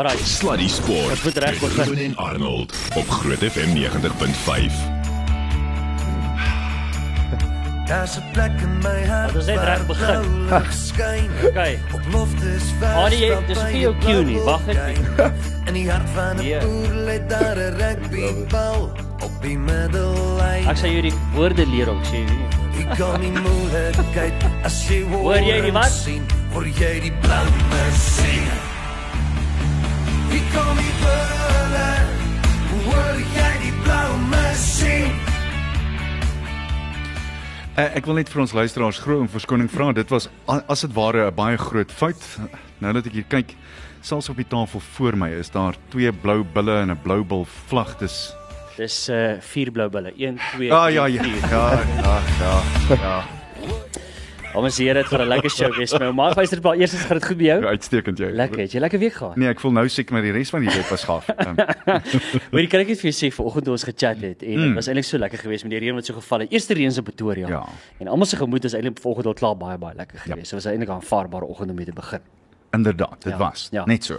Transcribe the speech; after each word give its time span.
Alraai, 0.00 0.16
Sluddy 0.24 0.68
Sport. 0.68 1.10
Ons 1.12 1.22
moet 1.26 1.38
reg. 1.44 1.58
Ruben 1.60 1.98
en 2.04 2.16
Arnold 2.16 2.72
op 2.96 3.08
Groot 3.10 3.42
FM 3.44 3.74
90.5. 3.76 4.72
Daar's 7.86 8.16
'n 8.16 8.22
plek 8.32 8.50
in 8.60 8.78
my 8.78 9.04
hart. 9.06 9.34
Ons 9.36 9.44
waar 9.44 9.64
reg 9.64 9.86
begin. 9.86 10.24
skyn. 10.88 11.28
Okay. 11.44 11.78
Op 11.92 12.00
loftes 12.12 12.62
vers. 12.78 12.96
Anie, 13.04 13.18
jy- 13.18 13.44
dis 13.46 13.62
nie 13.72 13.80
jou 13.80 13.94
cue 14.00 14.24
nie, 14.24 14.38
wag 14.38 14.64
net 14.66 14.78
In 15.66 15.74
die 15.74 15.90
hart 15.90 16.08
van 16.14 16.36
'n 16.36 16.42
Nee. 16.42 16.58
boer 16.58 16.94
lê 17.04 17.26
daar 17.28 17.56
'n 17.56 17.76
rugbybal 17.76 18.80
op 19.20 19.42
die 19.42 19.58
middellyn. 19.58 20.68
Ek 20.68 20.76
sal 20.76 20.90
jou 20.90 21.02
die 21.02 21.14
woorde 21.34 21.66
leer 21.66 21.88
ook 21.90 22.04
sê. 22.04 22.24
Ek 22.88 22.96
kan 22.96 23.20
nie 23.20 23.30
moeilikheid 23.36 24.32
as 24.64 24.88
jy 24.88 25.04
Hoor 25.10 25.36
jy 25.36 25.60
die 25.60 25.72
wat? 25.72 25.92
Hoor 26.52 26.64
jy 26.66 27.00
die 27.00 27.12
blou 27.20 27.44
masjien? 27.68 28.69
Ek 30.30 30.46
kom 30.54 30.76
nie 30.78 30.94
bulle. 31.00 31.88
Hoor 32.86 33.20
jy 33.34 33.50
die 33.64 33.72
blou 33.82 34.08
masjien? 34.30 35.14
Uh, 37.76 37.86
ek 37.96 38.06
wil 38.06 38.18
net 38.20 38.28
vir 38.28 38.42
ons 38.44 38.52
luisteraars 38.52 38.98
gro 39.02 39.20
en 39.24 39.30
verskoning 39.30 39.70
vra. 39.72 39.92
Dit 39.96 40.10
was 40.12 40.28
as 40.46 40.80
dit 40.86 40.92
ware 40.94 41.26
'n 41.30 41.34
baie 41.34 41.58
groot 41.58 41.92
fout. 41.92 42.22
Nou 42.80 42.92
dat 42.92 43.06
ek 43.06 43.12
hier 43.12 43.28
kyk, 43.28 43.54
selfs 44.02 44.28
op 44.28 44.36
die 44.36 44.48
tafel 44.48 44.80
voor 44.80 45.16
my 45.16 45.30
is 45.30 45.50
daar 45.50 45.74
twee 45.90 46.12
blou 46.12 46.44
bulle 46.44 46.80
en 46.80 46.90
'n 46.90 47.00
blou 47.02 47.24
bil 47.24 47.44
vlag. 47.68 47.98
Dis 47.98 48.32
Dis 48.76 49.08
uh 49.08 49.36
vier 49.40 49.70
blou 49.70 49.88
bulle. 49.90 50.12
1 50.16 50.38
2 50.56 50.70
Ah 50.72 50.88
ja 50.92 51.06
ja. 51.06 51.22
Ja 51.22 51.72
ja 52.02 52.20
ja. 52.40 52.62
ja. 52.94 53.24
Ons 54.54 54.76
hier 54.82 54.94
dit 54.98 55.06
vir 55.06 55.20
'n 55.22 55.28
lekker 55.28 55.50
show 55.50 55.70
wees 55.76 55.92
my. 55.98 56.10
Maar 56.12 56.34
luister 56.34 56.58
maar 56.62 56.76
eers 56.76 56.92
gaan 56.94 57.18
dit 57.18 57.26
goed 57.26 57.36
by 57.38 57.44
jou. 57.44 57.64
Uitstekend 57.64 58.18
jy. 58.18 58.30
Lekker, 58.34 58.58
het 58.60 58.72
jy 58.72 58.80
lekker 58.80 58.98
week 58.98 59.12
gehad? 59.12 59.36
Nee, 59.36 59.48
ek 59.48 59.60
voel 59.60 59.72
nou 59.72 59.88
siek 59.88 60.10
met 60.10 60.22
die 60.22 60.32
res 60.32 60.50
van 60.50 60.60
die 60.60 60.70
week 60.74 60.88
was 60.90 61.04
gaaf. 61.04 61.28
Um, 61.28 61.54
Hoorie, 62.52 62.66
kan 62.68 62.80
ek 62.80 62.88
net 62.88 62.98
vir 63.00 63.10
jou 63.10 63.14
sê 63.14 63.30
vanoggend 63.34 63.64
toe 63.64 63.72
ons 63.72 63.84
gechat 63.84 64.20
het 64.20 64.42
en 64.42 64.56
dit 64.56 64.68
Mm. 64.70 64.74
was 64.74 64.86
eintlik 64.88 65.04
so 65.04 65.18
lekker 65.18 65.38
geweest 65.38 65.62
met 65.64 65.70
die 65.70 65.78
reën 65.80 65.94
wat 65.94 66.04
so 66.06 66.14
geval 66.14 66.40
het. 66.40 66.50
Eerste 66.52 66.74
reën 66.74 66.90
in 66.96 67.02
Pretoria. 67.02 67.48
Ja. 67.48 67.64
En 68.00 68.08
almal 68.08 68.26
se 68.26 68.36
gemoed 68.36 68.64
is 68.64 68.74
eintlik 68.74 68.98
vanoggend 68.98 69.26
al 69.26 69.34
klaar 69.34 69.56
baie 69.56 69.78
baie 69.78 69.94
lekker 69.96 70.18
Ja. 70.24 70.32
geweest. 70.32 70.48
So 70.48 70.56
was 70.56 70.66
eintlik 70.66 70.88
'n 70.88 70.92
aanvaarbare 70.92 71.44
oggend 71.46 71.70
om 71.70 71.76
mee 71.76 71.84
te 71.86 71.92
begin. 71.92 72.20
Inderdaad, 72.72 73.22
dit 73.22 73.32
Ja, 73.32 73.38
was 73.38 73.68
ja. 73.72 73.84
net 73.84 74.04
so. 74.04 74.14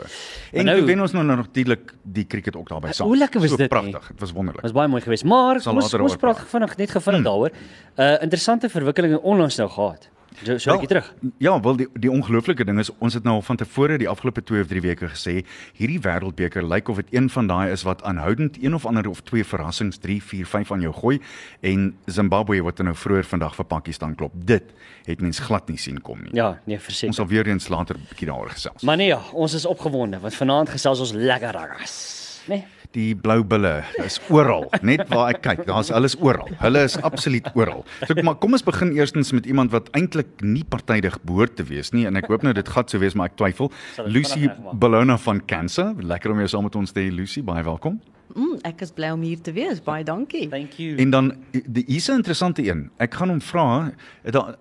En 0.51 0.65
nou- 0.65 0.77
nou 0.77 0.85
wen 0.85 1.01
ons 1.01 1.11
nou 1.11 1.23
natuurlik 1.25 1.93
die 2.03 2.25
cricket 2.27 2.55
ook 2.55 2.67
daarbey 2.69 2.91
saam. 2.93 3.07
Hoe 3.07 3.17
lekker 3.17 3.39
was 3.41 3.49
so 3.49 3.55
dit, 3.57 3.69
Pragtig, 3.69 3.91
nie? 3.91 4.07
dit 4.11 4.19
was 4.19 4.31
wonderlik. 4.31 4.61
Was 4.61 4.71
baie 4.71 4.87
mooi 4.87 5.01
geweest. 5.01 5.23
Maar 5.23 5.55
ons 5.55 5.93
ons 5.93 6.15
praat 6.15 6.39
vinnig 6.47 6.77
net 6.77 6.89
gevinnig 6.91 7.23
daaroor. 7.23 7.51
Uh 7.97 8.21
interessante 8.21 8.69
verwikkelinge 8.69 9.21
onlangs 9.21 9.55
nou 9.57 9.69
gehad. 9.69 10.09
So 10.43 10.57
so 10.57 10.73
ek 10.73 10.87
terug. 10.87 11.13
Ja, 11.37 11.59
wel 11.59 11.75
die 11.75 11.87
die 11.99 12.11
ongelooflike 12.11 12.65
ding 12.65 12.79
is 12.79 12.89
ons 12.99 13.13
het 13.13 13.23
nou 13.23 13.35
al 13.35 13.41
van 13.41 13.57
tevore 13.59 13.97
die 13.97 14.07
afgelope 14.09 14.41
2 14.43 14.61
of 14.61 14.67
3 14.67 14.81
weke 14.81 15.09
gesê 15.11 15.43
hierdie 15.77 15.99
wêreldbeker 15.99 16.63
lyk 16.63 16.89
of 16.89 16.95
dit 16.95 17.11
een 17.11 17.29
van 17.29 17.47
daai 17.47 17.71
is 17.71 17.83
wat 17.83 18.03
aanhoudend 18.03 18.57
een 18.63 18.73
of 18.73 18.85
ander 18.85 19.09
of 19.09 19.21
twee 19.27 19.43
verrassings 19.45 19.97
3 19.99 20.21
4 20.23 20.45
5 20.45 20.71
aan 20.71 20.81
jou 20.81 20.93
gooi 20.93 21.19
en 21.61 21.91
Zimbabwe 22.05 22.61
wat 22.63 22.77
nou 22.81 22.95
vroeër 22.95 23.23
vandag 23.27 23.55
vir 23.55 23.65
Pakistan 23.65 24.15
klop. 24.15 24.31
Dit 24.33 24.63
het 25.05 25.21
mens 25.21 25.39
glad 25.39 25.67
nie 25.69 25.77
sien 25.77 26.01
kom 26.01 26.21
nie. 26.23 26.33
Ja, 26.33 26.59
nee, 26.65 26.75
Ons 26.77 26.85
verseker. 26.85 27.13
sal 27.13 27.27
weer 27.27 27.47
eens 27.47 27.67
later 27.69 27.95
'n 27.95 28.05
bietjie 28.09 28.27
daaroor 28.27 28.49
gesels. 28.49 28.81
Maar 28.83 28.97
nee, 28.97 29.07
ja, 29.07 29.21
ons 29.33 29.53
is 29.53 29.65
opgewonde 29.65 30.19
want 30.19 30.35
vanaand 30.35 30.69
gesels 30.69 30.99
ons 30.99 31.11
lekker 31.11 31.51
raggas, 31.51 32.41
né? 32.47 32.55
Nee? 32.55 32.65
Die 32.91 33.15
blou 33.15 33.39
bulle 33.47 33.85
is 34.03 34.17
oral, 34.27 34.65
net 34.83 35.05
waar 35.11 35.29
ek 35.31 35.41
kyk. 35.45 35.61
Daar's 35.69 35.91
hulle 35.93 36.09
is 36.09 36.17
oral. 36.19 36.49
Hulle 36.59 36.81
is 36.83 36.97
absoluut 36.99 37.47
oral. 37.55 37.85
So 38.03 38.17
maar 38.19 38.35
kom 38.41 38.57
ons 38.57 38.65
begin 38.67 38.91
eerstens 38.97 39.31
met 39.31 39.47
iemand 39.47 39.71
wat 39.71 39.87
eintlik 39.95 40.43
nie 40.43 40.65
partydig 40.67 41.15
behoort 41.23 41.55
te 41.55 41.63
wees 41.69 41.93
nie 41.95 42.03
en 42.09 42.19
ek 42.19 42.27
hoop 42.31 42.43
nou 42.43 42.51
dit 42.57 42.67
gaan 42.75 42.89
so 42.91 42.99
wees 42.99 43.15
maar 43.15 43.31
ek 43.31 43.37
twyfel. 43.39 43.71
Lucy. 44.11 44.49
Bologna 44.73 45.15
van 45.23 45.39
Cancer. 45.47 45.93
Lekker 45.95 46.35
om 46.35 46.43
jou 46.43 46.49
saam 46.51 46.67
met 46.67 46.75
ons 46.75 46.91
te 46.91 46.99
hê 46.99 47.13
Lucy, 47.15 47.45
baie 47.47 47.63
welkom. 47.63 48.01
Mm, 48.35 48.59
ek 48.67 48.83
is 48.83 48.91
bly 48.95 49.11
om 49.15 49.23
hier 49.23 49.39
te 49.43 49.55
wees. 49.55 49.79
Baie 49.83 50.03
dankie. 50.07 50.49
Thank 50.51 50.75
you. 50.79 50.97
En 50.99 51.15
dan 51.15 51.33
die 51.51 51.85
hier's 51.87 52.09
'n 52.09 52.19
interessante 52.19 52.63
een. 52.67 52.89
Ek 52.99 53.13
gaan 53.13 53.29
hom 53.29 53.41
vra, 53.41 53.91
da, 54.23 54.55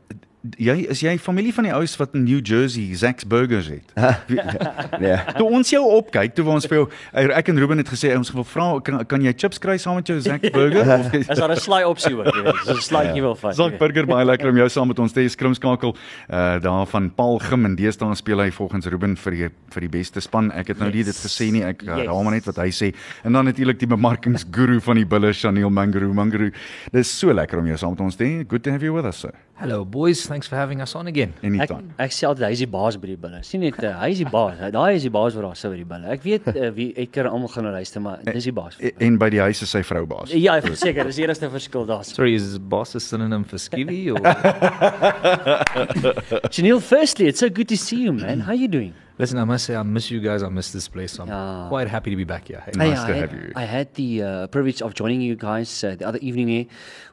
jy 0.57 0.87
is 0.89 1.03
jy 1.05 1.19
familie 1.19 1.53
van 1.53 1.65
die 1.69 1.73
oues 1.75 1.97
wat 2.01 2.15
in 2.17 2.25
New 2.25 2.41
Jersey 2.41 2.95
Zack's 2.97 3.27
Burgers 3.29 3.69
het? 3.69 3.93
Nee. 5.01 5.17
Toe 5.39 5.49
ons 5.49 5.71
jou 5.71 5.83
opkyk, 5.99 6.35
toe 6.35 6.47
ons 6.49 6.67
vir 6.71 6.79
jou 6.79 6.87
ek 7.13 7.51
en 7.53 7.61
Ruben 7.61 7.79
het 7.83 7.91
gesê 7.93 8.15
ons 8.17 8.31
wil 8.33 8.47
vra 8.49 8.69
kan, 8.81 9.03
kan 9.05 9.21
jy 9.23 9.33
chips 9.37 9.61
kry 9.61 9.77
saam 9.79 9.99
met 10.01 10.09
jou 10.09 10.17
Zack's 10.21 10.51
Burger 10.55 10.89
of 10.97 11.13
Is 11.21 11.29
daar 11.29 11.53
'n 11.53 11.61
slaai 11.61 11.85
opsie 11.85 12.15
ook, 12.17 12.31
jy 12.33 12.43
weet. 12.47 12.63
So 12.65 12.75
'n 12.79 12.81
slaaitjie 12.89 13.23
wil 13.23 13.37
vat. 13.37 13.55
Zak 13.57 13.79
Burger 13.79 14.07
baie 14.07 14.25
lekker 14.25 14.49
om 14.49 14.57
jou 14.57 14.69
saam 14.69 14.89
met 14.89 14.99
ons 14.99 15.13
te 15.13 15.21
hê 15.21 15.29
skrimskakel 15.29 15.95
uh 16.31 16.57
daar 16.61 16.87
van 16.87 17.11
Paul 17.15 17.39
Gim 17.39 17.65
en 17.65 17.77
deesdae 17.77 18.15
speel 18.17 18.41
hy 18.41 18.51
volgens 18.51 18.87
Ruben 18.87 19.17
vir 19.17 19.33
die 19.33 19.49
vir 19.71 19.81
die 19.81 19.93
beste 19.99 20.21
span. 20.21 20.51
Ek 20.53 20.69
het 20.69 20.79
nou 20.79 20.91
nie 20.91 21.05
dit 21.05 21.17
gesê 21.17 21.51
nie. 21.53 21.63
Ek 21.65 21.83
Yes. 21.83 21.97
yes. 21.99 22.07
raam 22.07 22.25
maar 22.25 22.35
net 22.35 22.47
wat 22.47 22.57
hy 22.57 22.71
sê. 22.71 22.95
En 23.25 23.33
dan 23.33 23.45
natuurlik 23.45 23.79
die 23.79 23.89
bemarkingsguru 23.89 24.81
van 24.81 24.97
die 24.97 25.07
bulle 25.07 25.33
Chanel 25.33 25.71
Manguru 25.71 26.13
Manguru. 26.13 26.53
Dis 26.93 27.11
so 27.19 27.33
lekker 27.33 27.59
om 27.59 27.67
jou 27.67 27.77
saam 27.77 27.91
met 27.91 28.01
ons 28.01 28.17
te 28.17 28.25
hê. 28.25 28.45
Good 28.49 28.63
to 28.65 28.71
have 28.71 28.85
you 28.85 28.95
with 28.95 29.05
us 29.07 29.21
sir. 29.21 29.33
Hello, 29.61 29.85
boys. 29.85 30.25
Thanks 30.27 30.47
for 30.49 30.57
having 30.57 30.81
us 30.81 30.95
on 30.97 31.07
again. 31.07 31.35
Ek 31.43 31.45
Anytime. 31.45 31.91
ek 32.01 32.15
sê 32.17 32.25
altyd 32.25 32.47
hy 32.47 32.53
is 32.57 32.61
die 32.63 32.69
baas 32.73 32.97
by 32.97 33.11
die 33.11 33.17
bulle. 33.21 33.43
Sien 33.45 33.61
net 33.61 33.77
uh, 33.85 33.91
hy 34.01 34.09
is 34.15 34.23
die 34.23 34.29
baas. 34.33 34.57
Daai 34.73 34.95
is 34.97 35.05
die 35.05 35.13
baas 35.13 35.35
wat 35.37 35.45
daar 35.45 35.59
sit 35.61 35.69
by 35.75 35.77
die 35.83 35.85
bulle. 35.91 36.09
Ek 36.15 36.23
weet 36.25 36.49
uh, 36.55 36.71
wie 36.79 36.87
ek 37.05 37.13
kan 37.19 37.29
almal 37.29 37.53
gaan 37.53 37.69
luister, 37.69 38.01
maar 38.01 38.23
dis 38.25 38.49
die 38.49 38.55
baas. 38.57 38.79
En- 38.81 39.05
En 39.11 39.19
by 39.21 39.29
die 39.35 39.43
huis 39.45 39.61
is 39.67 39.69
sy 39.77 39.83
vrou 39.85 40.07
baas. 40.09 40.33
Ja, 40.33 40.57
verseker, 40.65 41.05
dis 41.11 41.21
die 41.21 41.27
enigste 41.29 41.51
verskil 41.53 41.85
daar. 41.91 42.07
Sorry, 42.09 42.33
is 42.39 42.57
boss 42.73 42.97
a 42.97 43.01
synonym 43.05 43.45
for 43.45 43.61
skivvy 43.61 44.01
or? 44.15 44.25
Janelle, 46.49 46.81
firstly, 46.95 47.29
it's 47.29 47.41
so 47.45 47.51
good 47.51 47.69
to 47.69 47.77
see 47.77 48.01
you, 48.07 48.13
man. 48.17 48.41
How 48.49 48.57
you 48.57 48.69
doing? 48.69 48.95
Listen, 49.21 49.39
I 49.39 49.45
must 49.45 49.65
say 49.67 49.77
I 49.77 49.83
miss 49.83 50.11
you 50.11 50.21
guys. 50.21 50.43
I 50.43 50.49
miss 50.49 50.73
this 50.73 50.89
place. 50.89 51.19
I'm 51.21 51.29
Yeah. 51.29 51.67
quite 51.69 51.89
happy 51.89 52.11
to 52.11 52.17
be 52.17 52.25
back 52.25 52.49
here. 52.49 52.63
Hey. 52.65 52.73
Nice 52.77 52.99
Hey, 53.03 53.07
to 53.09 53.13
I 53.13 53.17
have 53.21 53.31
had, 53.31 53.39
you. 53.43 53.53
I 53.55 53.65
had 53.77 53.95
the 53.95 54.11
uh, 54.23 54.47
privilege 54.49 54.81
of 54.83 54.95
joining 54.95 55.21
you 55.21 55.37
guys 55.37 55.85
uh, 55.85 55.95
the 55.95 56.07
other 56.07 56.19
evening 56.29 56.49
here 56.49 56.67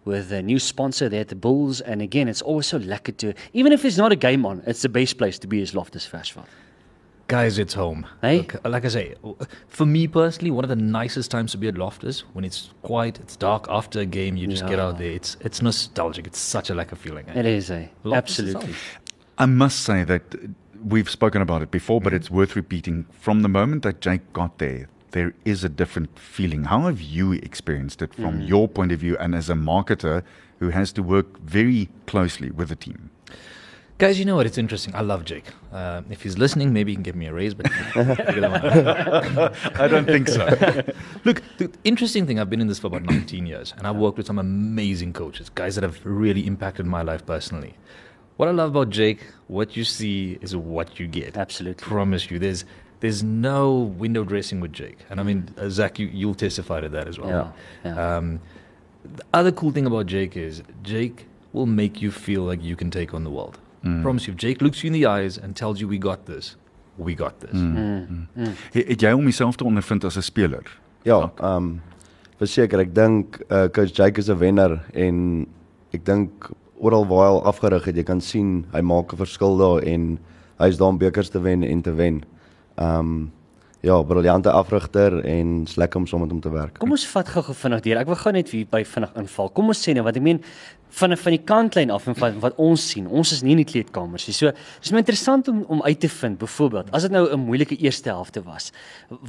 with 0.05 0.31
a 0.31 0.41
new 0.41 0.59
sponsor 0.59 1.09
there 1.09 1.21
at 1.21 1.27
the 1.27 1.35
Bulls. 1.35 1.81
And 1.81 2.01
again, 2.01 2.27
it's 2.27 2.41
always 2.41 2.67
so 2.67 2.79
lekker 2.79 3.15
to, 3.17 3.33
even 3.53 3.71
if 3.73 3.81
there's 3.81 3.97
not 3.97 4.11
a 4.11 4.15
game 4.15 4.45
on, 4.45 4.63
it's 4.65 4.81
the 4.81 4.89
best 4.89 5.17
place 5.17 5.37
to 5.39 5.47
be 5.47 5.61
is 5.61 5.73
Loftus 5.75 6.07
Versveld. 6.07 6.45
Guys, 7.27 7.59
it's 7.59 7.73
home. 7.73 8.05
Hey? 8.21 8.37
Look, 8.37 8.55
like 8.63 8.85
I 8.85 8.87
say, 8.87 9.15
for 9.67 9.85
me 9.85 10.07
personally, 10.07 10.49
one 10.49 10.63
of 10.63 10.69
the 10.69 10.77
nicest 10.77 11.29
times 11.29 11.51
to 11.51 11.57
be 11.57 11.67
at 11.67 11.77
Loftus 11.77 12.21
when 12.31 12.45
it's 12.45 12.69
quiet, 12.83 13.19
it's 13.19 13.35
dark 13.35 13.67
after 13.69 13.99
a 13.99 14.05
game. 14.05 14.37
You 14.37 14.47
just 14.47 14.65
get 14.65 14.79
out 14.79 14.97
there. 14.97 15.11
It's 15.11 15.35
it's 15.41 15.61
nostalgic. 15.61 16.25
It's 16.25 16.39
such 16.39 16.69
a 16.69 16.73
lekker 16.73 16.95
feeling. 16.95 17.25
eh? 17.27 17.39
It 17.41 17.45
is, 17.45 17.69
eh? 17.69 17.87
Loftus 18.05 18.39
Absolutely. 18.39 18.69
itself. 18.69 18.99
I 19.37 19.45
must 19.45 19.81
say 19.83 20.05
that 20.05 20.23
we've 20.87 21.09
spoken 21.09 21.41
about 21.41 21.61
it 21.61 21.71
before, 21.71 22.01
but 22.01 22.13
it's 22.13 22.31
worth 22.31 22.55
repeating. 22.55 23.05
From 23.11 23.41
the 23.41 23.49
moment 23.49 23.83
that 23.83 24.01
Jake 24.01 24.31
got 24.33 24.57
there, 24.57 24.87
there 25.11 25.33
is 25.45 25.63
a 25.63 25.69
different 25.69 26.17
feeling. 26.17 26.65
How 26.65 26.81
have 26.81 27.01
you 27.01 27.33
experienced 27.33 28.01
it 28.01 28.13
from 28.13 28.41
your 28.41 28.67
point 28.67 28.91
of 28.91 28.99
view 28.99 29.17
and 29.17 29.33
as 29.35 29.49
a 29.49 29.53
marketer 29.53 30.23
who 30.59 30.69
has 30.69 30.91
to 30.93 31.03
work 31.03 31.39
very 31.39 31.89
closely 32.05 32.51
with 32.51 32.69
the 32.69 32.75
team? 32.75 33.11
Guys, 33.99 34.19
you 34.19 34.25
know 34.25 34.35
what? 34.35 34.45
It's 34.45 34.59
interesting. 34.59 34.93
I 34.93 35.01
love 35.01 35.25
Jake. 35.25 35.45
Uh, 35.71 36.03
if 36.11 36.21
he's 36.21 36.37
listening, 36.37 36.71
maybe 36.71 36.91
he 36.91 36.95
can 36.95 37.01
give 37.03 37.15
me 37.15 37.25
a 37.25 37.33
raise. 37.33 37.55
But 37.55 37.67
figure 37.71 38.41
that 38.41 38.51
one 38.51 39.39
out. 39.39 39.55
I 39.79 39.87
don't 39.87 40.05
think 40.05 40.27
so. 40.27 40.45
Look, 41.23 41.41
the 41.57 41.71
interesting 41.83 42.27
thing, 42.27 42.39
I've 42.39 42.49
been 42.49 42.61
in 42.61 42.67
this 42.67 42.77
for 42.77 42.87
about 42.87 43.03
19 43.03 43.47
years, 43.47 43.73
and 43.75 43.87
I've 43.87 43.95
worked 43.95 44.17
with 44.17 44.27
some 44.27 44.37
amazing 44.37 45.13
coaches, 45.13 45.49
guys 45.49 45.73
that 45.75 45.83
have 45.83 45.99
really 46.05 46.45
impacted 46.45 46.85
my 46.85 47.01
life 47.01 47.25
personally. 47.25 47.73
What 48.37 48.49
I 48.49 48.51
love 48.51 48.69
about 48.69 48.89
Jake, 48.89 49.19
what 49.47 49.75
you 49.75 49.83
see 49.83 50.37
is 50.41 50.55
what 50.55 50.99
you 50.99 51.07
get. 51.07 51.37
Absolutely. 51.37 51.83
Promise 51.83 52.31
you. 52.31 52.39
There's 52.39 52.65
there's 52.99 53.23
no 53.23 53.73
window 53.99 54.23
dressing 54.23 54.59
with 54.59 54.73
Jake. 54.73 54.97
And 55.09 55.19
I 55.19 55.23
mean, 55.23 55.49
uh, 55.57 55.69
Zach, 55.69 55.99
you, 55.99 56.07
you'll 56.07 56.35
testify 56.35 56.81
to 56.81 56.89
that 56.89 57.07
as 57.07 57.19
well. 57.19 57.29
Yeah, 57.29 57.51
yeah. 57.91 58.17
Um, 58.17 58.39
the 59.03 59.23
other 59.33 59.51
cool 59.51 59.71
thing 59.71 59.85
about 59.85 60.07
Jake 60.07 60.35
is 60.35 60.63
Jake 60.83 61.27
will 61.53 61.65
make 61.65 62.01
you 62.01 62.11
feel 62.11 62.41
like 62.41 62.63
you 62.63 62.75
can 62.75 62.89
take 62.91 63.13
on 63.13 63.23
the 63.23 63.29
world. 63.29 63.59
Promise 64.01 64.27
you. 64.27 64.33
If 64.33 64.39
Jake 64.39 64.61
looks 64.61 64.83
you 64.83 64.87
in 64.87 64.93
the 64.93 65.05
eyes 65.05 65.37
and 65.37 65.55
tells 65.55 65.79
you, 65.79 65.87
we 65.87 65.97
got 65.97 66.25
this, 66.25 66.57
we 66.97 67.15
got 67.15 67.39
this. 67.39 67.57
Het, 68.73 68.87
het 68.87 69.01
jy 69.01 69.11
om 69.15 69.23
jouself 69.23 69.55
te 69.55 69.63
ondervind 69.63 70.03
as 70.03 70.17
'n 70.17 70.21
speler? 70.21 70.79
Ja, 71.03 71.31
ehm 71.39 71.55
um, 71.55 71.81
verseker 72.37 72.79
ek 72.79 72.93
dink 72.95 73.39
uh, 73.49 73.69
coach 73.71 73.95
Jake 73.95 74.19
is 74.19 74.27
'n 74.29 74.37
wenner 74.37 74.83
en 74.93 75.47
ek 75.93 76.05
dink 76.05 76.51
oral 76.77 77.07
waar 77.07 77.31
hy 77.31 77.39
afgerig 77.49 77.85
het, 77.85 77.95
jy 77.95 78.03
kan 78.03 78.21
sien 78.21 78.65
hy 78.73 78.81
maak 78.81 79.13
'n 79.13 79.17
verskil 79.17 79.57
daar 79.57 79.83
en 79.83 80.19
hy 80.59 80.67
is 80.67 80.77
daar 80.77 80.89
om 80.89 80.97
bekers 80.97 81.29
te 81.29 81.39
wen 81.39 81.63
en 81.63 81.81
te 81.81 81.93
wen. 81.93 82.23
Ehm 82.75 82.99
um, 82.99 83.31
ja, 83.81 84.03
briljante 84.03 84.51
afrigter 84.51 85.19
en 85.23 85.65
lekker 85.75 85.99
om 85.99 86.07
saam 86.07 86.19
met 86.19 86.31
hom 86.31 86.41
te 86.41 86.49
werk. 86.49 86.79
Kom 86.81 86.91
ons 86.91 87.05
vat 87.07 87.27
gou-gou 87.27 87.55
vinnig 87.55 87.83
deur. 87.85 88.01
Ek 88.01 88.09
wil 88.09 88.19
gou 88.19 88.33
net 88.33 88.49
hier 88.49 88.65
by 88.71 88.83
vinnig 88.83 89.13
inval. 89.21 89.51
Kom 89.53 89.71
ons 89.73 89.83
sê 89.83 89.93
nou 89.95 90.03
wat 90.07 90.17
ek 90.17 90.25
meen 90.25 90.41
van 90.89 91.17
van 91.17 91.31
die 91.31 91.43
kantlyn 91.43 91.91
af 91.91 92.07
en 92.07 92.15
van 92.15 92.39
wat 92.39 92.55
ons 92.57 92.89
sien. 92.91 93.07
Ons 93.07 93.31
is 93.31 93.43
nie 93.45 93.51
in 93.51 93.61
die 93.61 93.67
kleedkamers 93.67 94.27
nie. 94.27 94.35
So 94.35 94.51
dis 94.81 94.91
my 94.91 95.01
interessant 95.03 95.47
om 95.51 95.63
om 95.67 95.81
uit 95.83 95.99
te 95.99 96.09
vind 96.09 96.37
byvoorbeeld 96.39 96.91
as 96.91 97.03
dit 97.03 97.11
nou 97.11 97.27
'n 97.31 97.39
moeilike 97.39 97.77
eerste 97.77 98.09
helfte 98.09 98.43
was. 98.43 98.71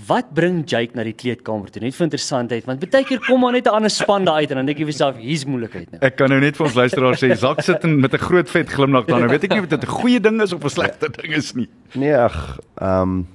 Wat 0.06 0.32
bring 0.34 0.64
Jake 0.64 0.94
na 0.94 1.04
die 1.04 1.12
kleedkamer 1.12 1.70
toe 1.70 1.82
net 1.82 1.94
vir 1.94 2.04
interessantheid 2.04 2.64
want 2.64 2.90
baie 2.90 3.04
keer 3.04 3.20
kom 3.20 3.40
maar 3.40 3.52
net 3.52 3.66
'n 3.66 3.74
ander 3.74 3.90
span 3.90 4.24
daar 4.24 4.40
uit 4.40 4.50
en 4.50 4.56
dan 4.56 4.66
dink 4.66 4.78
jy 4.78 4.84
vir 4.84 4.92
jouself 4.92 5.16
hier's 5.16 5.44
moeilikheid 5.44 5.90
nou. 5.90 5.98
Ek 6.02 6.16
kan 6.16 6.28
nou 6.28 6.40
net 6.40 6.56
vir 6.56 6.66
ons 6.66 6.74
luisteraars 6.74 7.22
sê 7.22 7.36
Zak 7.36 7.60
sit 7.62 7.84
in 7.84 8.00
met 8.00 8.14
'n 8.14 8.18
groot 8.18 8.50
vet 8.50 8.68
glimlag 8.68 9.06
dan. 9.06 9.20
Nou 9.20 9.28
weet 9.28 9.44
ek 9.44 9.50
nie 9.50 9.60
of 9.60 9.68
dit 9.68 9.82
'n 9.82 9.86
goeie 9.86 10.20
ding 10.20 10.42
is 10.42 10.52
of 10.52 10.64
'n 10.64 10.68
slegte 10.68 11.08
ding 11.08 11.34
is 11.34 11.54
nie. 11.54 11.68
Nee, 11.94 12.16
ag, 12.16 12.58
ehm 12.80 13.02
um, 13.02 13.26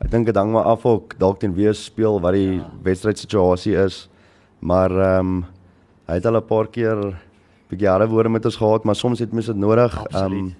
ek 0.00 0.10
dink 0.10 0.26
dit 0.26 0.36
hang 0.36 0.52
maar 0.52 0.64
af 0.64 0.84
ook 0.84 1.18
dalk 1.18 1.40
teen 1.40 1.54
wie 1.54 1.66
jy 1.66 1.72
speel 1.72 2.20
wat 2.20 2.32
die 2.32 2.56
ja. 2.56 2.70
wedstrydsituasie 2.82 3.76
is. 3.76 4.08
Maar 4.60 4.90
ehm 4.90 5.18
um, 5.18 5.44
hy 6.06 6.14
het 6.14 6.26
al 6.26 6.36
'n 6.36 6.46
paar 6.46 6.66
keer 6.66 7.14
bietjie 7.72 7.88
harde 7.88 8.10
woorde 8.12 8.32
met 8.32 8.44
ons 8.48 8.58
gehad, 8.60 8.84
maar 8.84 8.98
soms 8.98 9.22
het 9.24 9.32
mens 9.32 9.48
dit 9.50 9.58
nodig 9.58 9.96
um, 10.14 10.52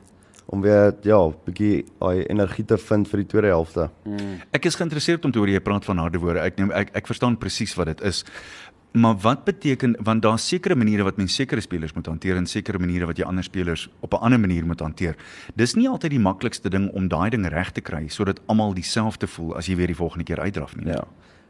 om 0.52 0.60
weer 0.64 0.92
ja, 1.06 1.20
bietjie 1.46 1.84
daai 2.00 2.24
energie 2.26 2.64
te 2.68 2.78
vind 2.80 3.08
vir 3.08 3.22
die 3.22 3.28
tweede 3.30 3.52
helfte. 3.52 3.88
Ek 4.52 4.66
is 4.68 4.76
geïnteresseerd 4.76 5.24
om 5.24 5.32
te 5.32 5.40
hoor 5.40 5.52
jy 5.52 5.62
praat 5.64 5.86
van 5.88 6.02
harde 6.02 6.20
woorde. 6.22 6.42
Ek 6.44 6.58
neem 6.60 6.72
ek 6.76 6.92
ek 6.98 7.08
verstaan 7.08 7.38
presies 7.40 7.74
wat 7.78 7.92
dit 7.92 8.04
is. 8.10 8.24
Maar 8.92 9.16
wat 9.24 9.46
beteken 9.46 9.94
want 10.04 10.20
daar's 10.22 10.44
sekere 10.48 10.76
maniere 10.76 11.06
wat 11.08 11.16
mens 11.16 11.34
sekere 11.34 11.62
spelers 11.64 11.94
moet 11.96 12.10
hanteer 12.10 12.36
en 12.36 12.46
sekere 12.46 12.80
maniere 12.82 13.08
wat 13.08 13.16
jy 13.16 13.24
ander 13.24 13.44
spelers 13.44 13.86
op 14.04 14.12
'n 14.12 14.24
ander 14.28 14.40
manier 14.40 14.66
moet 14.66 14.80
hanteer. 14.80 15.16
Dis 15.56 15.74
nie 15.74 15.88
altyd 15.88 16.10
die 16.10 16.20
maklikste 16.20 16.68
ding 16.68 16.90
om 16.92 17.08
daai 17.08 17.30
ding 17.30 17.48
reg 17.48 17.72
te 17.72 17.80
kry 17.80 18.08
sodat 18.08 18.40
almal 18.46 18.74
dieselfde 18.74 19.26
voel 19.26 19.56
as 19.56 19.66
jy 19.66 19.76
weer 19.76 19.86
die 19.86 19.96
volgende 19.96 20.24
keer 20.24 20.40
uitdraf 20.40 20.76
nie. 20.76 20.86
Ja. 20.86 21.04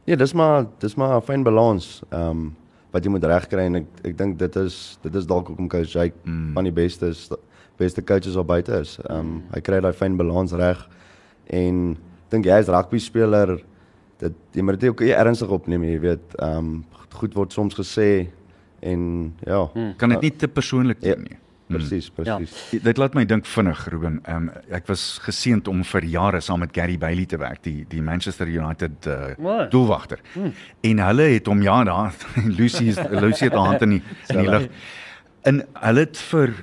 Nee, 0.06 0.17
dis 0.17 0.32
maar 0.32 0.67
dis 0.79 0.94
maar 0.94 1.17
'n 1.17 1.23
fyn 1.23 1.43
balans. 1.43 2.03
Ehm 2.11 2.31
um, 2.31 2.56
wat 2.93 3.05
jy 3.05 3.11
moet 3.11 3.25
regkry 3.25 3.67
en 3.71 3.81
ek 3.83 3.89
ek 4.11 4.17
dink 4.19 4.39
dit 4.41 4.56
is 4.62 4.79
dit 5.03 5.15
is 5.21 5.27
dalk 5.29 5.49
hoekom 5.50 5.69
coach 5.73 5.93
Jake 5.94 6.17
mm. 6.25 6.53
van 6.56 6.69
die 6.69 6.75
beste 6.77 7.12
is 7.12 7.27
beste 7.81 8.05
coaches 8.05 8.37
op 8.37 8.47
buite 8.47 8.81
is. 8.85 8.99
Ehm 9.09 9.19
um, 9.19 9.37
hy 9.55 9.61
kry 9.65 9.81
daai 9.81 9.94
fyn 9.97 10.17
balans 10.21 10.53
reg 10.53 10.81
en 11.50 11.85
ek 11.97 12.35
dink 12.37 12.49
jy 12.49 12.59
as 12.62 12.71
rugby 12.73 13.00
speler 13.03 13.59
dit 14.23 14.37
jy 14.56 14.62
moet 14.65 14.79
dit 14.81 14.91
ook 14.93 15.03
ernstig 15.03 15.50
opneem, 15.50 15.85
jy 15.89 15.99
weet. 16.09 16.37
Ehm 16.39 16.59
um, 16.59 16.73
goed 17.12 17.35
word 17.37 17.53
soms 17.53 17.77
gesê 17.77 18.29
en 18.83 19.03
ja, 19.47 19.67
mm. 19.75 19.93
Kan 20.00 20.15
dit 20.15 20.29
nie 20.29 20.35
te 20.37 20.49
persoonlik 20.49 21.03
Ja. 21.05 21.15
neem 21.15 21.27
nie. 21.29 21.38
Presies, 21.73 22.09
presies. 22.15 22.55
Dit 22.85 23.01
laat 23.01 23.15
my 23.19 23.25
dink 23.29 23.47
vinnig 23.47 23.85
Ruben. 23.93 24.21
Um, 24.31 24.49
ek 24.71 24.89
was 24.91 25.19
geseënd 25.25 25.69
om 25.69 25.85
vir 25.93 26.07
jare 26.13 26.41
saam 26.45 26.63
met 26.65 26.75
Gary 26.77 26.99
Bailey 26.99 27.27
te 27.27 27.39
werk, 27.41 27.63
die 27.67 27.85
die 27.91 28.03
Manchester 28.03 28.49
United 28.49 29.07
uh, 29.07 29.33
Mooi. 29.39 29.69
doelwagter. 29.73 30.23
Hmm. 30.35 30.53
En 30.81 31.05
hulle 31.07 31.31
het 31.35 31.47
hom 31.51 31.63
ja, 31.63 31.83
daar 31.85 32.15
Lucy 32.59 32.91
is 32.93 33.01
Lucy 33.11 33.49
het 33.49 33.57
haar 33.57 33.73
hand 33.73 33.87
in 33.89 33.97
die 33.99 34.03
in 34.29 34.45
die 34.45 34.51
lug. 34.51 34.69
En 35.43 35.65
hulle 35.73 36.07
het 36.07 36.21
vir 36.31 36.55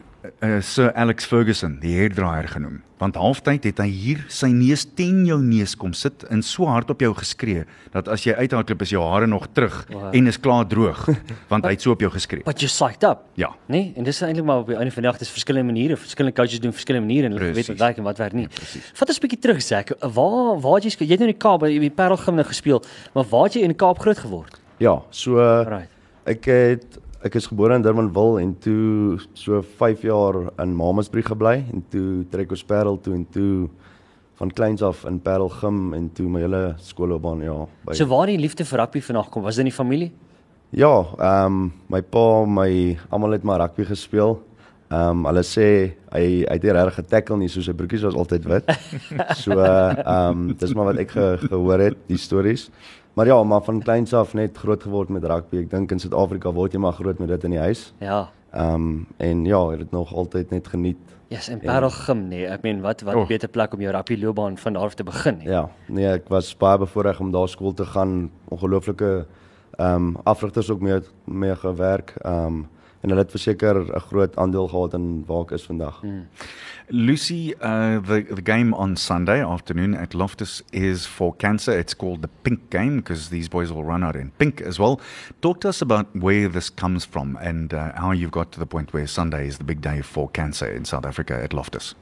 uh, 0.43 0.59
Sir 0.61 0.93
Alex 0.93 1.25
Ferguson, 1.25 1.79
die 1.83 1.97
hairdraier 1.97 2.47
genoem. 2.47 2.81
Want 2.99 3.15
halftyd 3.15 3.63
het 3.63 3.77
hy 3.79 3.87
hier 3.87 4.25
sy 4.27 4.47
neus 4.51 4.83
teen 4.95 5.21
jou 5.25 5.37
neus 5.41 5.75
kom 5.79 5.93
sit 5.95 6.25
en 6.29 6.41
so 6.43 6.65
hard 6.67 6.89
op 6.91 6.99
jou 6.99 7.13
geskree 7.15 7.63
dat 7.93 8.09
as 8.11 8.25
jy 8.27 8.33
uithardloop 8.35 8.81
is 8.83 8.89
jou 8.91 9.03
hare 9.07 9.27
nog 9.27 9.47
terug 9.55 9.85
Wow. 9.89 10.09
en 10.15 10.27
is 10.27 10.37
klaar 10.39 10.67
droog, 10.67 11.05
want 11.51 11.63
hy 11.63 11.71
het 11.71 11.81
so 11.81 11.91
op 11.95 12.01
jou 12.03 12.11
geskree. 12.11 12.43
But 12.43 12.59
you're 12.59 12.67
psyched 12.73 13.03
up. 13.07 13.23
Ja. 13.39 13.53
Nee, 13.67 13.93
en 13.95 14.03
dis 14.03 14.19
eintlik 14.21 14.43
maar 14.45 14.59
op 14.59 14.67
die 14.67 14.75
einde 14.75 14.91
van 14.91 15.03
die 15.03 15.09
dag 15.11 15.17
dis 15.19 15.29
verskillende 15.31 15.71
maniere, 15.71 15.95
verskillende 15.97 16.35
coaches 16.35 16.59
doen 16.59 16.73
verskillende 16.75 17.07
maniere 17.07 17.25
en 17.31 17.37
hulle 17.39 17.53
weet 17.53 17.67
wat 17.71 17.77
werk 17.79 17.97
en 17.97 18.03
wat 18.03 18.17
werk 18.17 18.33
nie. 18.33 18.47
Vat 18.93 19.07
ons 19.09 19.17
'n 19.17 19.21
bietjie 19.27 19.39
terug 19.39 19.61
Zak. 19.61 19.95
Waar 20.01 20.59
waar 20.59 20.79
jy? 20.83 20.89
Jy 20.99 21.07
het 21.07 21.19
nou 21.19 21.29
in 21.29 21.35
die 21.35 21.39
Kaap 21.39 21.59
by 21.61 21.69
die 21.79 21.89
Parelgym 21.89 22.35
nou 22.35 22.43
gespeel, 22.45 22.83
maar 23.15 23.23
waar 23.23 23.43
het 23.47 23.53
jy 23.55 23.61
in 23.61 23.69
die 23.71 23.77
Kaap 23.79 23.99
groot 23.99 24.17
geword? 24.19 24.59
Ja, 24.79 25.01
so 25.11 25.35
Right. 25.63 25.89
ek 26.25 26.45
het 26.45 26.99
ek 27.19 27.35
is 27.35 27.49
gebore 27.51 27.75
in 27.75 27.83
Durbanville 27.83 28.39
en 28.39 28.53
toe 28.63 29.19
so 29.35 29.59
5 29.61 30.03
jaar 30.07 30.37
in 30.63 30.75
Mamasbury 30.75 31.23
gebly 31.27 31.57
en 31.67 31.83
toe 31.91 32.23
trek 32.31 32.53
ons 32.55 32.63
Parel 32.63 32.99
toe 33.03 33.13
en 33.17 33.25
toe 33.33 33.67
van 34.39 34.51
kleins 34.55 34.81
af 34.85 35.01
in 35.09 35.19
Parel 35.19 35.51
gym 35.51 35.93
en 35.97 36.07
toe 36.15 36.29
my 36.31 36.45
hele 36.45 36.61
skoolloopbaan 36.79 37.43
ja 37.43 37.57
by 37.83 37.97
So 37.99 38.07
waar 38.07 38.31
die 38.31 38.39
liefde 38.39 38.63
vir 38.63 38.79
rugby 38.79 39.01
vandag 39.03 39.27
kom, 39.33 39.43
was 39.43 39.59
dit 39.59 39.65
in 39.65 39.71
die 39.71 39.75
familie? 39.75 40.11
Ja, 40.71 40.93
ehm 41.17 41.57
um, 41.59 41.73
my 41.91 42.01
pa, 42.01 42.45
my 42.45 42.69
almal 43.09 43.35
het 43.35 43.43
maar 43.43 43.59
rugby 43.65 43.89
gespeel. 43.89 44.37
Ehm 44.89 45.19
um, 45.19 45.27
hulle 45.27 45.43
sê 45.43 45.67
hy 46.13 46.23
hy 46.45 46.55
het 46.55 46.63
nie 46.63 46.71
regtig 46.77 47.01
getackle 47.01 47.35
nie, 47.41 47.49
so 47.51 47.61
sy 47.65 47.75
broekies 47.75 48.05
was 48.07 48.15
altyd 48.15 48.47
wit. 48.47 48.71
So 49.43 49.59
ehm 49.59 49.99
um, 50.07 50.47
dis 50.55 50.71
maar 50.73 50.93
wat 50.93 51.03
ek 51.03 51.11
ge, 51.17 51.27
gehoor 51.49 51.83
het, 51.89 51.99
die 52.07 52.17
stories. 52.17 52.69
Maar 53.19 53.27
ja, 53.27 53.43
maar 53.43 53.61
van 53.61 53.81
kleins 53.81 54.13
af 54.13 54.33
net 54.33 54.57
groot 54.57 54.83
geword 54.83 55.09
met 55.09 55.23
rugby. 55.27 55.57
Ek 55.59 55.65
dink 55.69 55.91
in 55.91 55.99
Suid-Afrika 55.99 56.53
word 56.55 56.71
jy 56.71 56.79
maar 56.79 56.93
groot 56.95 57.17
met 57.19 57.27
dit 57.27 57.47
in 57.49 57.51
die 57.51 57.59
huis. 57.59 57.81
Ja. 57.99 58.19
Ehm 58.55 58.75
um, 58.75 58.93
en 59.17 59.41
ja, 59.43 59.59
ek 59.59 59.73
het 59.73 59.81
dit 59.81 59.91
nog 59.91 60.13
altyd 60.15 60.53
net 60.55 60.69
geniet. 60.71 61.01
Ja, 61.27 61.35
yes, 61.35 61.49
in 61.51 61.59
Parelgym 61.59 62.21
nee. 62.29 62.45
Ek 62.47 62.63
meen 62.63 62.79
wat 62.79 63.03
wat 63.03 63.19
oh. 63.19 63.25
beter 63.27 63.51
plek 63.51 63.75
om 63.75 63.83
jou 63.83 63.91
rugby 63.91 64.15
loopbaan 64.21 64.55
van 64.57 64.79
daar 64.79 64.87
af 64.87 64.95
te 64.95 65.03
begin 65.03 65.37
nie. 65.41 65.49
Ja, 65.51 65.65
nee, 65.91 66.07
ek 66.07 66.31
was 66.31 66.53
baie 66.55 66.79
bevoorreg 66.79 67.19
om 67.19 67.35
daar 67.35 67.51
skool 67.51 67.75
te 67.75 67.89
gaan. 67.91 68.31
Ongelooflike 68.55 69.11
ehm 69.75 69.95
um, 69.95 70.15
afrigters 70.23 70.71
ook 70.71 70.79
mee 70.79 71.01
mee 71.25 71.55
gewerk. 71.55 72.15
Ehm 72.21 72.45
um, 72.45 72.67
en 73.01 73.09
hulle 73.09 73.21
het 73.21 73.31
verseker 73.31 73.75
'n 73.79 73.99
groot 73.99 74.35
aandeel 74.35 74.67
gehad 74.67 74.93
in 74.93 75.23
waar 75.25 75.41
ek 75.41 75.51
is 75.51 75.65
vandag. 75.65 76.01
Mm. 76.03 76.27
Lucy, 76.91 77.53
uh, 77.61 77.99
the 78.01 78.25
the 78.33 78.41
game 78.41 78.75
on 78.75 78.95
Sunday 78.97 79.43
afternoon 79.43 79.95
at 79.95 80.13
Loftus 80.13 80.63
is 80.71 81.05
for 81.05 81.35
cancer. 81.35 81.77
It's 81.77 81.95
called 81.95 82.21
the 82.21 82.29
Pink 82.41 82.59
Game 82.69 82.95
because 82.95 83.29
these 83.29 83.47
boys 83.47 83.71
will 83.71 83.83
run 83.83 84.03
out 84.03 84.15
in 84.15 84.31
pink 84.37 84.61
as 84.61 84.79
well. 84.79 84.99
Talk 85.41 85.59
to 85.59 85.69
us 85.69 85.81
about 85.81 86.07
where 86.15 86.49
this 86.49 86.71
comes 86.71 87.05
from 87.05 87.37
and 87.41 87.73
uh, 87.73 87.91
how 87.93 88.11
you've 88.11 88.31
got 88.31 88.51
to 88.51 88.59
the 88.59 88.65
point 88.65 88.91
where 88.91 89.07
Sunday 89.07 89.47
is 89.47 89.57
the 89.57 89.63
big 89.63 89.81
day 89.81 90.01
for 90.01 90.29
cancer 90.29 90.75
in 90.75 90.85
South 90.85 91.05
Africa 91.05 91.39
at 91.43 91.53
Loftus. 91.53 91.95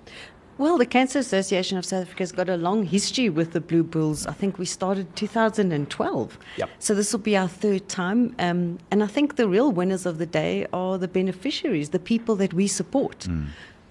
Well, 0.57 0.79
the 0.79 0.87
Cancer 0.87 1.19
Association 1.19 1.77
of 1.77 1.85
South 1.85 2.03
Africa 2.03 2.23
has 2.23 2.31
got 2.31 2.49
a 2.49 2.57
long 2.57 2.83
history 2.83 3.29
with 3.29 3.51
the 3.51 3.61
Blue 3.61 3.83
Bulls. 3.83 4.25
I 4.25 4.33
think 4.33 4.57
we 4.57 4.65
started 4.65 5.15
2012. 5.15 6.39
Yep. 6.57 6.69
So 6.79 6.95
this 6.95 7.13
will 7.13 7.19
be 7.19 7.37
our 7.37 7.47
third 7.47 7.87
time. 7.87 8.35
Um, 8.39 8.79
and 8.89 9.03
I 9.03 9.07
think 9.07 9.35
the 9.35 9.47
real 9.47 9.71
winners 9.71 10.07
of 10.07 10.17
the 10.17 10.25
day 10.25 10.65
are 10.73 10.97
the 10.97 11.07
beneficiaries, 11.07 11.89
the 11.89 11.99
people 11.99 12.35
that 12.37 12.55
we 12.55 12.67
support. 12.67 13.27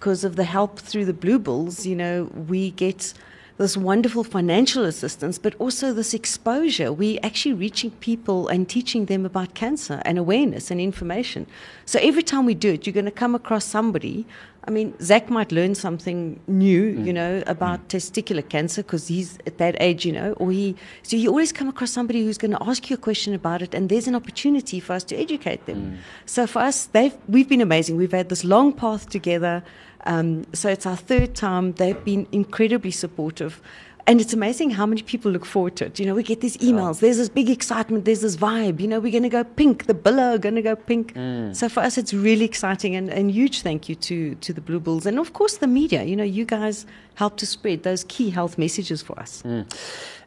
Because 0.00 0.24
of 0.24 0.34
the 0.34 0.44
help 0.44 0.80
through 0.80 1.04
the 1.04 1.14
Blue 1.14 1.38
Bulls, 1.38 1.86
you 1.86 1.94
know, 1.94 2.24
we 2.48 2.72
get 2.72 3.14
this 3.58 3.76
wonderful 3.76 4.22
financial 4.22 4.84
assistance, 4.84 5.38
but 5.38 5.54
also 5.58 5.92
this 5.92 6.12
exposure. 6.12 6.92
We're 6.92 7.18
actually 7.22 7.54
reaching 7.54 7.90
people 7.92 8.48
and 8.48 8.68
teaching 8.68 9.06
them 9.06 9.24
about 9.24 9.54
cancer 9.54 10.02
and 10.04 10.18
awareness 10.18 10.70
and 10.70 10.80
information. 10.80 11.46
So 11.86 11.98
every 12.02 12.22
time 12.22 12.44
we 12.44 12.54
do 12.54 12.74
it, 12.74 12.86
you're 12.86 12.94
going 12.94 13.06
to 13.06 13.10
come 13.10 13.34
across 13.34 13.64
somebody. 13.64 14.26
I 14.68 14.72
mean, 14.72 14.94
Zach 15.00 15.30
might 15.30 15.52
learn 15.52 15.74
something 15.76 16.40
new, 16.48 16.96
mm. 16.96 17.06
you 17.06 17.12
know, 17.12 17.42
about 17.46 17.86
mm. 17.86 17.96
testicular 17.96 18.46
cancer 18.46 18.82
because 18.82 19.06
he's 19.06 19.38
at 19.46 19.58
that 19.58 19.76
age, 19.80 20.04
you 20.04 20.12
know, 20.12 20.32
or 20.34 20.50
he. 20.50 20.74
So 21.04 21.16
you 21.16 21.28
always 21.28 21.52
come 21.52 21.68
across 21.68 21.92
somebody 21.92 22.24
who's 22.24 22.36
going 22.36 22.50
to 22.50 22.62
ask 22.62 22.90
you 22.90 22.94
a 22.94 22.98
question 22.98 23.32
about 23.32 23.62
it, 23.62 23.74
and 23.74 23.88
there's 23.88 24.08
an 24.08 24.16
opportunity 24.16 24.80
for 24.80 24.94
us 24.94 25.04
to 25.04 25.16
educate 25.16 25.66
them. 25.66 25.92
Mm. 25.92 25.96
So 26.26 26.48
for 26.48 26.58
us, 26.58 26.86
they've 26.86 27.16
we've 27.28 27.48
been 27.48 27.60
amazing. 27.60 27.96
We've 27.96 28.10
had 28.10 28.28
this 28.28 28.44
long 28.44 28.72
path 28.72 29.08
together. 29.08 29.62
Um, 30.06 30.46
so 30.52 30.68
it's 30.68 30.86
our 30.86 30.96
third 30.96 31.34
time. 31.34 31.72
They've 31.72 32.02
been 32.04 32.26
incredibly 32.32 32.90
supportive. 32.90 33.60
And 34.08 34.20
it's 34.20 34.32
amazing 34.32 34.70
how 34.70 34.86
many 34.86 35.02
people 35.02 35.32
look 35.32 35.44
forward 35.44 35.74
to 35.76 35.86
it. 35.86 35.98
You 35.98 36.06
know, 36.06 36.14
we 36.14 36.22
get 36.22 36.40
these 36.40 36.56
emails. 36.58 37.00
There's 37.00 37.16
this 37.16 37.28
big 37.28 37.50
excitement. 37.50 38.04
There's 38.04 38.20
this 38.20 38.36
vibe. 38.36 38.78
You 38.78 38.86
know, 38.86 39.00
we're 39.00 39.10
going 39.10 39.24
to 39.24 39.28
go 39.28 39.42
pink. 39.42 39.86
The 39.86 39.94
Billa 39.94 40.36
are 40.36 40.38
going 40.38 40.54
to 40.54 40.62
go 40.62 40.76
pink. 40.76 41.12
So 41.56 41.68
for 41.68 41.80
us, 41.80 41.98
it's 41.98 42.14
really 42.14 42.44
exciting. 42.44 42.94
And, 42.94 43.10
and 43.10 43.32
huge 43.32 43.62
thank 43.62 43.88
you 43.88 43.96
to, 43.96 44.36
to 44.36 44.52
the 44.52 44.60
Blue 44.60 44.78
Bulls. 44.78 45.06
And 45.06 45.18
of 45.18 45.32
course, 45.32 45.56
the 45.56 45.66
media. 45.66 46.04
You 46.04 46.14
know, 46.14 46.22
you 46.22 46.44
guys 46.44 46.86
help 47.16 47.36
to 47.38 47.46
spread 47.46 47.82
those 47.82 48.04
key 48.04 48.30
health 48.30 48.56
messages 48.58 49.02
for 49.02 49.18
us. 49.18 49.42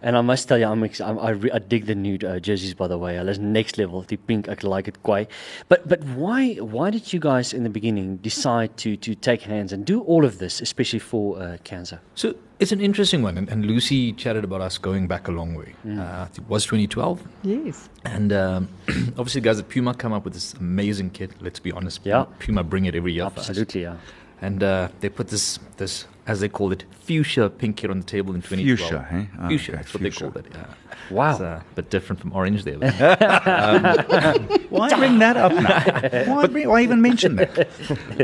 And 0.01 0.15
I 0.15 0.21
must 0.21 0.47
tell 0.47 0.57
you, 0.57 0.65
I'm, 0.65 0.83
ex- 0.83 1.01
I'm 1.01 1.19
I, 1.19 1.31
re- 1.31 1.51
I 1.51 1.59
dig 1.59 1.85
the 1.85 1.95
new 1.95 2.17
uh, 2.25 2.39
jerseys 2.39 2.73
by 2.73 2.87
the 2.87 2.97
way. 2.97 3.15
Hulle 3.17 3.27
is 3.29 3.37
next 3.39 3.77
level. 3.77 4.01
Die 4.03 4.15
pink, 4.27 4.47
I 4.47 4.55
like 4.63 4.87
it 4.87 4.97
quite. 5.03 5.29
But 5.67 5.87
but 5.89 5.99
why 6.15 6.53
why 6.75 6.89
did 6.89 7.11
you 7.11 7.19
guys 7.19 7.53
in 7.53 7.63
the 7.63 7.69
beginning 7.69 8.17
decide 8.23 8.69
to 8.83 8.95
to 8.97 9.13
take 9.15 9.41
hands 9.41 9.73
and 9.73 9.85
do 9.85 9.99
all 10.11 10.23
of 10.25 10.37
this, 10.37 10.61
especially 10.61 10.99
for 10.99 11.25
uh, 11.41 11.57
cancer? 11.65 11.99
So 12.15 12.33
it's 12.59 12.71
an 12.71 12.79
interesting 12.81 13.23
one, 13.23 13.37
and, 13.37 13.49
and 13.49 13.65
Lucy 13.65 14.13
chatted 14.13 14.43
about 14.45 14.61
us 14.61 14.77
going 14.77 15.07
back 15.07 15.27
a 15.27 15.31
long 15.31 15.53
way. 15.55 15.73
Uh, 15.85 16.27
it 16.37 16.47
was 16.49 16.63
2012, 16.65 17.19
Yes. 17.43 17.89
and 18.05 18.31
um, 18.33 18.67
obviously, 19.17 19.41
guys 19.41 19.59
at 19.59 19.67
Puma 19.69 19.93
come 19.93 20.13
up 20.13 20.23
with 20.23 20.33
this 20.33 20.53
amazing 20.53 21.09
kit. 21.11 21.31
Let's 21.41 21.59
be 21.59 21.71
honest, 21.73 22.05
Yeah. 22.05 22.25
Puma 22.39 22.63
bring 22.63 22.85
it 22.85 22.95
every 22.95 23.13
year. 23.13 23.29
for 23.29 23.39
us. 23.39 23.49
Absolutely, 23.49 23.81
yeah. 23.81 23.97
And 24.41 24.63
uh, 24.63 24.87
they 25.01 25.09
put 25.09 25.27
this 25.27 25.59
this 25.77 26.05
as 26.29 26.39
they 26.41 26.49
called 26.57 26.71
it 26.77 26.83
fuchsia 27.07 27.49
pink 27.49 27.77
kit 27.77 27.89
on 27.89 27.99
the 27.99 28.05
table 28.05 28.35
in 28.35 28.41
2012. 28.41 28.77
Fuchsia, 28.79 29.07
eh? 29.11 29.25
Ah, 29.39 29.47
fuchsia, 29.49 29.71
okay, 29.71 29.77
that's 29.77 29.93
what 29.93 30.03
fuchsia. 30.03 30.19
they 30.25 30.31
called 30.31 30.37
it. 30.45 30.45
Yeah. 30.53 31.15
Wow. 31.17 31.31
It's 31.31 31.41
uh, 31.41 31.61
a 31.71 31.75
bit 31.75 31.89
different 31.89 32.19
from 32.21 32.31
orange 32.33 32.63
there. 32.67 32.77
but- 32.77 32.89
Why 34.69 34.89
bring 35.01 35.19
that 35.19 35.37
up 35.37 35.51
now? 35.53 36.25
Why, 36.35 36.45
bring, 36.47 36.67
why 36.69 36.81
even 36.81 37.01
mention 37.01 37.35
that? 37.37 37.53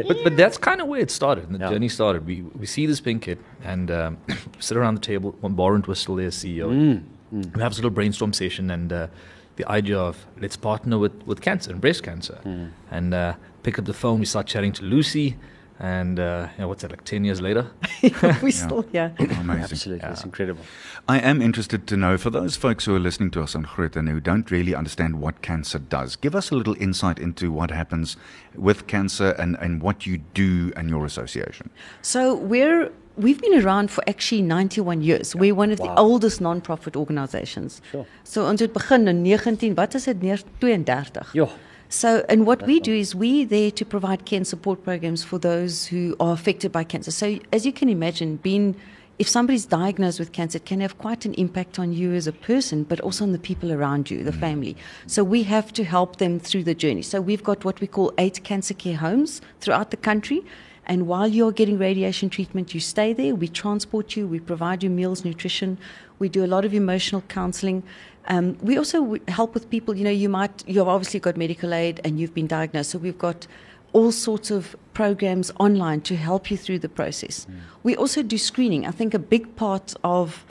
but, 0.08 0.18
but 0.24 0.38
that's 0.38 0.58
kind 0.58 0.80
of 0.82 0.88
where 0.88 1.02
it 1.02 1.10
started. 1.12 1.46
And 1.46 1.56
the 1.56 1.60
Yeah. 1.60 1.72
journey 1.72 1.90
started. 1.90 2.26
We 2.28 2.36
we 2.62 2.66
see 2.66 2.86
this 2.86 3.02
pink 3.02 3.24
kit 3.24 3.40
and 3.64 3.90
um, 3.90 4.18
sit 4.60 4.78
around 4.78 4.96
the 4.96 5.02
table. 5.02 5.36
When 5.42 5.54
Borrent 5.56 5.88
was 5.88 5.98
still 6.00 6.16
there, 6.16 6.30
CEO. 6.32 6.68
We 7.32 7.62
have 7.62 7.72
this 7.72 7.80
little 7.80 7.90
brainstorm 8.00 8.34
session 8.34 8.70
and 8.72 8.94
uh, 8.94 9.08
the 9.56 9.66
idea 9.80 9.98
of 9.98 10.16
let's 10.40 10.58
partner 10.58 10.98
with, 11.00 11.14
with 11.26 11.42
cancer 11.42 11.72
and 11.72 11.82
breast 11.82 12.04
cancer. 12.04 12.38
And 12.92 13.14
uh, 13.14 13.34
pick 13.64 13.80
up 13.80 13.86
the 13.86 13.94
phone. 13.94 14.20
We 14.20 14.26
start 14.26 14.46
chatting 14.48 14.74
to 14.74 14.84
Lucy. 14.84 15.36
And 15.80 16.20
uh, 16.20 16.48
you 16.56 16.62
know, 16.62 16.68
what's 16.70 16.84
that 16.84 16.92
like? 16.92 17.04
Ten 17.04 17.26
years 17.26 17.42
later, 17.42 17.68
we're 18.42 18.52
still 18.52 18.84
here. 18.84 19.14
Amazing. 19.20 19.64
Absolutely, 19.64 20.10
it's 20.10 20.24
incredible. 20.24 20.64
I 21.08 21.20
am 21.20 21.42
interested 21.42 21.86
to 21.88 21.98
know 21.98 22.18
for 22.18 22.30
those 22.30 22.56
folks 22.56 22.86
who 22.86 22.96
are 22.96 23.00
listening 23.00 23.32
to 23.32 23.42
us 23.42 23.56
on 23.56 23.64
Groot 23.64 23.98
and 23.98 24.08
who 24.08 24.22
don't 24.22 24.50
really 24.50 24.74
understand 24.74 25.20
what 25.20 25.42
cancer 25.42 25.80
does, 25.80 26.16
give 26.16 26.34
us 26.34 26.50
a 26.50 26.56
little 26.56 26.76
insight 26.80 27.20
into 27.20 27.52
what 27.52 27.72
happens 27.72 28.16
with 28.56 28.88
cancer 28.88 29.32
and, 29.38 29.58
and 29.60 29.82
what 29.82 30.06
you 30.06 30.20
do 30.34 30.72
and 30.78 30.90
your 30.90 31.06
association. 31.06 31.70
So 32.02 32.36
we're 32.36 32.92
we've 33.18 33.42
been 33.42 33.62
around 33.62 33.92
for 33.92 34.04
actually 34.08 34.42
91 34.42 35.02
years. 35.02 35.36
We're 35.36 35.56
one 35.56 35.72
of 35.72 35.80
the 35.80 35.94
oldest 35.98 36.42
non-profit 36.42 36.96
organizations. 36.96 37.82
Sure. 37.92 38.06
So 38.24 38.46
ons 38.46 38.62
het 38.62 38.74
begin 38.74 39.08
in 39.08 39.22
19 39.22 39.76
wat 39.76 39.94
is 39.94 40.04
dit 40.04 40.22
neer 40.22 40.42
32. 40.60 41.34
Ja. 41.34 41.48
So, 41.96 42.26
and 42.28 42.46
what 42.46 42.62
we 42.64 42.82
do 42.82 42.94
is 42.94 43.16
we're 43.16 43.46
there 43.46 43.72
to 43.72 43.86
provide 43.86 44.26
care 44.26 44.36
and 44.36 44.46
support 44.46 44.84
programs 44.84 45.24
for 45.24 45.40
those 45.40 45.86
who 45.86 46.14
are 46.20 46.34
affected 46.34 46.70
by 46.74 46.84
cancer. 46.84 47.10
So, 47.10 47.40
as 47.54 47.66
you 47.66 47.72
can 47.72 47.88
imagine, 47.88 48.36
being 48.36 48.76
if 49.18 49.30
somebody's 49.30 49.66
diagnosed 49.66 50.20
with 50.20 50.34
cancer, 50.34 50.58
it 50.58 50.66
can 50.66 50.82
have 50.82 50.98
quite 50.98 51.24
an 51.24 51.34
impact 51.36 51.80
on 51.80 51.94
you 51.94 52.12
as 52.12 52.28
a 52.28 52.34
person, 52.34 52.84
but 52.84 53.00
also 53.00 53.24
on 53.24 53.32
the 53.32 53.40
people 53.40 53.72
around 53.72 54.12
you, 54.12 54.26
the 54.26 54.32
mm. 54.32 54.40
family. 54.42 54.76
So, 55.08 55.24
we 55.24 55.44
have 55.44 55.72
to 55.72 55.86
help 55.86 56.18
them 56.18 56.38
through 56.38 56.66
the 56.66 56.76
journey. 56.76 57.02
So, 57.02 57.22
we've 57.22 57.44
got 57.44 57.64
what 57.64 57.80
we 57.80 57.88
call 57.88 58.14
eight 58.18 58.44
cancer 58.44 58.74
care 58.74 58.98
homes 58.98 59.40
throughout 59.62 59.92
the 59.92 59.98
country. 59.98 60.44
And 60.88 61.08
while 61.08 61.30
you're 61.30 61.54
getting 61.54 61.78
radiation 61.78 62.30
treatment, 62.30 62.74
you 62.74 62.82
stay 62.82 63.14
there. 63.14 63.34
We 63.36 63.48
transport 63.48 64.18
you. 64.18 64.28
We 64.28 64.42
provide 64.42 64.84
you 64.84 64.90
meals, 64.90 65.24
nutrition. 65.24 65.78
We 66.20 66.28
do 66.28 66.44
a 66.44 66.48
lot 66.48 66.66
of 66.66 66.74
emotional 66.74 67.22
counseling. 67.22 67.84
Um, 68.28 68.58
we 68.62 68.78
also 68.78 69.02
w- 69.02 69.24
help 69.28 69.54
with 69.54 69.70
people. 69.70 69.96
You 69.96 70.04
know, 70.04 70.10
you 70.10 70.30
might 70.30 70.64
you've 70.68 70.88
obviously 70.88 71.20
got 71.20 71.38
medical 71.38 71.74
aid 71.74 72.02
and 72.04 72.20
you've 72.20 72.34
been 72.34 72.48
diagnosed. 72.48 72.92
So 72.92 72.98
we've 73.00 73.18
got 73.18 73.48
all 73.94 74.12
sorts 74.12 74.52
of 74.52 74.76
programs 74.94 75.52
online 75.60 76.02
to 76.02 76.16
help 76.16 76.52
you 76.52 76.58
through 76.58 76.80
the 76.80 76.90
process. 76.90 77.48
We 77.84 77.96
also 77.96 78.24
do 78.24 78.38
screening. 78.38 78.86
I 78.86 78.92
think 78.92 79.14
a 79.14 79.20
big 79.20 79.56
part 79.56 79.94
of 80.04 80.46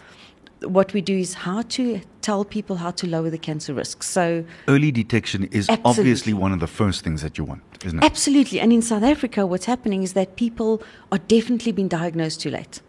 what 0.62 0.95
we 0.95 1.02
do 1.02 1.19
is 1.19 1.35
how 1.35 1.62
to 1.62 2.00
tell 2.23 2.45
people 2.45 2.76
how 2.76 2.90
to 2.93 3.07
lower 3.07 3.28
the 3.28 3.38
cancer 3.38 3.75
risk. 3.75 4.02
So 4.02 4.45
Early 4.66 4.90
detection 4.90 5.45
is 5.45 5.69
Absolutely. 5.69 5.90
obviously 5.90 6.33
one 6.33 6.52
of 6.52 6.61
the 6.61 6.66
first 6.66 7.04
things 7.04 7.21
that 7.21 7.37
you 7.37 7.45
want, 7.45 7.62
isn't 7.85 7.99
it? 7.99 8.04
Absolutely. 8.04 8.61
And 8.61 8.73
in 8.73 8.81
South 8.81 9.02
Africa, 9.02 9.47
what's 9.47 9.66
happening 9.66 10.02
is 10.02 10.14
that 10.14 10.37
people 10.37 10.83
are 11.12 11.19
definitely 11.19 11.73
being 11.73 11.88
diagnosed 11.88 12.40
too 12.40 12.50
late. 12.50 12.81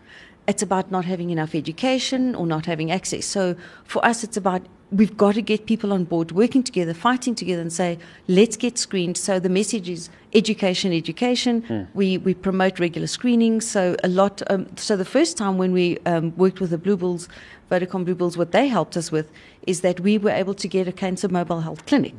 It's 0.47 0.61
about 0.61 0.89
not 0.89 1.05
having 1.05 1.31
enough 1.31 1.53
education 1.53 2.33
or 2.35 2.47
not 2.47 2.65
having 2.65 2.91
access. 2.91 3.25
So 3.25 3.55
for 3.83 4.05
us, 4.05 4.23
it's 4.23 4.37
about 4.37 4.61
we've 4.91 5.17
got 5.17 5.35
to 5.35 5.41
get 5.41 5.65
people 5.65 5.91
on 5.91 6.03
board, 6.03 6.31
working 6.31 6.63
together, 6.63 6.93
fighting 6.93 7.35
together, 7.35 7.61
and 7.61 7.73
say, 7.73 7.97
let's 8.27 8.55
get 8.55 8.77
screened. 8.77 9.17
So 9.17 9.39
the 9.39 9.49
message 9.49 9.89
is 9.89 10.09
education, 10.33 10.93
education. 10.93 11.87
We, 11.93 12.17
we 12.17 12.33
promote 12.33 12.79
regular 12.79 13.07
screening. 13.07 13.61
So 13.61 13.95
a 14.03 14.07
lot. 14.07 14.41
Um, 14.49 14.67
so 14.77 14.95
the 14.95 15.05
first 15.05 15.37
time 15.37 15.57
when 15.57 15.71
we 15.71 15.97
um, 16.05 16.35
worked 16.37 16.59
with 16.59 16.69
the 16.69 16.77
Blue 16.77 16.97
Bulls, 16.97 17.27
Vodacom 17.71 18.05
Blue 18.05 18.15
Bulls, 18.15 18.37
what 18.37 18.51
they 18.51 18.67
helped 18.67 18.95
us 18.95 19.11
with 19.11 19.31
is 19.65 19.81
that 19.81 19.99
we 19.99 20.17
were 20.19 20.29
able 20.29 20.53
to 20.53 20.67
get 20.67 20.87
a 20.87 20.91
cancer 20.91 21.27
mobile 21.27 21.61
health 21.61 21.85
clinic. 21.87 22.13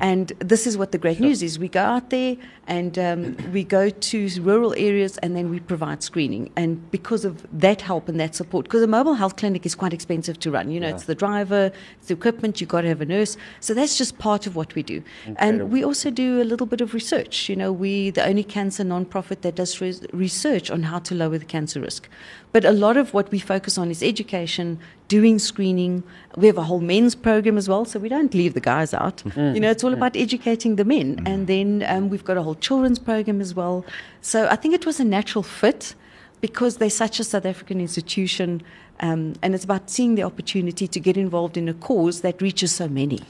And 0.00 0.32
this 0.40 0.66
is 0.66 0.76
what 0.76 0.90
the 0.90 0.98
great 0.98 1.20
news 1.20 1.42
is. 1.42 1.58
We 1.58 1.68
go 1.68 1.82
out 1.82 2.10
there 2.10 2.36
and 2.66 2.98
um, 2.98 3.36
we 3.52 3.62
go 3.62 3.88
to 3.88 4.28
rural 4.40 4.74
areas 4.76 5.16
and 5.18 5.36
then 5.36 5.48
we 5.50 5.60
provide 5.60 6.02
screening. 6.02 6.50
And 6.56 6.90
because 6.90 7.24
of 7.24 7.46
that 7.52 7.80
help 7.82 8.08
and 8.08 8.18
that 8.18 8.34
support, 8.34 8.64
because 8.64 8.82
a 8.82 8.88
mobile 8.88 9.14
health 9.14 9.36
clinic 9.36 9.64
is 9.64 9.76
quite 9.76 9.92
expensive 9.92 10.40
to 10.40 10.50
run. 10.50 10.70
You 10.70 10.80
know, 10.80 10.88
it's 10.88 11.04
the 11.04 11.14
driver, 11.14 11.70
it's 11.98 12.08
the 12.08 12.14
equipment, 12.14 12.60
you've 12.60 12.70
got 12.70 12.80
to 12.80 12.88
have 12.88 13.00
a 13.00 13.06
nurse. 13.06 13.36
So 13.60 13.74
that's 13.74 13.96
just 13.96 14.18
part 14.18 14.46
of 14.48 14.56
what 14.56 14.74
we 14.74 14.82
do. 14.82 15.02
And 15.36 15.70
we 15.70 15.84
also 15.84 16.10
do 16.10 16.42
a 16.42 16.46
little 16.52 16.66
bit 16.66 16.80
of 16.80 16.94
research. 16.94 17.48
You 17.48 17.54
know, 17.54 17.72
we 17.72 18.10
the 18.10 18.26
only 18.26 18.44
cancer 18.44 18.82
nonprofit 18.82 19.42
that 19.42 19.54
does 19.54 19.80
res- 19.80 20.04
research 20.12 20.70
on 20.70 20.82
how 20.82 20.98
to 21.00 21.14
lower 21.14 21.38
the 21.38 21.44
cancer 21.44 21.80
risk. 21.80 22.08
But 22.50 22.64
a 22.64 22.72
lot 22.72 22.96
of 22.96 23.12
what 23.12 23.30
we 23.30 23.38
focus 23.38 23.76
on 23.78 23.90
is 23.90 24.02
education, 24.02 24.80
doing 25.08 25.38
screening. 25.38 26.02
We 26.36 26.46
have 26.46 26.58
a 26.58 26.62
whole 26.62 26.80
men's 26.80 27.14
program 27.14 27.56
as 27.56 27.68
well, 27.68 27.84
so 27.84 27.98
we 27.98 28.08
don't 28.08 28.32
leave 28.34 28.54
the 28.54 28.60
guys 28.60 28.92
out. 28.92 29.22
You 29.54 29.60
know, 29.60 29.70
it's 29.70 29.82
all 29.82 29.92
about 29.94 30.16
educating 30.16 30.76
the 30.76 30.84
men. 30.84 31.22
And 31.26 31.46
then 31.46 31.84
um, 31.88 32.10
we've 32.10 32.24
got 32.24 32.36
a 32.36 32.42
whole 32.42 32.56
children's 32.56 32.98
program 32.98 33.40
as 33.40 33.54
well. 33.54 33.84
So 34.20 34.46
I 34.48 34.56
think 34.56 34.74
it 34.74 34.84
was 34.84 35.00
a 35.00 35.04
natural 35.04 35.42
fit 35.42 35.94
because 36.40 36.76
they're 36.76 36.90
such 36.90 37.18
a 37.20 37.24
South 37.24 37.46
African 37.46 37.80
institution. 37.80 38.62
Um, 39.00 39.34
and 39.42 39.54
it's 39.54 39.64
about 39.64 39.88
seeing 39.90 40.14
the 40.14 40.24
opportunity 40.24 40.86
to 40.86 41.00
get 41.00 41.16
involved 41.16 41.56
in 41.56 41.68
a 41.68 41.74
cause 41.74 42.20
that 42.20 42.42
reaches 42.42 42.72
so 42.74 42.88
many. 42.88 43.20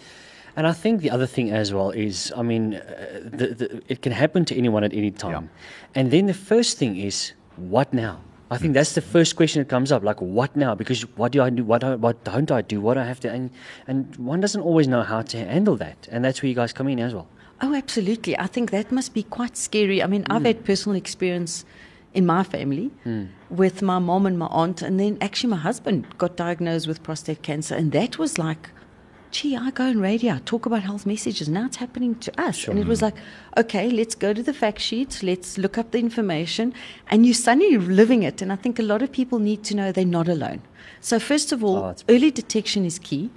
And 0.56 0.66
I 0.66 0.72
think 0.72 1.02
the 1.02 1.10
other 1.10 1.26
thing 1.26 1.50
as 1.52 1.72
well 1.72 1.90
is, 1.90 2.32
I 2.36 2.42
mean, 2.42 2.74
uh, 2.74 3.20
the, 3.22 3.46
the, 3.54 3.82
it 3.86 4.02
can 4.02 4.10
happen 4.10 4.44
to 4.46 4.56
anyone 4.56 4.82
at 4.82 4.92
any 4.92 5.12
time. 5.12 5.50
And 5.94 6.10
then 6.10 6.26
the 6.26 6.34
first 6.34 6.78
thing 6.78 6.96
is, 6.96 7.32
what 7.56 7.94
now? 7.94 8.20
I 8.50 8.56
think 8.56 8.74
that's 8.74 8.94
the 8.94 9.02
first 9.02 9.36
question 9.36 9.60
that 9.60 9.68
comes 9.68 9.92
up. 9.92 10.02
Like, 10.02 10.20
what 10.20 10.56
now? 10.56 10.74
Because 10.74 11.02
what 11.16 11.32
do 11.32 11.42
I 11.42 11.50
do? 11.50 11.64
What, 11.64 11.82
do, 11.82 11.96
what 11.96 12.24
don't 12.24 12.50
I 12.50 12.62
do? 12.62 12.80
What 12.80 12.94
do 12.94 13.00
I 13.00 13.04
have 13.04 13.20
to? 13.20 13.30
And, 13.30 13.50
and 13.86 14.16
one 14.16 14.40
doesn't 14.40 14.62
always 14.62 14.88
know 14.88 15.02
how 15.02 15.22
to 15.22 15.36
handle 15.36 15.76
that. 15.76 16.08
And 16.10 16.24
that's 16.24 16.42
where 16.42 16.48
you 16.48 16.54
guys 16.54 16.72
come 16.72 16.88
in 16.88 16.98
as 16.98 17.14
well. 17.14 17.28
Oh, 17.60 17.74
absolutely. 17.74 18.38
I 18.38 18.46
think 18.46 18.70
that 18.70 18.90
must 18.90 19.12
be 19.12 19.22
quite 19.22 19.56
scary. 19.56 20.02
I 20.02 20.06
mean, 20.06 20.24
I've 20.30 20.42
hmm. 20.42 20.46
had 20.46 20.64
personal 20.64 20.96
experience 20.96 21.64
in 22.14 22.24
my 22.24 22.42
family 22.42 22.90
hmm. 23.04 23.26
with 23.50 23.82
my 23.82 23.98
mom 23.98 24.26
and 24.26 24.38
my 24.38 24.46
aunt, 24.46 24.80
and 24.82 24.98
then 24.98 25.18
actually 25.20 25.50
my 25.50 25.56
husband 25.56 26.06
got 26.18 26.36
diagnosed 26.36 26.86
with 26.86 27.02
prostate 27.02 27.42
cancer, 27.42 27.74
and 27.74 27.92
that 27.92 28.18
was 28.18 28.38
like, 28.38 28.70
gee, 29.30 29.56
I 29.56 29.70
go 29.70 29.84
on 29.84 30.00
radio, 30.00 30.34
I 30.34 30.38
talk 30.44 30.66
about 30.66 30.82
health 30.82 31.06
messages. 31.06 31.48
Now 31.48 31.66
it's 31.66 31.76
happening 31.76 32.14
to 32.16 32.40
us. 32.40 32.66
And 32.68 32.78
it 32.78 32.86
was 32.86 33.00
hmm. 33.00 33.06
like, 33.06 33.16
okay, 33.56 33.90
let's 33.90 34.14
go 34.14 34.32
to 34.32 34.42
the 34.42 34.54
fact 34.54 34.80
sheet, 34.80 35.22
let's 35.22 35.58
look 35.58 35.78
up 35.78 35.90
the 35.90 35.98
information, 35.98 36.74
and 37.08 37.24
you're 37.24 37.34
suddenly 37.34 37.76
living 37.76 38.22
it. 38.22 38.42
And 38.42 38.52
I 38.52 38.56
think 38.56 38.78
a 38.78 38.82
lot 38.82 39.02
of 39.02 39.12
people 39.12 39.38
need 39.38 39.64
to 39.64 39.76
know 39.76 39.92
they're 39.92 40.04
not 40.04 40.28
alone. 40.28 40.62
So, 41.00 41.18
first 41.18 41.52
of 41.52 41.62
all, 41.62 41.78
Oh, 41.78 41.94
early 42.08 42.30
detection 42.30 42.84
is 42.84 42.98
key 42.98 43.30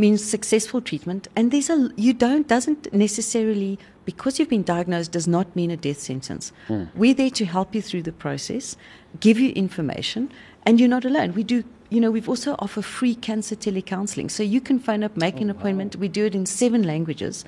means 0.00 0.24
successful 0.24 0.80
treatment 0.80 1.28
and 1.36 1.50
there's 1.50 1.68
a 1.68 1.90
you 1.94 2.14
don't 2.14 2.48
doesn't 2.48 2.90
necessarily 2.92 3.78
because 4.06 4.38
you've 4.38 4.48
been 4.48 4.62
diagnosed 4.62 5.12
does 5.12 5.28
not 5.28 5.54
mean 5.54 5.70
a 5.70 5.76
death 5.76 6.00
sentence 6.00 6.52
hmm. 6.68 6.84
we're 6.94 7.12
there 7.12 7.28
to 7.28 7.44
help 7.44 7.74
you 7.74 7.82
through 7.82 8.02
the 8.02 8.12
process 8.12 8.76
give 9.20 9.38
you 9.38 9.50
information 9.50 10.32
and 10.64 10.80
you're 10.80 10.88
not 10.88 11.04
alone 11.04 11.34
we 11.34 11.44
do 11.44 11.62
you 11.90 12.00
know 12.00 12.10
we've 12.10 12.28
also 12.28 12.54
offer 12.58 12.82
free 12.82 13.14
cancer 13.14 13.56
telecounseling. 13.56 14.30
So 14.30 14.42
you 14.42 14.60
can 14.60 14.78
phone 14.78 15.02
up 15.02 15.16
make 15.16 15.40
an 15.40 15.50
appointment. 15.50 15.96
We 15.96 16.08
do 16.08 16.24
it 16.24 16.34
in 16.34 16.46
seven 16.46 16.82
languages. 16.84 17.44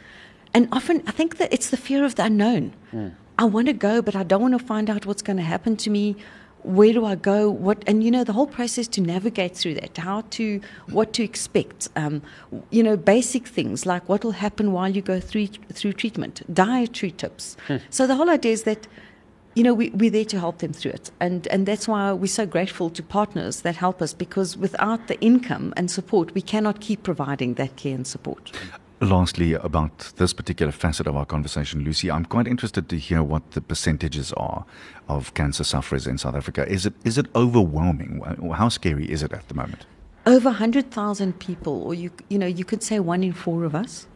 And 0.55 0.69
often 0.71 1.03
i 1.07 1.13
think 1.13 1.39
that 1.39 1.53
it's 1.53 1.71
the 1.71 1.77
fear 1.77 2.05
of 2.05 2.17
the 2.17 2.25
unknown. 2.25 2.73
I 3.39 3.45
want 3.45 3.67
to 3.69 3.73
go 3.73 4.03
but 4.03 4.15
i 4.15 4.23
don't 4.23 4.43
want 4.43 4.59
to 4.59 4.65
find 4.65 4.91
out 4.91 5.07
what's 5.07 5.23
going 5.23 5.39
to 5.39 5.43
happen 5.55 5.77
to 5.79 5.91
me. 5.91 6.17
Where 6.65 6.93
do 6.93 7.05
I 7.05 7.17
go? 7.17 7.51
What 7.51 7.83
and 7.89 8.05
you 8.05 8.11
know 8.11 8.23
the 8.23 8.33
whole 8.33 8.47
process 8.47 8.87
to 8.89 9.01
navigate 9.01 9.57
through 9.57 9.75
that, 9.81 9.97
how 9.97 10.21
to 10.37 10.61
what 10.91 11.13
to 11.15 11.25
expect. 11.25 11.89
Um, 11.97 12.23
you 12.71 12.85
know 12.85 12.97
basic 12.97 13.49
things 13.49 13.85
like 13.85 14.09
what 14.09 14.23
will 14.25 14.39
happen 14.47 14.71
while 14.73 14.91
you 14.97 15.03
go 15.03 15.19
through 15.19 15.49
through 15.73 15.95
treatment, 15.95 16.43
dietary 16.55 17.11
tips. 17.11 17.57
So 17.91 18.07
the 18.07 18.15
whole 18.15 18.31
idea 18.31 18.53
is 18.53 18.63
that 18.63 18.87
you 19.55 19.63
know 19.63 19.75
we, 19.75 19.91
we're 19.91 20.11
there 20.11 20.25
to 20.27 20.39
help 20.39 20.59
them 20.59 20.73
through 20.73 20.93
it, 20.93 21.11
and 21.21 21.47
and 21.49 21.67
that's 21.67 21.89
why 21.89 22.13
we're 22.13 22.27
so 22.27 22.47
grateful 22.47 22.91
to 22.91 23.03
partners 23.03 23.63
that 23.63 23.77
help 23.77 24.03
us 24.03 24.13
because 24.13 24.57
without 24.57 25.09
the 25.09 25.21
income 25.21 25.73
and 25.77 25.91
support, 25.91 26.35
we 26.35 26.43
cannot 26.43 26.81
keep 26.81 27.03
providing 27.03 27.55
that 27.55 27.77
care 27.77 27.95
and 27.95 28.07
support. 28.07 28.53
Lastly, 29.01 29.55
about 29.55 30.13
this 30.17 30.33
particular 30.33 30.71
facet 30.71 31.09
of 31.09 31.17
our 31.17 31.27
conversation, 31.27 31.83
Lucy, 31.83 32.09
I'm 32.09 32.25
quite 32.25 32.47
interested 32.47 32.89
to 32.89 32.97
hear 32.97 33.21
what 33.21 33.51
the 33.51 33.61
percentages 33.61 34.33
are 34.35 34.65
of 35.09 35.35
cancer 35.35 35.65
sufferers 35.65 36.07
in 36.07 36.19
South 36.19 36.37
Africa. 36.37 36.69
Is 36.69 36.87
it 36.87 36.95
is 37.05 37.19
it 37.19 37.27
overwhelming? 37.35 38.23
How 38.55 38.69
scary 38.69 39.11
is 39.11 39.23
it 39.23 39.33
at 39.33 39.49
the 39.49 39.55
moment? 39.55 39.87
over 40.27 40.51
100,000 40.51 41.39
people, 41.39 41.83
or 41.83 41.95
you, 41.95 42.11
you 42.29 42.39
know, 42.39 42.47
you 42.47 42.65
could 42.65 42.83
say 42.83 43.01
one 43.01 43.23
in 43.23 43.33
four 43.33 43.65
of 43.65 43.75
us. 43.75 44.07